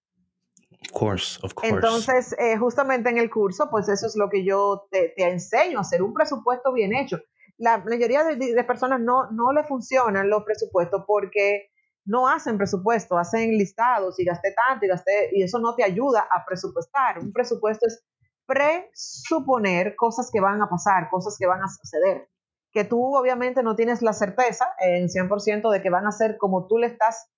Of 0.81 0.91
course, 0.91 1.39
of 1.43 1.53
course. 1.53 1.73
Entonces, 1.73 2.35
justamente 2.59 3.09
en 3.09 3.17
el 3.17 3.29
curso, 3.29 3.69
pues 3.69 3.87
eso 3.87 4.07
es 4.07 4.17
lo 4.17 4.29
que 4.29 4.43
yo 4.43 4.87
te, 4.91 5.13
te 5.15 5.29
enseño, 5.29 5.79
hacer 5.79 6.01
un 6.01 6.13
presupuesto 6.13 6.73
bien 6.73 6.93
hecho. 6.93 7.19
La 7.57 7.77
mayoría 7.77 8.25
de, 8.25 8.35
de 8.35 8.63
personas 8.65 8.99
no, 8.99 9.31
no 9.31 9.53
le 9.53 9.63
funcionan 9.63 10.29
los 10.29 10.43
presupuestos 10.43 11.03
porque 11.07 11.69
no 12.03 12.27
hacen 12.27 12.57
presupuesto, 12.57 13.17
hacen 13.17 13.51
listados 13.51 14.19
y 14.19 14.25
gasté 14.25 14.53
tanto 14.53 14.85
y 14.85 14.89
gasté, 14.89 15.29
y 15.31 15.43
eso 15.43 15.59
no 15.59 15.75
te 15.75 15.83
ayuda 15.85 16.27
a 16.29 16.43
presupuestar. 16.45 17.19
Un 17.19 17.31
presupuesto 17.31 17.85
es 17.87 18.03
presuponer 18.49 19.95
cosas 19.95 20.31
que 20.33 20.41
van 20.41 20.59
a 20.61 20.67
pasar, 20.67 21.09
cosas 21.11 21.37
que 21.37 21.45
van 21.45 21.61
a 21.61 21.67
suceder, 21.67 22.27
que 22.71 22.83
tú 22.83 23.15
obviamente 23.15 23.61
no 23.61 23.75
tienes 23.75 24.01
la 24.01 24.13
certeza 24.13 24.65
en 24.79 25.07
100% 25.07 25.71
de 25.71 25.81
que 25.83 25.91
van 25.91 26.07
a 26.07 26.11
ser 26.11 26.37
como 26.37 26.65
tú 26.65 26.79
le 26.79 26.87
estás 26.87 27.29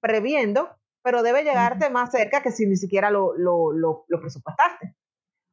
previendo, 0.00 0.68
pero 1.02 1.22
debe 1.22 1.42
llegarte 1.42 1.88
más 1.88 2.10
cerca 2.10 2.42
que 2.42 2.52
si 2.52 2.66
ni 2.66 2.76
siquiera 2.76 3.10
lo, 3.10 3.32
lo, 3.34 4.04
presupuestaste. 4.20 4.94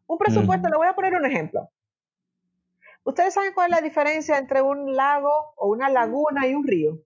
Un 0.08 0.18
presupuesto, 0.18 0.68
le 0.68 0.76
voy 0.76 0.88
a 0.88 0.96
poner 0.96 1.16
un 1.16 1.26
ejemplo. 1.26 1.70
¿Ustedes 3.06 3.34
saben 3.34 3.54
cuál 3.54 3.72
es 3.72 3.78
la 3.80 3.82
diferencia 3.82 4.38
entre 4.38 4.62
un 4.62 4.96
lago 4.96 5.32
o 5.56 5.70
una 5.70 5.90
laguna 5.90 6.46
y 6.46 6.56
un 6.56 6.68
río? 6.68 7.00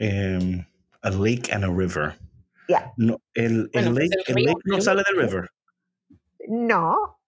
um, 0.00 0.64
a 1.02 1.10
lake 1.10 1.52
and 1.52 1.64
a 1.64 1.70
river. 1.70 2.16
Yeah. 2.68 2.92
No, 2.96 3.20
el, 3.34 3.70
el, 3.72 3.94
lake, 3.94 4.10
el, 4.26 4.38
el 4.38 4.44
lake 4.44 4.62
no 4.64 4.80
sale 4.80 5.02
del 5.08 5.22
river. 5.22 5.48
No. 6.48 7.18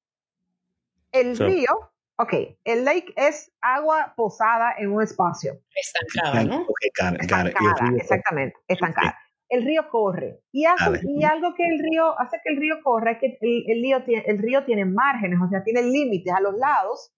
El 1.12 1.36
so, 1.36 1.46
río, 1.46 1.92
ok, 2.16 2.32
el 2.64 2.84
lake 2.84 3.12
es 3.16 3.52
agua 3.60 4.14
posada 4.16 4.74
en 4.78 4.92
un 4.92 5.02
espacio. 5.02 5.60
Estancada, 5.74 6.44
¿no? 6.44 6.62
Okay, 6.62 6.90
got 6.98 7.14
it, 7.14 7.30
got 7.30 7.46
estancada, 7.46 7.96
exactamente, 7.96 8.56
estancada. 8.68 9.18
El 9.48 9.64
río 9.64 9.88
corre. 9.90 10.40
Y, 10.52 10.64
hace, 10.64 11.00
y 11.02 11.24
algo 11.24 11.54
que 11.56 11.66
el 11.66 11.80
río 11.80 12.18
hace 12.20 12.38
que 12.44 12.52
el 12.52 12.60
río 12.60 12.76
corra 12.84 13.12
es 13.12 13.18
que 13.18 13.38
el, 13.40 13.64
el, 13.66 13.82
río, 13.82 14.04
tiene, 14.04 14.24
el 14.26 14.38
río 14.38 14.64
tiene 14.64 14.84
márgenes, 14.84 15.40
o 15.44 15.48
sea, 15.48 15.64
tiene 15.64 15.82
límites 15.82 16.32
a 16.32 16.40
los 16.40 16.54
lados, 16.56 17.12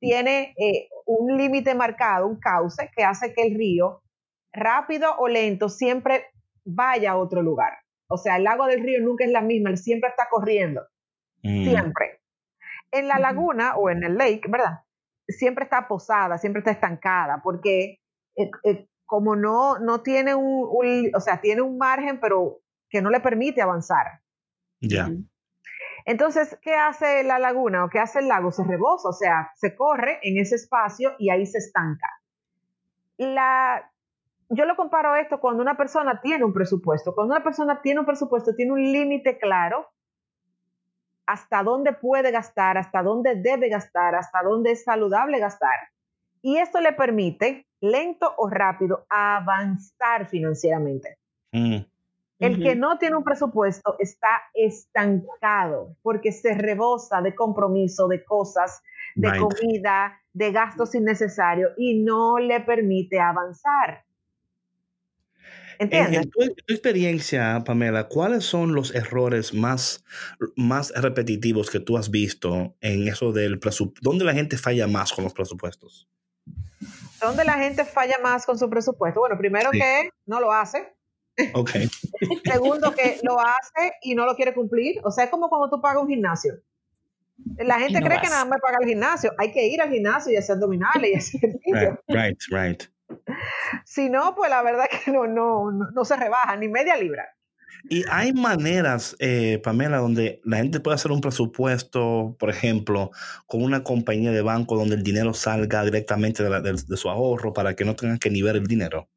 tiene 0.00 0.52
eh, 0.58 0.88
un 1.06 1.36
límite 1.36 1.74
marcado, 1.76 2.26
un 2.26 2.40
cauce, 2.40 2.90
que 2.94 3.04
hace 3.04 3.32
que 3.32 3.42
el 3.46 3.54
río 3.54 4.02
rápido 4.52 5.14
o 5.18 5.28
lento, 5.28 5.68
siempre 5.68 6.26
vaya 6.64 7.12
a 7.12 7.16
otro 7.16 7.40
lugar. 7.40 7.72
O 8.08 8.16
sea, 8.16 8.36
el 8.36 8.46
agua 8.46 8.68
del 8.68 8.82
río 8.82 9.00
nunca 9.00 9.24
es 9.24 9.30
la 9.30 9.40
misma, 9.42 9.70
él 9.70 9.78
siempre 9.78 10.10
está 10.10 10.28
corriendo. 10.28 10.82
Mm. 11.42 11.64
Siempre. 11.64 12.20
En 12.90 13.08
la 13.08 13.18
laguna 13.18 13.76
o 13.76 13.90
en 13.90 14.04
el 14.04 14.16
lake, 14.16 14.42
¿verdad? 14.48 14.80
Siempre 15.28 15.64
está 15.64 15.88
posada, 15.88 16.38
siempre 16.38 16.60
está 16.60 16.70
estancada, 16.70 17.40
porque 17.42 18.00
eh, 18.36 18.50
eh, 18.64 18.88
como 19.04 19.36
no, 19.36 19.78
no 19.78 20.02
tiene 20.02 20.34
un, 20.34 20.68
o 21.14 21.20
sea, 21.20 21.40
tiene 21.40 21.62
un 21.62 21.78
margen, 21.78 22.20
pero 22.20 22.60
que 22.88 23.02
no 23.02 23.10
le 23.10 23.20
permite 23.20 23.62
avanzar. 23.62 24.20
Ya. 24.80 25.08
Entonces, 26.04 26.56
¿qué 26.62 26.74
hace 26.74 27.24
la 27.24 27.38
laguna 27.38 27.84
o 27.84 27.88
qué 27.88 27.98
hace 27.98 28.20
el 28.20 28.28
lago? 28.28 28.52
Se 28.52 28.62
rebosa, 28.62 29.08
o 29.08 29.12
sea, 29.12 29.50
se 29.56 29.74
corre 29.74 30.20
en 30.22 30.38
ese 30.38 30.54
espacio 30.54 31.14
y 31.18 31.30
ahí 31.30 31.46
se 31.46 31.58
estanca. 31.58 32.08
La, 33.16 33.90
yo 34.50 34.64
lo 34.66 34.76
comparo 34.76 35.12
a 35.12 35.20
esto 35.20 35.40
cuando 35.40 35.62
una 35.62 35.76
persona 35.76 36.20
tiene 36.20 36.44
un 36.44 36.52
presupuesto. 36.52 37.14
Cuando 37.14 37.34
una 37.34 37.42
persona 37.42 37.80
tiene 37.82 38.00
un 38.00 38.06
presupuesto, 38.06 38.54
tiene 38.54 38.72
un 38.72 38.82
límite 38.82 39.38
claro 39.38 39.88
hasta 41.26 41.62
dónde 41.62 41.92
puede 41.92 42.30
gastar, 42.30 42.78
hasta 42.78 43.02
dónde 43.02 43.34
debe 43.34 43.68
gastar, 43.68 44.14
hasta 44.14 44.42
dónde 44.42 44.72
es 44.72 44.84
saludable 44.84 45.38
gastar. 45.38 45.78
Y 46.42 46.58
esto 46.58 46.80
le 46.80 46.92
permite, 46.92 47.66
lento 47.80 48.32
o 48.36 48.48
rápido, 48.48 49.06
avanzar 49.10 50.28
financieramente. 50.28 51.18
Mm. 51.52 51.78
El 52.38 52.62
que 52.62 52.76
no 52.76 52.98
tiene 52.98 53.16
un 53.16 53.24
presupuesto 53.24 53.96
está 53.98 54.42
estancado 54.52 55.96
porque 56.02 56.32
se 56.32 56.54
rebosa 56.54 57.22
de 57.22 57.34
compromiso, 57.34 58.08
de 58.08 58.24
cosas, 58.24 58.82
de 59.14 59.38
comida, 59.38 60.20
de 60.34 60.52
gastos 60.52 60.94
innecesarios 60.94 61.72
y 61.78 62.02
no 62.04 62.38
le 62.38 62.60
permite 62.60 63.18
avanzar. 63.18 64.04
En, 65.78 66.30
tu, 66.30 66.40
experiencia, 66.68 67.62
Pamela, 67.64 68.08
¿cuáles 68.08 68.44
son 68.44 68.74
los 68.74 68.94
errores 68.94 69.54
más, 69.54 70.04
más 70.56 70.92
repetitivos 70.94 71.70
que 71.70 71.80
tú 71.80 71.96
has 71.96 72.10
visto 72.10 72.76
en 72.80 73.08
eso 73.08 73.32
del 73.32 73.58
presupuesto? 73.58 74.00
¿Dónde 74.02 74.24
la 74.24 74.34
gente 74.34 74.56
falla 74.56 74.86
más 74.86 75.12
con 75.12 75.24
los 75.24 75.34
presupuestos? 75.34 76.08
¿Dónde 77.20 77.44
la 77.44 77.54
gente 77.54 77.84
falla 77.84 78.18
más 78.22 78.44
con 78.44 78.58
su 78.58 78.68
presupuesto? 78.68 79.20
Bueno, 79.20 79.36
primero 79.38 79.70
que 79.70 80.10
no 80.26 80.40
lo 80.40 80.52
hace. 80.52 80.94
Ok. 81.54 81.70
Segundo 82.44 82.94
que 82.94 83.18
lo 83.22 83.38
hace 83.40 83.92
y 84.02 84.14
no 84.14 84.26
lo 84.26 84.34
quiere 84.34 84.54
cumplir. 84.54 85.00
O 85.04 85.10
sea, 85.10 85.24
es 85.24 85.30
como 85.30 85.48
cuando 85.48 85.70
tú 85.70 85.80
pagas 85.80 86.02
un 86.02 86.08
gimnasio. 86.08 86.54
La 87.58 87.78
gente 87.78 88.00
cree 88.00 88.20
que 88.20 88.28
nada 88.28 88.44
más 88.46 88.60
paga 88.60 88.78
el 88.80 88.88
gimnasio. 88.88 89.32
Hay 89.38 89.52
que 89.52 89.66
ir 89.66 89.80
al 89.80 89.90
gimnasio 89.90 90.32
y 90.32 90.36
hacer 90.36 90.54
abdominales 90.54 91.10
y 91.10 91.14
hacer 91.14 91.40
ejercicio. 91.44 92.02
Right, 92.08 92.38
right. 92.50 92.82
Si 93.84 94.08
no, 94.08 94.34
pues 94.34 94.50
la 94.50 94.62
verdad 94.62 94.86
que 95.04 95.10
no, 95.10 95.26
no, 95.26 95.70
no, 95.70 96.04
se 96.04 96.16
rebaja 96.16 96.56
ni 96.56 96.68
media 96.68 96.96
libra. 96.96 97.24
Y 97.88 98.04
hay 98.10 98.32
maneras, 98.32 99.14
eh, 99.20 99.60
Pamela, 99.62 99.98
donde 99.98 100.40
la 100.44 100.56
gente 100.58 100.80
puede 100.80 100.96
hacer 100.96 101.12
un 101.12 101.20
presupuesto, 101.20 102.36
por 102.38 102.50
ejemplo, 102.50 103.10
con 103.46 103.62
una 103.62 103.84
compañía 103.84 104.32
de 104.32 104.42
banco 104.42 104.76
donde 104.76 104.96
el 104.96 105.02
dinero 105.02 105.34
salga 105.34 105.84
directamente 105.84 106.42
de, 106.42 106.96
su 106.96 107.08
ahorro 107.08 107.52
para 107.52 107.74
que 107.74 107.84
no 107.84 107.94
tengan 107.94 108.18
que 108.18 108.30
nivelar 108.30 108.56
el 108.56 108.66
dinero. 108.66 109.08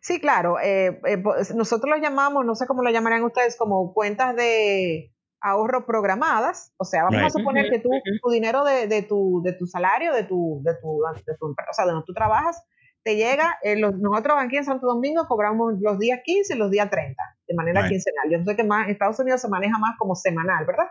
Sí, 0.00 0.20
claro. 0.20 0.58
Eh, 0.60 1.00
eh, 1.06 1.18
pues, 1.18 1.54
nosotros 1.54 1.90
lo 1.90 2.02
llamamos, 2.02 2.46
no 2.46 2.54
sé 2.54 2.66
cómo 2.66 2.82
lo 2.82 2.90
llamarían 2.90 3.24
ustedes, 3.24 3.56
como 3.56 3.92
cuentas 3.92 4.36
de 4.36 5.12
ahorro 5.44 5.84
programadas. 5.84 6.72
O 6.78 6.84
sea, 6.84 7.04
vamos 7.04 7.22
a 7.22 7.30
suponer 7.30 7.70
que 7.70 7.78
tú, 7.78 7.90
tu 8.22 8.30
dinero 8.30 8.64
de, 8.64 8.86
de, 8.86 9.02
tu, 9.02 9.42
de 9.44 9.52
tu 9.52 9.66
salario, 9.66 10.12
de 10.12 10.24
tu, 10.24 10.60
de 10.64 10.74
tu, 10.80 11.02
de 11.26 11.34
tu, 11.36 11.46
o 11.46 11.72
sea, 11.72 11.84
de 11.84 11.92
donde 11.92 12.06
tú 12.06 12.14
trabajas, 12.14 12.62
te 13.04 13.16
llega, 13.16 13.58
eh, 13.62 13.76
los, 13.76 13.94
nosotros 13.96 14.36
aquí 14.40 14.56
en 14.56 14.64
Santo 14.64 14.86
Domingo 14.86 15.26
cobramos 15.28 15.74
los 15.80 15.98
días 15.98 16.20
15 16.24 16.54
y 16.54 16.58
los 16.58 16.70
días 16.70 16.90
30, 16.90 17.22
de 17.46 17.54
manera 17.54 17.86
quincenal. 17.86 18.30
Yo 18.30 18.42
sé 18.44 18.56
que 18.56 18.64
más, 18.64 18.86
en 18.86 18.92
Estados 18.92 19.18
Unidos 19.20 19.42
se 19.42 19.48
maneja 19.48 19.78
más 19.78 19.96
como 19.98 20.16
semanal, 20.16 20.64
¿verdad? 20.64 20.86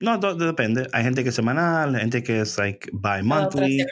No, 0.00 0.18
depende. 0.18 0.88
Hay 0.92 1.04
gente 1.04 1.22
que 1.22 1.28
es 1.28 1.34
semanal, 1.34 1.94
gente 1.96 2.22
que 2.22 2.40
es 2.40 2.58
like 2.58 2.90
bi-monthly, 2.92 3.86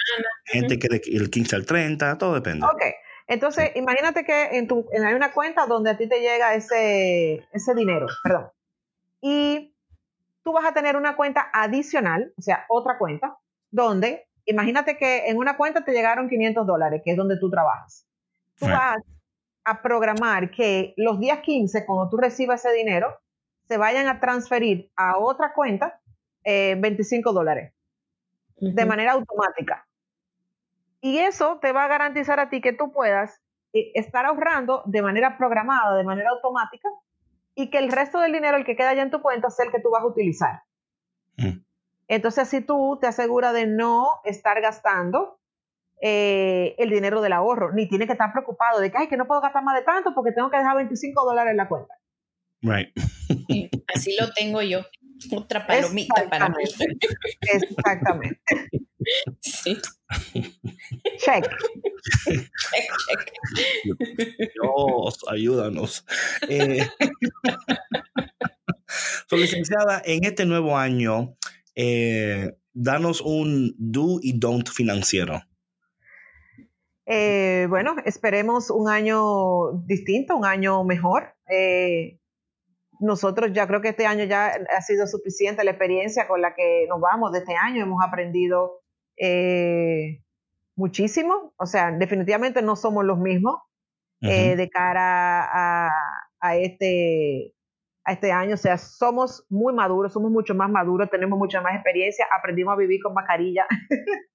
gente 0.46 0.78
que 0.78 0.88
del 0.88 1.30
15 1.30 1.56
al 1.56 1.64
30, 1.64 2.18
todo 2.18 2.34
depende. 2.34 2.66
Ok, 2.66 2.82
entonces 3.28 3.70
imagínate 3.76 4.24
que 4.24 4.58
en 4.58 4.66
tu, 4.66 4.86
en, 4.92 5.04
hay 5.04 5.14
una 5.14 5.32
cuenta 5.32 5.66
donde 5.66 5.90
a 5.90 5.96
ti 5.96 6.08
te 6.08 6.20
llega 6.20 6.54
ese, 6.54 7.46
ese 7.52 7.74
dinero, 7.74 8.06
perdón, 8.24 8.48
y 9.20 9.74
tú 10.42 10.52
vas 10.52 10.64
a 10.64 10.72
tener 10.72 10.96
una 10.96 11.14
cuenta 11.14 11.50
adicional, 11.52 12.32
o 12.36 12.42
sea, 12.42 12.64
otra 12.68 12.96
cuenta, 12.96 13.36
donde 13.70 14.27
imagínate 14.48 14.96
que 14.96 15.28
en 15.28 15.36
una 15.36 15.56
cuenta 15.56 15.84
te 15.84 15.92
llegaron 15.92 16.28
500 16.28 16.66
dólares, 16.66 17.02
que 17.04 17.12
es 17.12 17.16
donde 17.16 17.38
tú 17.38 17.50
trabajas. 17.50 18.06
Tú 18.58 18.66
vas 18.66 18.96
a 19.64 19.82
programar 19.82 20.50
que 20.50 20.94
los 20.96 21.20
días 21.20 21.40
15, 21.40 21.86
cuando 21.86 22.08
tú 22.08 22.16
recibas 22.16 22.64
ese 22.64 22.74
dinero, 22.74 23.14
se 23.68 23.76
vayan 23.76 24.08
a 24.08 24.18
transferir 24.18 24.90
a 24.96 25.18
otra 25.18 25.52
cuenta 25.52 26.00
25 26.44 27.30
eh, 27.30 27.32
dólares 27.32 27.74
de 28.56 28.86
manera 28.86 29.12
automática. 29.12 29.86
Y 31.00 31.18
eso 31.18 31.58
te 31.60 31.72
va 31.72 31.84
a 31.84 31.88
garantizar 31.88 32.40
a 32.40 32.50
ti 32.50 32.60
que 32.60 32.72
tú 32.72 32.92
puedas 32.92 33.40
eh, 33.72 33.92
estar 33.94 34.24
ahorrando 34.24 34.82
de 34.86 35.02
manera 35.02 35.36
programada, 35.36 35.96
de 35.96 36.04
manera 36.04 36.30
automática, 36.30 36.88
y 37.54 37.70
que 37.70 37.78
el 37.78 37.92
resto 37.92 38.20
del 38.20 38.32
dinero, 38.32 38.56
el 38.56 38.64
que 38.64 38.76
queda 38.76 38.94
ya 38.94 39.02
en 39.02 39.10
tu 39.10 39.20
cuenta, 39.20 39.50
sea 39.50 39.66
el 39.66 39.72
que 39.72 39.80
tú 39.80 39.90
vas 39.90 40.02
a 40.02 40.06
utilizar. 40.06 40.62
Mm. 41.36 41.60
Entonces, 42.08 42.44
así 42.44 42.62
tú 42.62 42.98
te 43.00 43.06
aseguras 43.06 43.52
de 43.52 43.66
no 43.66 44.08
estar 44.24 44.60
gastando 44.60 45.38
eh, 46.00 46.74
el 46.78 46.90
dinero 46.90 47.20
del 47.20 47.32
ahorro, 47.32 47.72
ni 47.72 47.88
tienes 47.88 48.06
que 48.06 48.12
estar 48.12 48.32
preocupado 48.32 48.80
de 48.80 48.90
que, 48.90 48.98
ay, 48.98 49.08
que 49.08 49.16
no 49.16 49.26
puedo 49.26 49.40
gastar 49.40 49.62
más 49.62 49.76
de 49.76 49.84
tanto 49.84 50.14
porque 50.14 50.32
tengo 50.32 50.50
que 50.50 50.56
dejar 50.56 50.76
25 50.76 51.24
dólares 51.24 51.50
en 51.50 51.56
la 51.58 51.68
cuenta. 51.68 51.94
Right. 52.62 52.88
así 53.94 54.16
lo 54.18 54.32
tengo 54.32 54.62
yo. 54.62 54.80
Otra 55.32 55.66
palomita 55.66 56.28
para 56.30 56.48
mí. 56.48 56.64
Exactamente. 57.40 58.40
Sí. 59.40 59.76
Check. 61.18 61.48
Check, 62.24 62.50
check. 63.08 63.32
Dios, 64.54 65.18
ayúdanos. 65.28 66.04
Eh, 66.48 66.86
so, 69.28 69.36
licenciada, 69.36 70.02
en 70.04 70.24
este 70.24 70.46
nuevo 70.46 70.76
año, 70.76 71.36
eh, 71.80 72.58
danos 72.74 73.20
un 73.20 73.72
do 73.78 74.18
y 74.20 74.36
don't 74.38 74.68
financiero. 74.68 75.40
Eh, 77.06 77.66
bueno, 77.70 77.94
esperemos 78.04 78.68
un 78.70 78.88
año 78.88 79.84
distinto, 79.86 80.36
un 80.36 80.44
año 80.44 80.82
mejor. 80.82 81.36
Eh, 81.48 82.18
nosotros 82.98 83.52
ya 83.52 83.68
creo 83.68 83.80
que 83.80 83.90
este 83.90 84.06
año 84.06 84.24
ya 84.24 84.52
ha 84.76 84.82
sido 84.82 85.06
suficiente 85.06 85.62
la 85.62 85.70
experiencia 85.70 86.26
con 86.26 86.42
la 86.42 86.56
que 86.56 86.86
nos 86.88 87.00
vamos 87.00 87.30
de 87.30 87.38
este 87.38 87.54
año. 87.54 87.84
Hemos 87.84 88.04
aprendido 88.04 88.82
eh, 89.16 90.24
muchísimo. 90.74 91.54
O 91.58 91.66
sea, 91.66 91.92
definitivamente 91.92 92.60
no 92.60 92.74
somos 92.74 93.04
los 93.04 93.18
mismos 93.18 93.60
de 94.20 94.68
cara 94.72 95.44
a, 95.44 95.90
a, 96.40 96.56
este, 96.56 97.54
a 98.08 98.12
este 98.12 98.32
año. 98.32 98.54
O 98.54 98.56
sea, 98.56 98.78
somos 98.78 99.44
muy 99.50 99.74
maduros, 99.74 100.12
somos 100.12 100.30
mucho 100.30 100.54
más 100.54 100.70
maduros, 100.70 101.10
tenemos 101.10 101.38
mucha 101.38 101.60
más 101.60 101.74
experiencia, 101.74 102.26
aprendimos 102.36 102.72
a 102.72 102.76
vivir 102.76 103.00
con 103.02 103.14
mascarilla. 103.14 103.66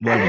Bueno, 0.00 0.22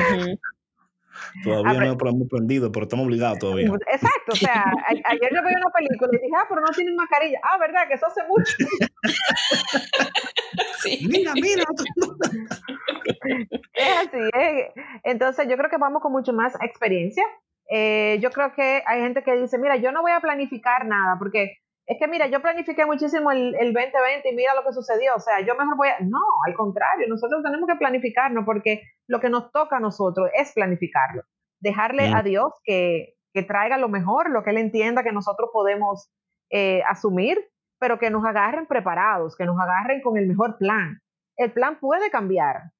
todavía 1.44 1.74
Apre- 1.74 1.96
no 2.02 2.10
hemos 2.10 2.26
aprendido, 2.26 2.72
pero 2.72 2.86
estamos 2.86 3.06
obligados 3.06 3.38
todavía. 3.38 3.68
Exacto, 3.68 4.32
o 4.32 4.36
sea, 4.36 4.64
ayer 4.88 5.30
yo 5.32 5.44
vi 5.44 5.54
una 5.54 5.70
película 5.78 6.10
y 6.14 6.18
dije, 6.18 6.32
ah, 6.36 6.46
pero 6.50 6.62
no 6.62 6.68
tienen 6.74 6.96
mascarilla. 6.96 7.40
Ah, 7.44 7.58
¿verdad? 7.60 7.88
Que 7.88 7.94
eso 7.96 8.08
hace 8.08 8.22
mucho. 8.28 8.52
Sí. 10.82 11.06
Mira, 11.08 11.34
mira. 11.36 11.66
Es 13.74 13.98
así, 14.08 14.18
¿eh? 14.34 14.72
Entonces 15.04 15.48
yo 15.48 15.56
creo 15.58 15.70
que 15.70 15.78
vamos 15.78 16.02
con 16.02 16.12
mucho 16.12 16.34
más 16.34 16.56
experiencia. 16.62 17.24
Eh, 17.70 18.18
yo 18.22 18.32
creo 18.32 18.54
que 18.54 18.82
hay 18.88 19.02
gente 19.02 19.22
que 19.22 19.40
dice, 19.40 19.60
mira, 19.60 19.76
yo 19.76 19.92
no 19.92 20.02
voy 20.02 20.14
a 20.14 20.22
planificar 20.22 20.86
nada, 20.86 21.18
porque 21.20 21.58
es 21.90 21.98
que, 21.98 22.08
mira, 22.08 22.28
yo 22.28 22.40
planifiqué 22.40 22.86
muchísimo 22.86 23.32
el, 23.32 23.56
el 23.56 23.74
2020 23.74 24.30
y 24.30 24.36
mira 24.36 24.54
lo 24.54 24.64
que 24.64 24.74
sucedió. 24.74 25.16
O 25.16 25.20
sea, 25.20 25.42
yo 25.42 25.56
mejor 25.56 25.76
voy 25.76 25.88
a... 25.88 26.00
No, 26.02 26.22
al 26.46 26.54
contrario, 26.54 27.08
nosotros 27.10 27.42
tenemos 27.44 27.68
que 27.68 27.78
planificarnos 27.78 28.46
porque 28.46 28.84
lo 29.08 29.20
que 29.20 29.30
nos 29.30 29.52
toca 29.52 29.78
a 29.78 29.80
nosotros 29.80 30.30
es 30.40 30.54
planificarlo. 30.54 31.24
Dejarle 31.60 32.14
a 32.14 32.22
Dios 32.22 32.54
que, 32.64 33.16
que 33.34 33.42
traiga 33.42 33.80
lo 33.80 33.90
mejor, 33.90 34.30
lo 34.30 34.44
que 34.44 34.52
Él 34.52 34.60
entienda 34.60 35.02
que 35.02 35.12
nosotros 35.12 35.50
podemos 35.52 36.12
eh, 36.52 36.84
asumir, 36.88 37.50
pero 37.80 37.98
que 37.98 38.12
nos 38.12 38.24
agarren 38.24 38.68
preparados, 38.68 39.36
que 39.36 39.46
nos 39.46 39.60
agarren 39.60 40.04
con 40.04 40.16
el 40.16 40.28
mejor 40.28 40.60
plan. 40.60 41.00
El 41.38 41.52
plan 41.54 41.80
puede 41.80 42.12
cambiar, 42.12 42.72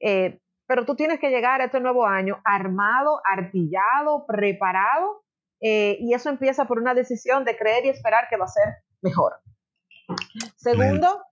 eh, 0.00 0.40
pero 0.66 0.86
tú 0.86 0.96
tienes 0.96 1.20
que 1.20 1.28
llegar 1.28 1.60
a 1.60 1.66
este 1.66 1.80
nuevo 1.80 2.06
año 2.06 2.40
armado, 2.44 3.20
artillado, 3.24 4.24
preparado, 4.26 5.22
eh, 5.60 5.96
y 6.00 6.14
eso 6.14 6.28
empieza 6.28 6.66
por 6.66 6.78
una 6.78 6.94
decisión 6.94 7.44
de 7.44 7.56
creer 7.56 7.86
y 7.86 7.88
esperar 7.88 8.26
que 8.30 8.36
va 8.36 8.44
a 8.44 8.48
ser 8.48 8.74
mejor. 9.02 9.34
Segundo, 10.56 11.22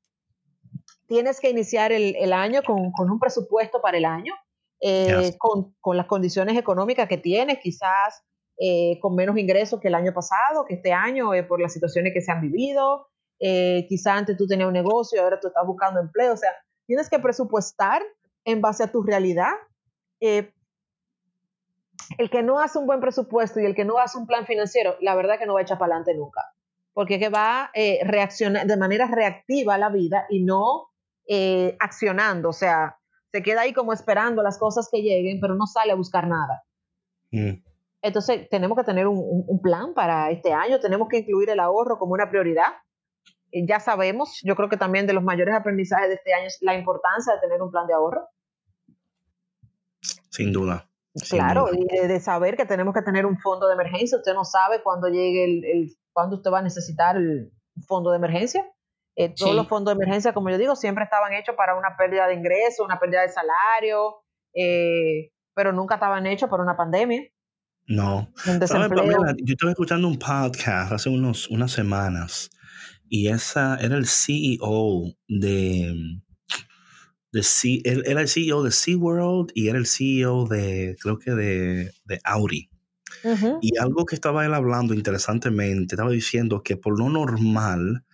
tienes 1.06 1.40
que 1.40 1.50
iniciar 1.50 1.92
el, 1.92 2.16
el 2.16 2.32
año 2.32 2.62
con, 2.62 2.92
con 2.92 3.10
un 3.10 3.18
presupuesto 3.18 3.80
para 3.80 3.98
el 3.98 4.04
año, 4.04 4.34
eh, 4.80 5.16
Yes. 5.20 5.36
con, 5.38 5.74
con 5.80 5.96
las 5.96 6.06
condiciones 6.06 6.56
económicas 6.56 7.08
que 7.08 7.16
tienes, 7.18 7.58
quizás 7.58 8.22
eh, 8.58 8.98
con 9.00 9.14
menos 9.14 9.36
ingresos 9.38 9.80
que 9.80 9.88
el 9.88 9.94
año 9.94 10.12
pasado, 10.12 10.64
que 10.66 10.74
este 10.74 10.92
año, 10.92 11.30
por 11.48 11.60
las 11.60 11.72
situaciones 11.72 12.12
que 12.12 12.20
se 12.20 12.32
han 12.32 12.40
vivido, 12.40 13.08
quizás 13.38 14.18
antes 14.18 14.36
tú 14.36 14.46
tenías 14.46 14.66
un 14.66 14.72
negocio, 14.74 15.22
ahora 15.22 15.38
tú 15.38 15.48
estás 15.48 15.66
buscando 15.66 16.00
empleo, 16.00 16.32
o 16.32 16.36
sea, 16.36 16.50
tienes 16.86 17.08
que 17.10 17.18
presupuestar 17.18 18.02
en 18.44 18.60
base 18.60 18.82
a 18.84 18.90
tu 18.90 19.02
realidad. 19.02 19.52
Eh, 20.20 20.52
el 22.18 22.30
que 22.30 22.42
no 22.42 22.58
hace 22.60 22.78
un 22.78 22.86
buen 22.86 23.00
presupuesto 23.00 23.60
y 23.60 23.64
el 23.64 23.74
que 23.74 23.84
no 23.84 23.98
hace 23.98 24.18
un 24.18 24.26
plan 24.26 24.46
financiero, 24.46 24.96
la 25.00 25.14
verdad 25.14 25.38
que 25.38 25.46
no 25.46 25.54
va 25.54 25.60
a 25.60 25.62
echar 25.62 25.78
para 25.78 25.94
adelante 25.94 26.14
nunca, 26.18 26.42
porque 26.92 27.14
es 27.14 27.20
que 27.20 27.28
va 27.28 27.70
eh, 27.74 28.00
reaccionar 28.04 28.66
de 28.66 28.76
manera 28.76 29.06
reactiva 29.06 29.74
a 29.74 29.78
la 29.78 29.88
vida 29.88 30.26
y 30.30 30.44
no 30.44 30.88
eh, 31.28 31.76
accionando, 31.80 32.50
o 32.50 32.52
sea, 32.52 32.98
se 33.32 33.42
queda 33.42 33.62
ahí 33.62 33.72
como 33.72 33.92
esperando 33.92 34.42
las 34.42 34.58
cosas 34.58 34.88
que 34.90 35.02
lleguen, 35.02 35.40
pero 35.40 35.54
no 35.54 35.66
sale 35.66 35.92
a 35.92 35.96
buscar 35.96 36.26
nada. 36.28 36.62
Mm, 37.32 37.62
Entonces, 38.02 38.48
tenemos 38.48 38.78
que 38.78 38.84
tener 38.84 39.06
un, 39.08 39.18
un- 39.18 39.44
un 39.48 39.60
plan 39.60 39.92
para 39.94 40.30
este 40.30 40.52
año, 40.52 40.78
tenemos 40.80 41.08
que 41.08 41.18
incluir 41.18 41.50
el 41.50 41.58
ahorro 41.60 41.98
como 41.98 42.12
una 42.12 42.30
prioridad. 42.30 42.68
Eh, 43.50 43.66
ya 43.66 43.80
sabemos, 43.80 44.40
yo 44.44 44.54
creo 44.54 44.68
que 44.68 44.76
también 44.76 45.06
de 45.06 45.12
los 45.12 45.24
mayores 45.24 45.54
aprendizajes 45.54 46.08
de 46.08 46.14
este 46.14 46.32
año 46.32 46.46
es 46.46 46.58
la 46.60 46.74
importancia 46.76 47.34
de 47.34 47.40
tener 47.40 47.60
un 47.60 47.70
plan 47.70 47.86
de 47.86 47.94
ahorro. 47.94 48.28
sin 50.30 50.52
duda. 50.52 50.85
Claro, 51.30 51.68
y 51.72 51.84
de, 51.86 52.08
de 52.08 52.20
saber 52.20 52.56
que 52.56 52.66
tenemos 52.66 52.94
que 52.94 53.02
tener 53.02 53.24
un 53.26 53.38
fondo 53.38 53.66
de 53.68 53.74
emergencia. 53.74 54.18
Usted 54.18 54.34
no 54.34 54.44
sabe 54.44 54.82
cuándo 54.82 55.08
llegue 55.08 55.44
el, 55.44 55.64
el 55.64 55.96
cuándo 56.12 56.36
usted 56.36 56.50
va 56.50 56.58
a 56.58 56.62
necesitar 56.62 57.16
el 57.16 57.52
fondo 57.86 58.10
de 58.10 58.16
emergencia. 58.18 58.66
Eh, 59.16 59.32
todos 59.34 59.52
Sí. 59.52 59.56
los 59.56 59.66
fondos 59.66 59.96
de 59.96 60.02
emergencia, 60.02 60.34
como 60.34 60.50
yo 60.50 60.58
digo, 60.58 60.76
siempre 60.76 61.04
estaban 61.04 61.32
hechos 61.32 61.54
para 61.56 61.74
una 61.76 61.96
pérdida 61.96 62.26
de 62.26 62.34
ingreso, 62.34 62.84
una 62.84 62.98
pérdida 62.98 63.22
de 63.22 63.30
salario, 63.30 64.16
eh, 64.54 65.30
pero 65.54 65.72
nunca 65.72 65.94
estaban 65.94 66.26
hechos 66.26 66.50
para 66.50 66.62
una 66.62 66.76
pandemia, 66.76 67.22
No. 67.86 68.28
Yo 68.44 68.52
estaba 68.52 69.70
escuchando 69.70 70.08
un 70.08 70.18
podcast 70.18 70.92
hace 70.92 71.08
unos, 71.08 71.48
unas 71.48 71.70
semanas 71.72 72.50
y 73.08 73.28
esa 73.28 73.76
era 73.80 73.96
el 73.96 74.06
CEO 74.06 75.04
de, 75.28 75.94
de 77.36 77.42
C- 77.42 77.82
él 77.84 78.02
era 78.06 78.20
el 78.22 78.28
CEO 78.28 78.62
de 78.62 78.70
SeaWorld 78.70 79.50
y 79.54 79.68
era 79.68 79.78
el 79.78 79.86
CEO 79.86 80.46
de, 80.46 80.96
creo 81.00 81.18
que 81.18 81.32
de, 81.32 81.92
de 82.04 82.20
Audi. 82.24 82.70
Y 83.62 83.76
algo 83.78 84.04
que 84.06 84.14
estaba 84.14 84.44
él 84.46 84.54
hablando 84.54 84.94
interesantemente, 84.94 85.94
estaba 85.94 86.10
diciendo 86.10 86.62
que 86.62 86.76
por 86.76 86.98
lo 86.98 87.08
normal, 87.08 88.04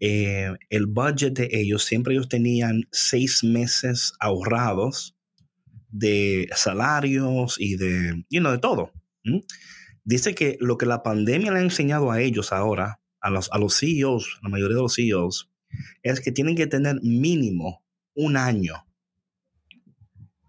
eh, 0.00 0.50
el 0.70 0.86
budget 0.86 1.34
de 1.34 1.48
ellos, 1.52 1.84
siempre 1.84 2.14
ellos 2.14 2.28
tenían 2.28 2.82
seis 2.92 3.42
meses 3.44 4.12
ahorrados 4.20 5.16
de 5.90 6.48
salarios 6.54 7.56
y 7.58 7.76
de, 7.76 8.24
you 8.30 8.40
know, 8.40 8.52
de 8.52 8.58
todo. 8.58 8.92
Dice 10.04 10.34
que 10.34 10.56
lo 10.60 10.76
que 10.78 10.86
la 10.86 11.02
pandemia 11.02 11.50
le 11.52 11.58
ha 11.58 11.62
enseñado 11.62 12.10
a 12.10 12.20
ellos 12.20 12.52
ahora, 12.52 13.00
a 13.20 13.30
los, 13.30 13.50
a 13.52 13.58
los 13.58 13.78
CEOs, 13.78 14.38
la 14.42 14.48
mayoría 14.48 14.76
de 14.76 14.82
los 14.82 14.94
CEOs, 14.94 15.50
es 16.02 16.20
que 16.20 16.30
tienen 16.32 16.54
que 16.56 16.66
tener 16.66 17.00
mínimo 17.02 17.84
un 18.16 18.36
año 18.36 18.86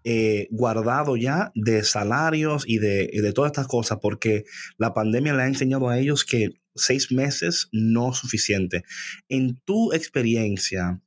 eh, 0.04 0.48
guardado 0.50 1.16
ya 1.16 1.52
de 1.54 1.84
salarios 1.84 2.64
y 2.66 2.78
de, 2.78 3.10
de 3.12 3.32
todas 3.32 3.50
estas 3.50 3.66
cosas, 3.66 3.98
porque 4.00 4.44
la 4.78 4.94
pandemia 4.94 5.34
le 5.34 5.42
ha 5.42 5.46
enseñado 5.46 5.88
a 5.88 5.98
ellos 5.98 6.24
que 6.24 6.60
seis 6.74 7.12
meses 7.12 7.68
no 7.72 8.12
es 8.12 8.16
suficiente. 8.16 8.84
En 9.28 9.60
tu 9.66 9.92
experiencia, 9.92 11.00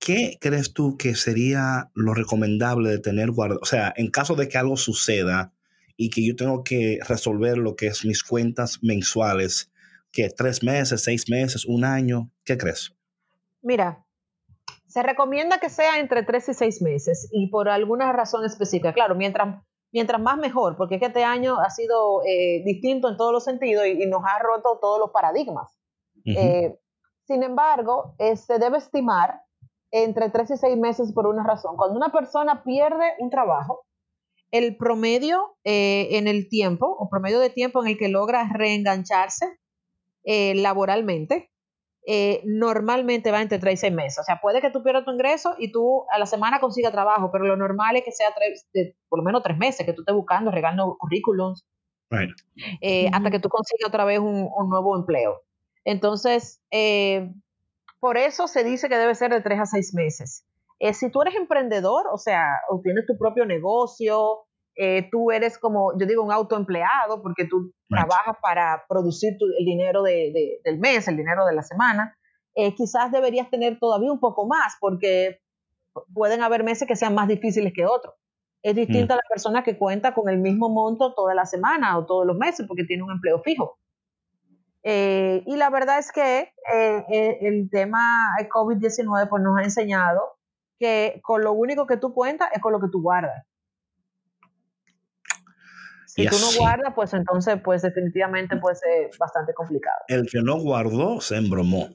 ¿qué 0.00 0.36
crees 0.40 0.72
tú 0.72 0.96
que 0.96 1.14
sería 1.14 1.90
lo 1.94 2.12
recomendable 2.14 2.90
de 2.90 2.98
tener 2.98 3.30
guardado? 3.30 3.60
O 3.62 3.66
sea, 3.66 3.92
en 3.96 4.10
caso 4.10 4.34
de 4.34 4.48
que 4.48 4.58
algo 4.58 4.76
suceda 4.76 5.52
y 5.96 6.10
que 6.10 6.26
yo 6.26 6.34
tengo 6.34 6.64
que 6.64 6.98
resolver 7.06 7.56
lo 7.56 7.76
que 7.76 7.86
es 7.86 8.04
mis 8.04 8.24
cuentas 8.24 8.80
mensuales, 8.82 9.70
que 10.10 10.30
tres 10.30 10.62
meses, 10.62 11.02
seis 11.02 11.28
meses, 11.28 11.64
un 11.64 11.84
año, 11.84 12.32
¿qué 12.44 12.58
crees? 12.58 12.94
Mira, 13.62 14.05
se 14.96 15.02
recomienda 15.02 15.58
que 15.58 15.68
sea 15.68 16.00
entre 16.00 16.22
tres 16.22 16.48
y 16.48 16.54
seis 16.54 16.80
meses 16.80 17.28
y 17.30 17.50
por 17.50 17.68
alguna 17.68 18.10
razón 18.12 18.46
específica. 18.46 18.94
Claro, 18.94 19.14
mientras, 19.14 19.62
mientras 19.92 20.18
más 20.22 20.38
mejor, 20.38 20.78
porque 20.78 20.94
es 20.94 21.00
que 21.00 21.08
este 21.08 21.22
año 21.22 21.60
ha 21.60 21.68
sido 21.68 22.22
eh, 22.24 22.62
distinto 22.64 23.10
en 23.10 23.18
todos 23.18 23.30
los 23.30 23.44
sentidos 23.44 23.86
y, 23.86 24.02
y 24.02 24.06
nos 24.06 24.22
ha 24.24 24.38
roto 24.38 24.78
todos 24.80 24.98
los 24.98 25.10
paradigmas. 25.10 25.70
Eh, 26.24 26.78
sin 27.26 27.42
embargo, 27.42 28.14
eh, 28.18 28.38
se 28.38 28.58
debe 28.58 28.78
estimar 28.78 29.42
entre 29.90 30.30
tres 30.30 30.50
y 30.52 30.56
seis 30.56 30.78
meses 30.78 31.12
por 31.12 31.26
una 31.26 31.44
razón. 31.44 31.76
Cuando 31.76 31.94
una 31.94 32.10
persona 32.10 32.64
pierde 32.64 33.04
un 33.18 33.28
trabajo, 33.28 33.84
el 34.50 34.78
promedio 34.78 35.58
eh, 35.64 36.08
en 36.12 36.26
el 36.26 36.48
tiempo, 36.48 36.86
o 36.86 37.10
promedio 37.10 37.38
de 37.38 37.50
tiempo 37.50 37.82
en 37.82 37.88
el 37.88 37.98
que 37.98 38.08
logra 38.08 38.48
reengancharse 38.50 39.58
laboralmente, 40.24 41.50
eh, 42.06 42.40
normalmente 42.44 43.32
va 43.32 43.42
entre 43.42 43.58
tres 43.58 43.74
y 43.74 43.76
seis 43.78 43.92
meses. 43.92 44.18
O 44.20 44.22
sea, 44.22 44.40
puede 44.40 44.60
que 44.60 44.70
tú 44.70 44.82
pierdas 44.82 45.04
tu 45.04 45.10
ingreso 45.10 45.56
y 45.58 45.72
tú 45.72 46.04
a 46.10 46.18
la 46.18 46.26
semana 46.26 46.60
consigas 46.60 46.92
trabajo, 46.92 47.30
pero 47.32 47.44
lo 47.44 47.56
normal 47.56 47.96
es 47.96 48.04
que 48.04 48.12
sea 48.12 48.28
tres, 48.34 48.68
de- 48.72 48.96
por 49.08 49.18
lo 49.18 49.24
menos 49.24 49.42
tres 49.42 49.58
meses, 49.58 49.84
que 49.84 49.92
tú 49.92 50.02
estés 50.02 50.14
buscando, 50.14 50.50
regando 50.50 50.96
currículums, 50.98 51.64
Right. 52.08 52.30
eh, 52.80 53.10
hasta 53.12 53.30
que 53.32 53.40
tú 53.40 53.48
consigas 53.48 53.88
otra 53.88 54.04
vez 54.04 54.20
un, 54.20 54.48
un 54.56 54.68
nuevo 54.70 54.96
empleo. 54.96 55.42
Entonces, 55.84 56.60
eh, 56.70 57.32
por 58.00 58.16
eso 58.16 58.46
se 58.46 58.62
dice 58.62 58.88
que 58.88 58.96
debe 58.96 59.14
ser 59.16 59.32
de 59.32 59.40
tres 59.40 59.58
a 59.58 59.66
seis 59.66 59.92
meses. 59.92 60.44
Eh, 60.78 60.94
si 60.94 61.10
tú 61.10 61.22
eres 61.22 61.34
emprendedor, 61.34 62.06
o 62.12 62.18
sea, 62.18 62.44
o 62.70 62.80
tienes 62.82 63.06
tu 63.06 63.16
propio 63.18 63.44
negocio, 63.46 64.45
eh, 64.76 65.08
tú 65.10 65.30
eres 65.30 65.58
como, 65.58 65.98
yo 65.98 66.06
digo, 66.06 66.22
un 66.22 66.32
autoempleado, 66.32 67.22
porque 67.22 67.46
tú 67.46 67.72
Right. 67.88 68.04
trabajas 68.06 68.36
para 68.42 68.84
producir 68.88 69.36
tu- 69.38 69.46
el 69.58 69.64
dinero 69.64 70.02
de- 70.02 70.30
de- 70.34 70.60
del 70.64 70.78
mes, 70.78 71.08
el 71.08 71.16
dinero 71.16 71.46
de 71.46 71.54
la 71.54 71.62
semana, 71.62 72.16
eh, 72.54 72.74
quizás 72.74 73.10
deberías 73.10 73.48
tener 73.50 73.78
todavía 73.78 74.12
un 74.12 74.20
poco 74.20 74.46
más, 74.46 74.76
porque 74.80 75.40
pueden 76.14 76.42
haber 76.42 76.62
meses 76.64 76.86
que 76.86 76.96
sean 76.96 77.14
más 77.14 77.28
difíciles 77.28 77.72
que 77.74 77.86
otros. 77.86 78.14
Es 78.62 78.74
distinta 78.74 79.14
mm. 79.14 79.18
a 79.18 79.20
la 79.22 79.28
persona 79.28 79.62
que 79.62 79.78
cuenta 79.78 80.12
con 80.14 80.28
el 80.28 80.38
mismo 80.38 80.68
monto 80.68 81.14
toda 81.14 81.34
la 81.34 81.46
semana 81.46 81.96
o 81.98 82.04
todos 82.04 82.26
los 82.26 82.36
meses 82.36 82.66
porque 82.66 82.84
tiene 82.84 83.02
un 83.02 83.12
empleo 83.12 83.40
fijo. 83.42 83.78
Eh, 84.82 85.42
y 85.46 85.56
la 85.56 85.70
verdad 85.70 85.98
es 85.98 86.12
que 86.12 86.52
eh, 86.72 87.38
el 87.40 87.68
tema 87.70 88.30
COVID-19 88.52 89.28
pues, 89.28 89.42
nos 89.42 89.58
ha 89.58 89.62
enseñado 89.64 90.38
que 90.78 91.20
con 91.22 91.42
lo 91.42 91.52
único 91.52 91.86
que 91.86 91.96
tú 91.96 92.12
cuentas 92.14 92.48
es 92.52 92.60
con 92.60 92.72
lo 92.72 92.80
que 92.80 92.88
tú 92.90 93.02
guardas. 93.02 93.44
Si 96.16 96.26
tú 96.26 96.36
no 96.38 96.58
guardas, 96.58 96.92
pues 96.94 97.12
entonces, 97.12 97.60
pues 97.62 97.82
definitivamente 97.82 98.56
puede 98.56 98.76
ser 98.76 99.10
bastante 99.18 99.52
complicado. 99.52 99.98
El 100.08 100.26
que 100.26 100.40
no 100.40 100.56
guardó 100.56 101.20
se 101.20 101.36
embromó. 101.36 101.90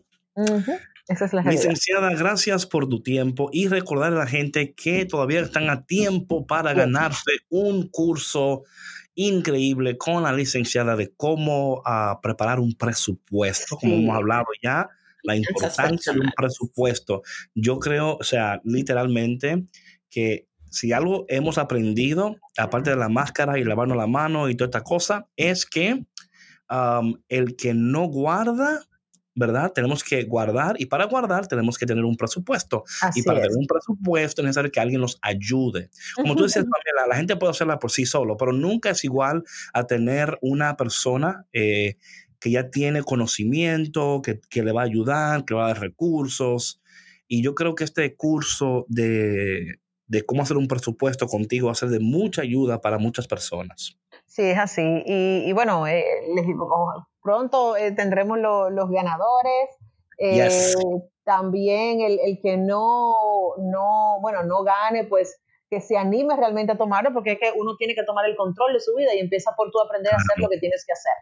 Esa 1.07 1.25
es 1.25 1.33
la 1.33 1.41
Licenciada, 1.41 2.13
gracias 2.13 2.65
por 2.65 2.87
tu 2.87 3.01
tiempo 3.01 3.49
y 3.51 3.67
recordar 3.67 4.13
a 4.13 4.17
la 4.17 4.27
gente 4.27 4.73
que 4.73 5.05
todavía 5.05 5.41
están 5.41 5.69
a 5.69 5.85
tiempo 5.85 6.45
para 6.45 6.73
ganarse 6.73 7.31
un 7.49 7.89
curso 7.89 8.63
increíble 9.15 9.97
con 9.97 10.23
la 10.23 10.31
licenciada 10.31 10.95
de 10.95 11.11
cómo 11.15 11.81
ah, 11.85 12.19
preparar 12.21 12.59
un 12.59 12.73
presupuesto, 12.75 13.75
como 13.77 13.95
hemos 13.95 14.15
hablado 14.15 14.45
ya, 14.63 14.87
la 15.23 15.35
importancia 15.35 16.13
de 16.13 16.19
un 16.19 16.31
presupuesto. 16.35 17.23
Yo 17.53 17.79
creo, 17.79 18.17
o 18.17 18.23
sea, 18.23 18.61
literalmente 18.63 19.65
que 20.09 20.47
si 20.71 20.93
algo 20.93 21.25
hemos 21.27 21.57
aprendido, 21.57 22.37
aparte 22.57 22.89
de 22.89 22.95
la 22.95 23.09
máscara 23.09 23.59
y 23.59 23.63
lavarnos 23.63 23.97
la 23.97 24.07
mano 24.07 24.49
y 24.49 24.55
toda 24.55 24.67
esta 24.67 24.83
cosa, 24.83 25.27
es 25.35 25.65
que 25.65 26.05
el 27.27 27.55
que 27.57 27.73
no 27.73 28.05
guarda, 28.05 28.79
¿verdad? 29.35 29.73
Tenemos 29.73 30.01
que 30.01 30.23
guardar 30.23 30.79
y 30.79 30.85
para 30.85 31.05
guardar 31.05 31.45
tenemos 31.47 31.77
que 31.77 31.85
tener 31.85 32.05
un 32.05 32.15
presupuesto. 32.15 32.85
y 33.15 33.23
para 33.23 33.41
tener 33.41 33.57
un 33.57 33.67
presupuesto 33.67 34.41
es 34.41 34.45
necesario 34.45 34.71
que 34.71 34.79
alguien 34.79 35.01
nos 35.01 35.19
ayude. 35.21 35.89
Como 36.15 36.35
tú 36.35 36.43
decías, 36.43 36.65
la 37.09 37.15
gente 37.17 37.35
puede 37.35 37.51
hacerla 37.51 37.77
por 37.77 37.91
sí 37.91 38.05
solo, 38.05 38.37
pero 38.37 38.53
nunca 38.53 38.91
es 38.91 39.03
igual 39.03 39.43
a 39.73 39.85
tener 39.85 40.37
una 40.41 40.77
persona 40.77 41.45
eh, 41.51 41.97
que 42.39 42.51
ya 42.51 42.69
tiene 42.69 43.03
conocimiento, 43.03 44.21
que, 44.23 44.39
que, 44.49 44.63
le 44.63 44.71
va 44.71 44.81
a 44.81 44.85
ayudar, 44.85 45.43
que 45.43 45.53
le 45.53 45.59
va 45.59 45.65
a 45.65 45.73
dar 45.73 45.81
recursos. 45.81 46.81
Y 47.27 47.43
yo 47.43 47.55
creo 47.55 47.75
que 47.75 47.83
este 47.83 48.15
curso 48.15 48.85
de 48.87 49.80
de 50.11 50.25
cómo 50.25 50.41
hacer 50.41 50.57
un 50.57 50.67
presupuesto 50.67 51.25
contigo 51.25 51.67
va 51.67 51.71
a 51.71 51.75
ser 51.75 51.87
de 51.87 52.01
mucha 52.01 52.41
ayuda 52.41 52.81
para 52.81 52.97
muchas 52.97 53.27
personas. 53.27 53.97
Sí, 54.25 54.41
es 54.41 54.57
así. 54.57 55.03
Y, 55.05 55.53
bueno, 55.53 55.87
eh, 55.87 56.03
pronto 57.23 57.77
eh, 57.77 57.93
tendremos 57.93 58.37
los 58.37 58.89
ganadores. 58.89 59.69
Eh, 60.17 60.49
también 61.23 62.01
el, 62.01 62.19
el, 62.25 62.39
que 62.41 62.57
no, 62.57 63.55
no, 63.57 64.19
bueno, 64.21 64.43
no 64.43 64.63
gane, 64.63 65.05
pues 65.05 65.39
que 65.69 65.79
se 65.79 65.97
anime 65.97 66.35
realmente 66.35 66.73
a 66.73 66.77
tomarlo, 66.77 67.13
porque 67.13 67.31
es 67.31 67.39
que 67.39 67.53
uno 67.55 67.77
tiene 67.77 67.95
que 67.95 68.03
tomar 68.03 68.25
el 68.25 68.35
control 68.35 68.73
de 68.73 68.81
su 68.81 68.93
vida 68.93 69.15
y 69.15 69.19
empieza 69.19 69.51
por 69.55 69.71
tú 69.71 69.79
aprender 69.79 70.13
a 70.13 70.17
hacer 70.17 70.37
lo 70.39 70.49
que 70.49 70.57
tienes 70.57 70.83
que 70.85 70.91
hacer 70.91 71.13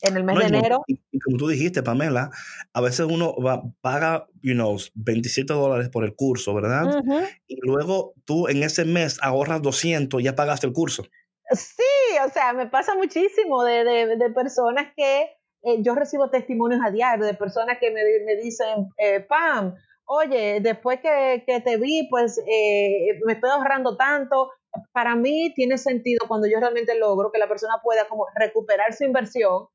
en 0.00 0.16
el 0.16 0.24
mes 0.24 0.38
de 0.38 0.46
enero. 0.46 0.82
Y, 0.86 0.98
como 1.20 1.36
tú 1.36 1.48
dijiste, 1.48 1.82
Pamela, 1.82 2.30
a 2.72 2.80
veces 2.80 3.06
uno 3.08 3.34
va, 3.36 3.62
paga, 3.80 4.26
you 4.42 4.54
know, 4.54 4.76
27 4.94 5.52
dólares 5.52 5.88
por 5.88 6.04
el 6.04 6.14
curso, 6.14 6.54
¿verdad? 6.54 7.02
Y 7.46 7.58
luego 7.62 8.14
tú 8.24 8.48
en 8.48 8.62
ese 8.62 8.84
mes 8.84 9.18
ahorras 9.22 9.62
200 9.62 10.20
y 10.20 10.24
ya 10.24 10.34
pagaste 10.34 10.66
el 10.66 10.72
curso. 10.72 11.04
Sí, 11.50 12.16
o 12.26 12.30
sea, 12.30 12.52
me 12.52 12.66
pasa 12.66 12.94
muchísimo 12.96 13.62
de, 13.64 13.84
de, 13.84 14.16
de 14.16 14.30
personas 14.30 14.92
que 14.96 15.30
eh, 15.62 15.82
yo 15.82 15.94
recibo 15.94 16.30
testimonios 16.30 16.80
a 16.84 16.90
diario 16.90 17.24
de 17.24 17.34
personas 17.34 17.78
que 17.78 17.90
me, 17.90 18.02
me 18.24 18.36
dicen, 18.36 18.88
eh, 18.98 19.20
Pam, 19.20 19.74
oye, 20.04 20.60
después 20.60 21.00
que, 21.00 21.44
que 21.46 21.60
te 21.60 21.76
vi, 21.76 22.08
pues 22.08 22.38
eh, 22.46 23.18
me 23.24 23.34
estoy 23.34 23.50
ahorrando 23.50 23.96
tanto. 23.96 24.50
Para 24.92 25.16
mí 25.16 25.52
tiene 25.54 25.78
sentido 25.78 26.26
cuando 26.28 26.46
yo 26.46 26.60
realmente 26.60 26.98
logro 26.98 27.32
que 27.32 27.38
la 27.38 27.48
persona 27.48 27.80
pueda 27.82 28.06
como 28.08 28.26
recuperar 28.34 28.92
su 28.92 29.04
inversión 29.04 29.66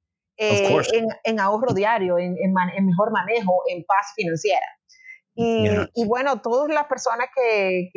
eh, 0.41 1.07
en, 1.23 1.39
ahorro 1.39 1.73
diario, 1.73 2.17
en, 2.17 2.33
mejor 2.33 3.11
manejo, 3.11 3.61
en 3.69 3.83
paz 3.85 4.13
financiera. 4.15 4.65
Y, 5.35 6.05
bueno, 6.07 6.41
todas 6.41 6.73
las 6.73 6.85
personas 6.85 7.27
que, 7.35 7.89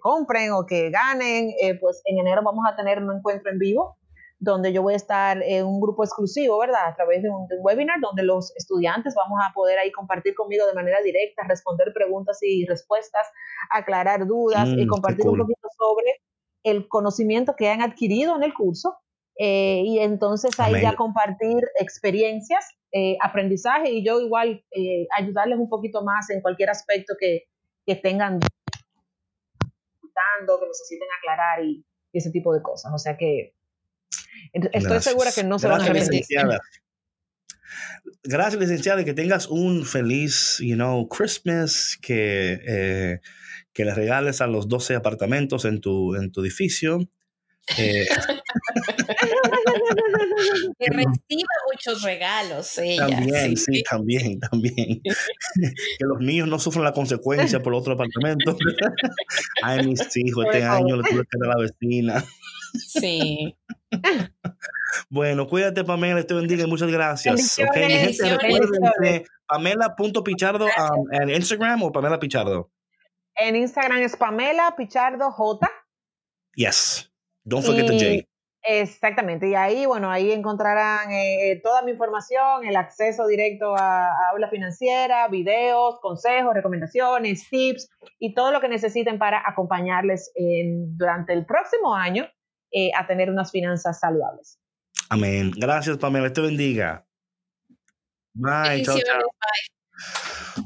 compren 0.00 0.52
o 0.52 0.66
que 0.66 0.90
ganen, 0.90 1.50
eh, 1.60 1.78
pues 1.80 2.02
en 2.04 2.18
enero 2.18 2.42
vamos 2.44 2.64
a 2.68 2.76
tener 2.76 3.02
un 3.02 3.16
encuentro 3.16 3.50
en 3.50 3.58
vivo 3.58 3.96
donde 4.40 4.72
yo 4.72 4.82
voy 4.82 4.94
a 4.94 4.96
estar 4.96 5.42
en 5.42 5.66
un 5.66 5.80
grupo 5.80 6.02
exclusivo, 6.02 6.58
¿verdad? 6.58 6.88
A 6.88 6.94
través 6.94 7.22
de 7.22 7.28
un, 7.28 7.46
webinar 7.60 8.00
donde 8.00 8.22
los 8.22 8.56
estudiantes 8.56 9.14
vamos 9.14 9.38
a 9.46 9.52
poder 9.52 9.78
ahí 9.78 9.92
compartir 9.92 10.34
conmigo 10.34 10.66
de 10.66 10.72
manera 10.72 11.00
directa, 11.02 11.42
responder 11.46 11.92
preguntas 11.92 12.38
y 12.40 12.64
respuestas, 12.66 13.26
aclarar 13.70 14.26
dudas 14.26 14.66
y 14.66 14.86
mm, 14.86 14.88
compartir 14.88 15.28
un 15.28 15.38
poquito 15.38 15.68
sobre 15.76 16.22
el 16.62 16.88
conocimiento 16.88 17.54
que 17.54 17.68
han 17.68 17.82
adquirido 17.82 18.34
en 18.34 18.42
el 18.42 18.54
curso 18.54 18.96
eh, 19.42 19.82
y 19.86 20.00
entonces 20.00 20.60
ahí 20.60 20.82
ya 20.82 20.94
compartir 20.94 21.64
experiencias, 21.78 22.62
eh, 22.92 23.16
aprendizaje 23.22 23.90
y 23.90 24.04
yo 24.04 24.20
igual 24.20 24.62
eh, 24.70 25.06
ayudarles 25.16 25.58
un 25.58 25.70
poquito 25.70 26.04
más 26.04 26.28
en 26.28 26.42
cualquier 26.42 26.68
aspecto 26.68 27.14
que, 27.18 27.44
que 27.86 27.96
tengan 27.96 28.40
que 28.40 28.48
necesiten 30.66 31.08
aclarar 31.18 31.64
y, 31.64 31.84
ese 32.12 32.30
tipo 32.30 32.52
de 32.52 32.60
cosas. 32.60 32.92
O 32.94 32.98
sea 32.98 33.16
que 33.16 33.54
estoy 34.52 35.00
segura 35.00 35.30
que 35.34 35.44
no 35.44 35.58
se 35.58 35.68
van 35.68 35.80
a 35.80 35.84
arrepentir. 35.84 36.24
Gracias, 38.22 38.60
licenciada, 38.60 39.04
que 39.04 39.14
tengas 39.14 39.46
un 39.46 39.86
feliz, 39.86 40.58
you 40.60 40.74
know, 40.74 41.08
Christmas, 41.08 41.96
que, 42.02 43.20
que 43.72 43.84
le 43.84 43.94
regales 43.94 44.40
a 44.40 44.48
los 44.48 44.68
12 44.68 44.96
apartamentos 44.96 45.64
en 45.64 45.80
tu, 45.80 46.16
en 46.16 46.30
tu 46.30 46.42
edificio. 46.42 46.98
Eh, 47.78 48.06
que 50.78 50.86
reciba 50.86 51.48
muchos 51.70 52.02
regalos. 52.02 52.74
también, 52.98 53.56
sí. 53.56 53.82
también, 53.88 54.40
también. 54.40 55.00
que 55.02 56.04
los 56.04 56.18
niños 56.20 56.48
no 56.48 56.58
sufran 56.58 56.84
la 56.84 56.92
consecuencia 56.92 57.62
por 57.62 57.72
otro 57.74 57.94
apartamento. 57.94 58.56
Ay, 59.62 59.86
mis 59.86 60.00
hijos, 60.16 60.44
este 60.46 60.64
año 60.64 60.96
le 60.96 61.04
tuve 61.04 61.22
que 61.22 61.38
dar 61.40 61.50
a 61.50 61.54
la 61.56 61.62
vecina. 61.62 62.24
Sí. 62.74 63.56
Bueno, 65.08 65.46
cuídate, 65.46 65.84
Pamela, 65.84 66.22
te 66.22 66.34
bendiga 66.34 66.64
y 66.64 66.66
muchas 66.66 66.90
gracias. 66.90 67.58
Okay, 67.58 67.86
mi 67.86 68.14
gente, 68.14 69.24
Pamela.pichardo 69.46 70.66
um, 70.66 71.12
en 71.12 71.30
Instagram 71.30 71.82
o 71.82 71.92
Pamela 71.92 72.20
Pichardo. 72.20 72.70
En 73.34 73.56
Instagram 73.56 73.98
es 73.98 74.16
Pamela 74.16 74.74
Pichardo 74.76 75.30
J. 75.30 75.70
Yes. 76.54 77.09
Don't 77.50 77.64
forget 77.64 77.86
the 77.86 77.98
J. 77.98 78.26
Exactamente, 78.62 79.48
y 79.48 79.54
ahí, 79.54 79.86
bueno, 79.86 80.10
ahí 80.10 80.32
encontrarán 80.32 81.10
eh, 81.10 81.58
toda 81.62 81.82
mi 81.82 81.92
información, 81.92 82.66
el 82.66 82.76
acceso 82.76 83.26
directo 83.26 83.74
a, 83.74 84.30
aula 84.30 84.50
financiera, 84.50 85.26
videos, 85.28 85.98
consejos, 86.00 86.52
recomendaciones, 86.54 87.48
tips 87.48 87.88
y 88.18 88.34
todo 88.34 88.52
lo 88.52 88.60
que 88.60 88.68
necesiten 88.68 89.18
para 89.18 89.42
acompañarles 89.48 90.30
durante 90.36 91.32
el 91.32 91.46
próximo 91.46 91.94
año 91.94 92.28
eh, 92.70 92.90
a 92.96 93.06
tener 93.06 93.30
unas 93.30 93.50
finanzas 93.50 93.98
saludables. 93.98 94.60
Amén. 95.08 95.50
Gracias, 95.56 95.96
Pamela. 95.96 96.30
Te 96.30 96.42
bendiga. 96.42 97.06
Bye. 98.34 98.82
Chao, 98.84 98.98
chao. 98.98 99.22
Bye. 100.56 100.64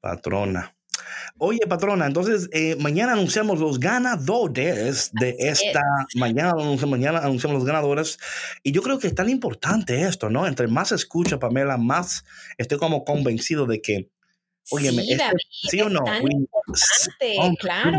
Patrona. 0.00 0.73
Oye, 1.38 1.58
patrona, 1.68 2.06
entonces 2.06 2.48
eh, 2.52 2.76
mañana 2.78 3.12
anunciamos 3.12 3.58
los 3.58 3.80
ganadores 3.80 5.10
de 5.14 5.34
esta. 5.38 5.82
Mañana 6.14 6.50
anunciamos, 6.50 6.90
mañana 6.90 7.18
anunciamos 7.18 7.56
los 7.56 7.66
ganadores. 7.66 8.18
Y 8.62 8.70
yo 8.70 8.82
creo 8.82 9.00
que 9.00 9.08
es 9.08 9.14
tan 9.16 9.28
importante 9.28 10.02
esto, 10.02 10.30
¿no? 10.30 10.46
Entre 10.46 10.68
más 10.68 10.92
escucha, 10.92 11.40
Pamela, 11.40 11.76
más 11.76 12.24
estoy 12.56 12.78
como 12.78 13.04
convencido 13.04 13.66
de 13.66 13.82
que 13.82 14.10
Oye, 14.70 14.90
sí, 14.90 15.12
este, 15.12 15.24
¿sí 15.50 15.80
o 15.82 15.88
no? 15.90 16.00
Es 16.00 16.12
tan 16.12 16.32
importante, 16.32 17.56
claro. 17.58 17.98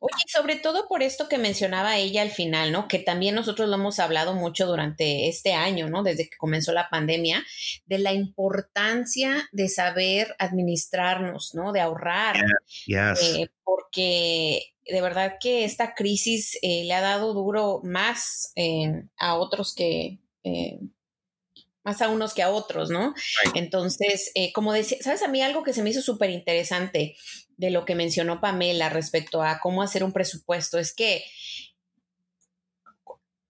Oye, 0.00 0.24
sobre 0.26 0.56
todo 0.56 0.86
por 0.86 1.02
esto 1.02 1.28
que 1.28 1.38
mencionaba 1.38 1.96
ella 1.96 2.22
al 2.22 2.30
final, 2.30 2.70
¿no? 2.70 2.86
Que 2.86 2.98
también 2.98 3.34
nosotros 3.34 3.68
lo 3.68 3.76
hemos 3.76 3.98
hablado 3.98 4.34
mucho 4.34 4.66
durante 4.66 5.28
este 5.28 5.54
año, 5.54 5.88
¿no? 5.88 6.02
Desde 6.02 6.28
que 6.28 6.36
comenzó 6.36 6.72
la 6.72 6.90
pandemia, 6.90 7.44
de 7.86 7.98
la 7.98 8.12
importancia 8.12 9.48
de 9.52 9.68
saber 9.68 10.36
administrarnos, 10.38 11.54
¿no? 11.54 11.72
De 11.72 11.80
ahorrar. 11.80 12.36
Eh, 12.86 13.48
porque 13.64 14.74
de 14.84 15.00
verdad 15.00 15.38
que 15.40 15.64
esta 15.64 15.94
crisis 15.94 16.58
eh, 16.60 16.84
le 16.84 16.92
ha 16.92 17.00
dado 17.00 17.32
duro 17.32 17.80
más 17.84 18.52
eh, 18.56 19.04
a 19.16 19.36
otros 19.36 19.74
que 19.74 20.18
más 21.84 22.00
a 22.02 22.08
unos 22.08 22.34
que 22.34 22.42
a 22.42 22.50
otros, 22.50 22.90
¿no? 22.90 23.14
Entonces, 23.54 24.30
eh, 24.34 24.52
como 24.52 24.72
decía, 24.72 24.98
¿sabes 25.00 25.22
a 25.22 25.28
mí 25.28 25.42
algo 25.42 25.62
que 25.62 25.72
se 25.72 25.82
me 25.82 25.90
hizo 25.90 26.02
súper 26.02 26.30
interesante 26.30 27.16
de 27.56 27.70
lo 27.70 27.84
que 27.84 27.94
mencionó 27.94 28.40
Pamela 28.40 28.88
respecto 28.88 29.42
a 29.42 29.60
cómo 29.60 29.82
hacer 29.82 30.04
un 30.04 30.12
presupuesto? 30.12 30.78
Es 30.78 30.94
que 30.94 31.24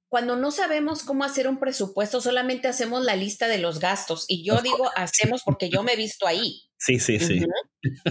cuando 0.09 0.37
no 0.37 0.51
sabemos 0.51 1.05
cómo 1.05 1.24
hacer 1.24 1.49
un 1.49 1.59
presupuesto, 1.59 2.20
solamente 2.20 2.68
hacemos 2.68 3.03
la 3.03 3.16
lista 3.16 3.49
de 3.49 3.57
los 3.57 3.80
gastos. 3.80 4.26
Y 4.28 4.45
yo 4.45 4.61
digo 4.61 4.91
hacemos 4.95 5.43
porque 5.43 5.70
yo 5.70 5.83
me 5.83 5.95
he 5.95 5.97
visto 5.97 6.26
ahí. 6.26 6.62
Sí, 6.76 6.99
sí, 6.99 7.18
sí. 7.18 7.41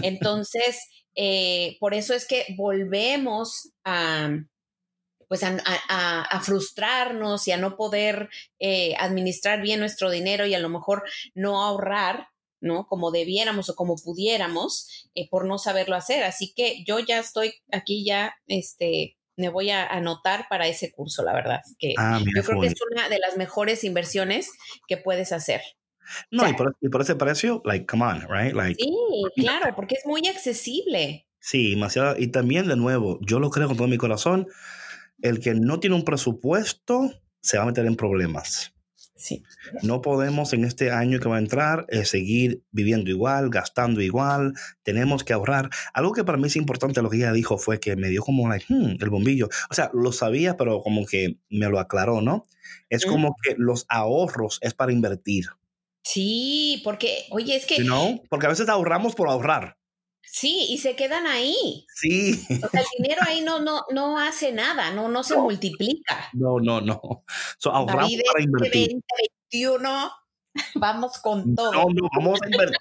Entonces, 0.02 0.80
eh, 1.14 1.76
por 1.78 1.94
eso 1.94 2.14
es 2.14 2.26
que 2.26 2.46
volvemos 2.56 3.72
a, 3.84 4.30
pues 5.32 5.44
a, 5.44 6.40
frustrarnos 6.42 7.48
y 7.48 7.52
a 7.52 7.56
no 7.56 7.74
poder 7.74 8.28
eh, 8.58 8.94
administrar 8.98 9.62
bien 9.62 9.80
nuestro 9.80 10.10
dinero 10.10 10.44
y 10.44 10.52
a 10.52 10.58
lo 10.58 10.68
mejor 10.68 11.04
no 11.34 11.62
ahorrar, 11.64 12.28
¿no? 12.60 12.86
Como 12.86 13.10
debiéramos 13.10 13.70
o 13.70 13.74
como 13.74 13.96
pudiéramos 13.96 15.08
eh, 15.14 15.30
por 15.30 15.46
no 15.46 15.56
saberlo 15.56 15.96
hacer. 15.96 16.22
Así 16.24 16.52
que 16.54 16.84
yo 16.84 16.98
ya 16.98 17.18
estoy 17.18 17.54
aquí 17.72 18.04
ya, 18.04 18.34
este, 18.46 19.16
me 19.38 19.48
voy 19.48 19.70
a 19.70 19.86
anotar 19.86 20.48
para 20.50 20.68
ese 20.68 20.92
curso, 20.92 21.24
la 21.24 21.32
verdad. 21.32 21.60
Que 21.78 21.94
ah, 21.96 22.20
yo 22.36 22.42
creo 22.42 22.60
que 22.60 22.66
es 22.66 22.74
una 22.90 23.08
de 23.08 23.18
las 23.18 23.38
mejores 23.38 23.84
inversiones 23.84 24.50
que 24.86 24.98
puedes 24.98 25.32
hacer. 25.32 25.62
No, 26.30 26.46
y, 26.46 26.52
por, 26.52 27.00
ese 27.00 27.16
precio, 27.16 27.62
like, 27.64 27.86
come 27.86 28.04
on, 28.04 28.28
right? 28.28 28.52
Like, 28.52 28.74
sí, 28.78 28.92
claro, 29.36 29.74
porque 29.74 29.94
es 29.94 30.04
muy 30.04 30.28
accesible. 30.28 31.26
Sí, 31.40 31.70
demasiado. 31.70 32.16
Y 32.18 32.26
también, 32.26 32.68
de 32.68 32.76
nuevo, 32.76 33.18
yo 33.22 33.40
lo 33.40 33.48
creo 33.48 33.68
con 33.68 33.78
todo 33.78 33.88
mi 33.88 33.96
corazón, 33.96 34.46
el 35.22 35.40
que 35.40 35.54
no 35.54 35.80
tiene 35.80 35.96
un 35.96 36.04
presupuesto 36.04 37.12
se 37.40 37.56
va 37.56 37.64
a 37.64 37.66
meter 37.66 37.86
en 37.86 37.96
problemas. 37.96 38.72
No 39.82 40.02
podemos 40.02 40.52
en 40.52 40.64
este 40.64 40.90
año 40.90 41.20
que 41.20 41.28
va 41.28 41.36
a 41.36 41.40
entrar 41.40 41.86
eh, 41.88 42.04
seguir 42.04 42.62
viviendo 42.70 43.10
igual, 43.10 43.50
gastando 43.50 44.00
igual, 44.00 44.54
tenemos 44.82 45.24
que 45.24 45.32
ahorrar. 45.32 45.70
Algo 45.94 46.12
que 46.12 46.24
para 46.24 46.38
mí 46.38 46.46
es 46.46 46.56
importante, 46.56 47.02
lo 47.02 47.10
que 47.10 47.18
ella 47.18 47.32
dijo 47.32 47.58
fue 47.58 47.78
que 47.78 47.96
me 47.96 48.08
dio 48.08 48.22
como 48.22 48.48
hmm, 48.48 48.96
el 49.00 49.10
bombillo. 49.10 49.48
O 49.70 49.74
sea, 49.74 49.90
lo 49.94 50.12
sabía, 50.12 50.56
pero 50.56 50.82
como 50.82 51.06
que 51.06 51.38
me 51.50 51.68
lo 51.68 51.78
aclaró, 51.78 52.20
¿no? 52.20 52.44
Es 52.88 53.06
como 53.06 53.36
que 53.42 53.54
los 53.56 53.86
ahorros 53.88 54.58
es 54.60 54.74
para 54.74 54.92
invertir. 54.92 55.46
Sí, 56.02 56.80
porque, 56.84 57.26
oye, 57.30 57.56
es 57.56 57.64
que... 57.64 57.84
¿No? 57.84 58.20
Porque 58.28 58.46
a 58.46 58.48
veces 58.48 58.68
ahorramos 58.68 59.14
por 59.14 59.28
ahorrar. 59.28 59.76
Sí, 60.34 60.64
y 60.70 60.78
se 60.78 60.96
quedan 60.96 61.26
ahí. 61.26 61.84
Sí. 61.94 62.42
O 62.64 62.68
sea, 62.68 62.80
el 62.80 62.86
dinero 62.98 63.20
ahí 63.26 63.42
no, 63.42 63.60
no, 63.60 63.82
no 63.90 64.18
hace 64.18 64.50
nada, 64.50 64.90
no, 64.90 65.10
no 65.10 65.22
se 65.22 65.36
multiplica. 65.36 66.30
No, 66.32 66.58
no, 66.58 66.80
no. 66.80 67.24
So, 67.58 67.70
ahorramos 67.70 68.10
para 68.32 68.42
invertir. 68.42 68.96
2021, 69.50 70.10
vamos 70.76 71.18
con 71.18 71.54
todo. 71.54 71.72
No, 71.72 71.84
no, 71.92 72.08
vamos 72.16 72.40
a 72.40 72.46
invertir. 72.46 72.78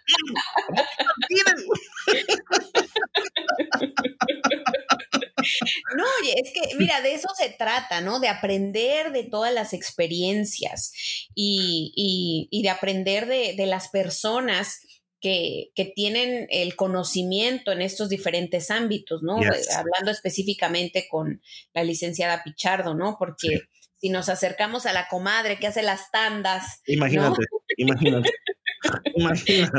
No, 5.98 6.06
oye, 6.22 6.36
es 6.42 6.54
que, 6.54 6.76
mira, 6.78 7.02
de 7.02 7.16
eso 7.16 7.28
se 7.36 7.50
trata, 7.50 8.00
¿no? 8.00 8.22
De 8.22 8.30
aprender 8.30 9.12
de 9.12 9.26
todas 9.26 9.54
las 9.54 9.74
experiencias 9.74 10.94
y, 11.36 11.92
y, 11.98 12.48
y 12.50 12.64
de 12.64 12.70
aprender 12.70 13.26
de, 13.26 13.56
de 13.58 13.66
las 13.66 13.90
personas 13.90 14.84
que, 15.22 15.94
tienen 15.96 16.48
el 16.50 16.76
conocimiento 16.76 17.72
en 17.72 17.82
estos 17.82 18.10
diferentes 18.10 18.72
ámbitos, 18.72 19.22
¿no? 19.22 19.36
Hablando 19.36 20.12
específicamente 20.12 21.08
con 21.10 21.42
la 21.74 21.84
licenciada 21.84 22.44
Pichardo, 22.44 22.96
¿no? 22.96 23.18
Porque 23.20 23.62
si 23.96 24.10
nos 24.10 24.30
acercamos 24.30 24.86
a 24.86 24.94
la 24.94 25.08
comadre 25.08 25.60
que 25.60 25.68
hace 25.68 25.84
las 25.84 26.10
tandas. 26.12 26.82
Imagínate, 26.88 27.42
imagínate. 27.78 28.32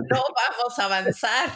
No 0.08 0.22
vamos 0.34 0.78
a 0.78 0.84
avanzar. 0.84 1.50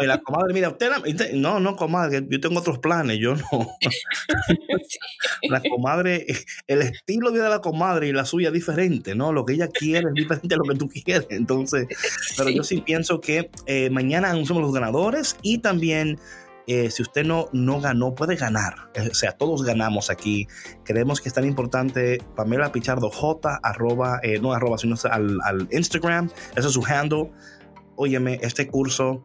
Y 0.00 0.06
la 0.06 0.18
comadre, 0.18 0.54
mira, 0.54 0.68
usted, 0.70 1.32
no, 1.34 1.60
no, 1.60 1.76
comadre, 1.76 2.26
yo 2.28 2.40
tengo 2.40 2.60
otros 2.60 2.78
planes, 2.78 3.18
yo 3.18 3.34
no. 3.34 3.68
La 5.42 5.62
comadre, 5.62 6.26
el 6.66 6.82
estilo 6.82 7.30
de 7.30 7.48
la 7.48 7.60
comadre 7.60 8.08
y 8.08 8.12
la 8.12 8.24
suya 8.24 8.48
es 8.48 8.54
diferente, 8.54 9.14
¿no? 9.14 9.32
Lo 9.32 9.44
que 9.44 9.54
ella 9.54 9.68
quiere 9.68 10.08
es 10.08 10.14
diferente 10.14 10.54
a 10.54 10.58
lo 10.58 10.64
que 10.64 10.74
tú 10.76 10.88
quieres. 10.88 11.26
Entonces, 11.30 11.86
pero 12.36 12.50
yo 12.50 12.62
sí 12.64 12.80
pienso 12.80 13.20
que 13.20 13.50
eh, 13.66 13.90
mañana 13.90 14.30
anunciamos 14.30 14.62
los 14.62 14.72
ganadores 14.72 15.36
y 15.42 15.58
también 15.58 16.18
eh, 16.70 16.90
si 16.90 17.00
usted 17.00 17.24
no, 17.24 17.48
no 17.52 17.80
ganó, 17.80 18.14
puede 18.14 18.36
ganar. 18.36 18.90
Eh, 18.94 19.08
o 19.10 19.14
sea, 19.14 19.32
todos 19.32 19.64
ganamos 19.64 20.10
aquí. 20.10 20.46
Creemos 20.84 21.22
que 21.22 21.30
es 21.30 21.34
tan 21.34 21.46
importante. 21.46 22.18
Pamela 22.36 22.70
Pichardo 22.72 23.10
J, 23.10 23.58
arroba, 23.62 24.20
eh, 24.22 24.38
no 24.38 24.52
arroba, 24.52 24.76
sino 24.76 24.94
al, 25.10 25.38
al 25.44 25.66
Instagram. 25.70 26.30
Ese 26.54 26.68
es 26.68 26.74
su 26.74 26.84
handle. 26.84 27.30
Óyeme, 27.96 28.38
este 28.42 28.68
curso 28.68 29.24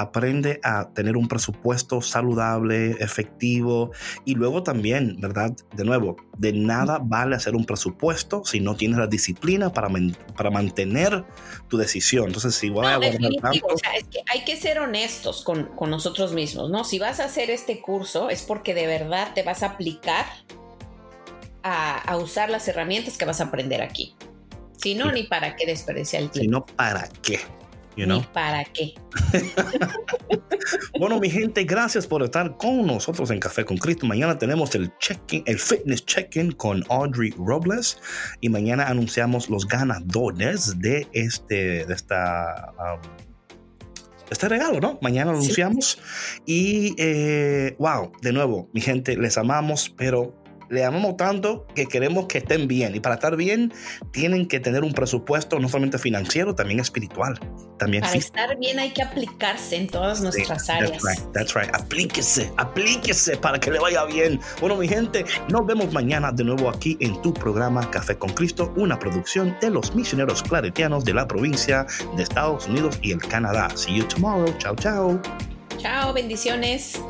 aprende 0.00 0.60
a 0.62 0.90
tener 0.94 1.16
un 1.16 1.28
presupuesto 1.28 2.00
saludable, 2.00 2.92
efectivo 3.00 3.92
y 4.24 4.34
luego 4.34 4.62
también, 4.62 5.16
¿verdad? 5.20 5.52
De 5.76 5.84
nuevo, 5.84 6.16
de 6.38 6.52
nada 6.52 7.00
vale 7.02 7.36
hacer 7.36 7.54
un 7.54 7.64
presupuesto 7.64 8.42
si 8.44 8.60
no 8.60 8.76
tienes 8.76 8.98
la 8.98 9.06
disciplina 9.06 9.72
para, 9.72 9.88
para 10.36 10.50
mantener 10.50 11.24
tu 11.68 11.76
decisión. 11.76 12.26
Entonces, 12.28 12.54
si 12.54 12.70
voy 12.70 12.86
a 12.86 12.98
tanto... 12.98 13.66
o 13.66 13.78
sea, 13.78 13.94
es 13.96 14.04
que 14.04 14.20
hay 14.32 14.44
que 14.44 14.56
ser 14.56 14.78
honestos 14.78 15.44
con, 15.44 15.66
con 15.76 15.90
nosotros 15.90 16.32
mismos, 16.32 16.70
¿no? 16.70 16.84
Si 16.84 16.98
vas 16.98 17.20
a 17.20 17.24
hacer 17.24 17.50
este 17.50 17.80
curso 17.80 18.30
es 18.30 18.42
porque 18.42 18.74
de 18.74 18.86
verdad 18.86 19.32
te 19.34 19.42
vas 19.42 19.62
a 19.62 19.66
aplicar 19.66 20.24
a, 21.62 21.98
a 21.98 22.16
usar 22.16 22.48
las 22.48 22.66
herramientas 22.68 23.18
que 23.18 23.26
vas 23.26 23.40
a 23.40 23.44
aprender 23.44 23.82
aquí. 23.82 24.16
Si 24.76 24.94
no, 24.94 25.12
ni 25.12 25.24
para 25.24 25.56
qué 25.56 25.66
desperdiciar 25.66 26.22
el 26.22 26.30
tiempo. 26.30 26.44
Si 26.44 26.48
no, 26.48 26.64
¿para 26.76 27.06
qué? 27.20 27.38
¿Y 27.96 28.06
para 28.32 28.64
qué? 28.64 28.94
bueno, 30.98 31.18
mi 31.18 31.28
gente, 31.28 31.64
gracias 31.64 32.06
por 32.06 32.22
estar 32.22 32.56
con 32.56 32.86
nosotros 32.86 33.30
en 33.30 33.40
Café 33.40 33.64
con 33.64 33.76
Cristo. 33.76 34.06
Mañana 34.06 34.38
tenemos 34.38 34.74
el 34.74 34.96
check-in, 34.98 35.42
el 35.46 35.58
fitness 35.58 36.04
check-in 36.06 36.52
con 36.52 36.84
Audrey 36.88 37.34
Robles 37.36 37.98
y 38.40 38.48
mañana 38.48 38.86
anunciamos 38.86 39.50
los 39.50 39.66
ganadores 39.66 40.78
de 40.78 41.06
este, 41.12 41.84
de 41.84 41.94
esta, 41.94 42.72
um, 42.78 43.00
este 44.30 44.48
regalo, 44.48 44.80
¿no? 44.80 44.98
Mañana 45.02 45.32
anunciamos 45.32 45.98
y 46.46 46.94
eh, 46.96 47.74
wow, 47.78 48.12
de 48.22 48.32
nuevo, 48.32 48.70
mi 48.72 48.80
gente, 48.80 49.16
les 49.16 49.36
amamos, 49.36 49.92
pero 49.96 50.39
le 50.70 50.84
amamos 50.84 51.16
tanto 51.16 51.66
que 51.74 51.86
queremos 51.86 52.26
que 52.26 52.38
estén 52.38 52.68
bien. 52.68 52.94
Y 52.94 53.00
para 53.00 53.16
estar 53.16 53.36
bien, 53.36 53.72
tienen 54.12 54.46
que 54.46 54.60
tener 54.60 54.84
un 54.84 54.92
presupuesto 54.92 55.58
no 55.58 55.68
solamente 55.68 55.98
financiero, 55.98 56.54
también 56.54 56.80
espiritual. 56.80 57.38
También 57.78 58.02
para 58.02 58.14
estar 58.14 58.58
bien 58.58 58.78
hay 58.78 58.90
que 58.90 59.02
aplicarse 59.02 59.76
en 59.76 59.88
todas 59.88 60.20
nuestras 60.20 60.70
áreas. 60.70 60.92
That's 60.92 61.04
right, 61.04 61.32
that's 61.32 61.54
right. 61.54 61.74
Aplíquese, 61.74 62.52
aplíquese 62.56 63.36
para 63.36 63.58
que 63.58 63.70
le 63.70 63.80
vaya 63.80 64.04
bien. 64.04 64.38
Bueno, 64.60 64.76
mi 64.76 64.86
gente, 64.86 65.24
nos 65.50 65.66
vemos 65.66 65.92
mañana 65.92 66.30
de 66.30 66.44
nuevo 66.44 66.68
aquí 66.68 66.96
en 67.00 67.20
tu 67.20 67.34
programa 67.34 67.90
Café 67.90 68.16
con 68.16 68.32
Cristo, 68.32 68.72
una 68.76 68.98
producción 68.98 69.56
de 69.60 69.70
los 69.70 69.94
misioneros 69.94 70.42
claretianos 70.42 71.04
de 71.04 71.14
la 71.14 71.26
provincia 71.26 71.86
de 72.16 72.22
Estados 72.22 72.68
Unidos 72.68 72.98
y 73.02 73.10
el 73.10 73.18
Canadá. 73.18 73.68
See 73.74 73.96
you 73.96 74.04
tomorrow. 74.04 74.54
Chao, 74.58 74.76
chao. 74.76 75.20
Chao, 75.78 76.12
bendiciones. 76.12 77.00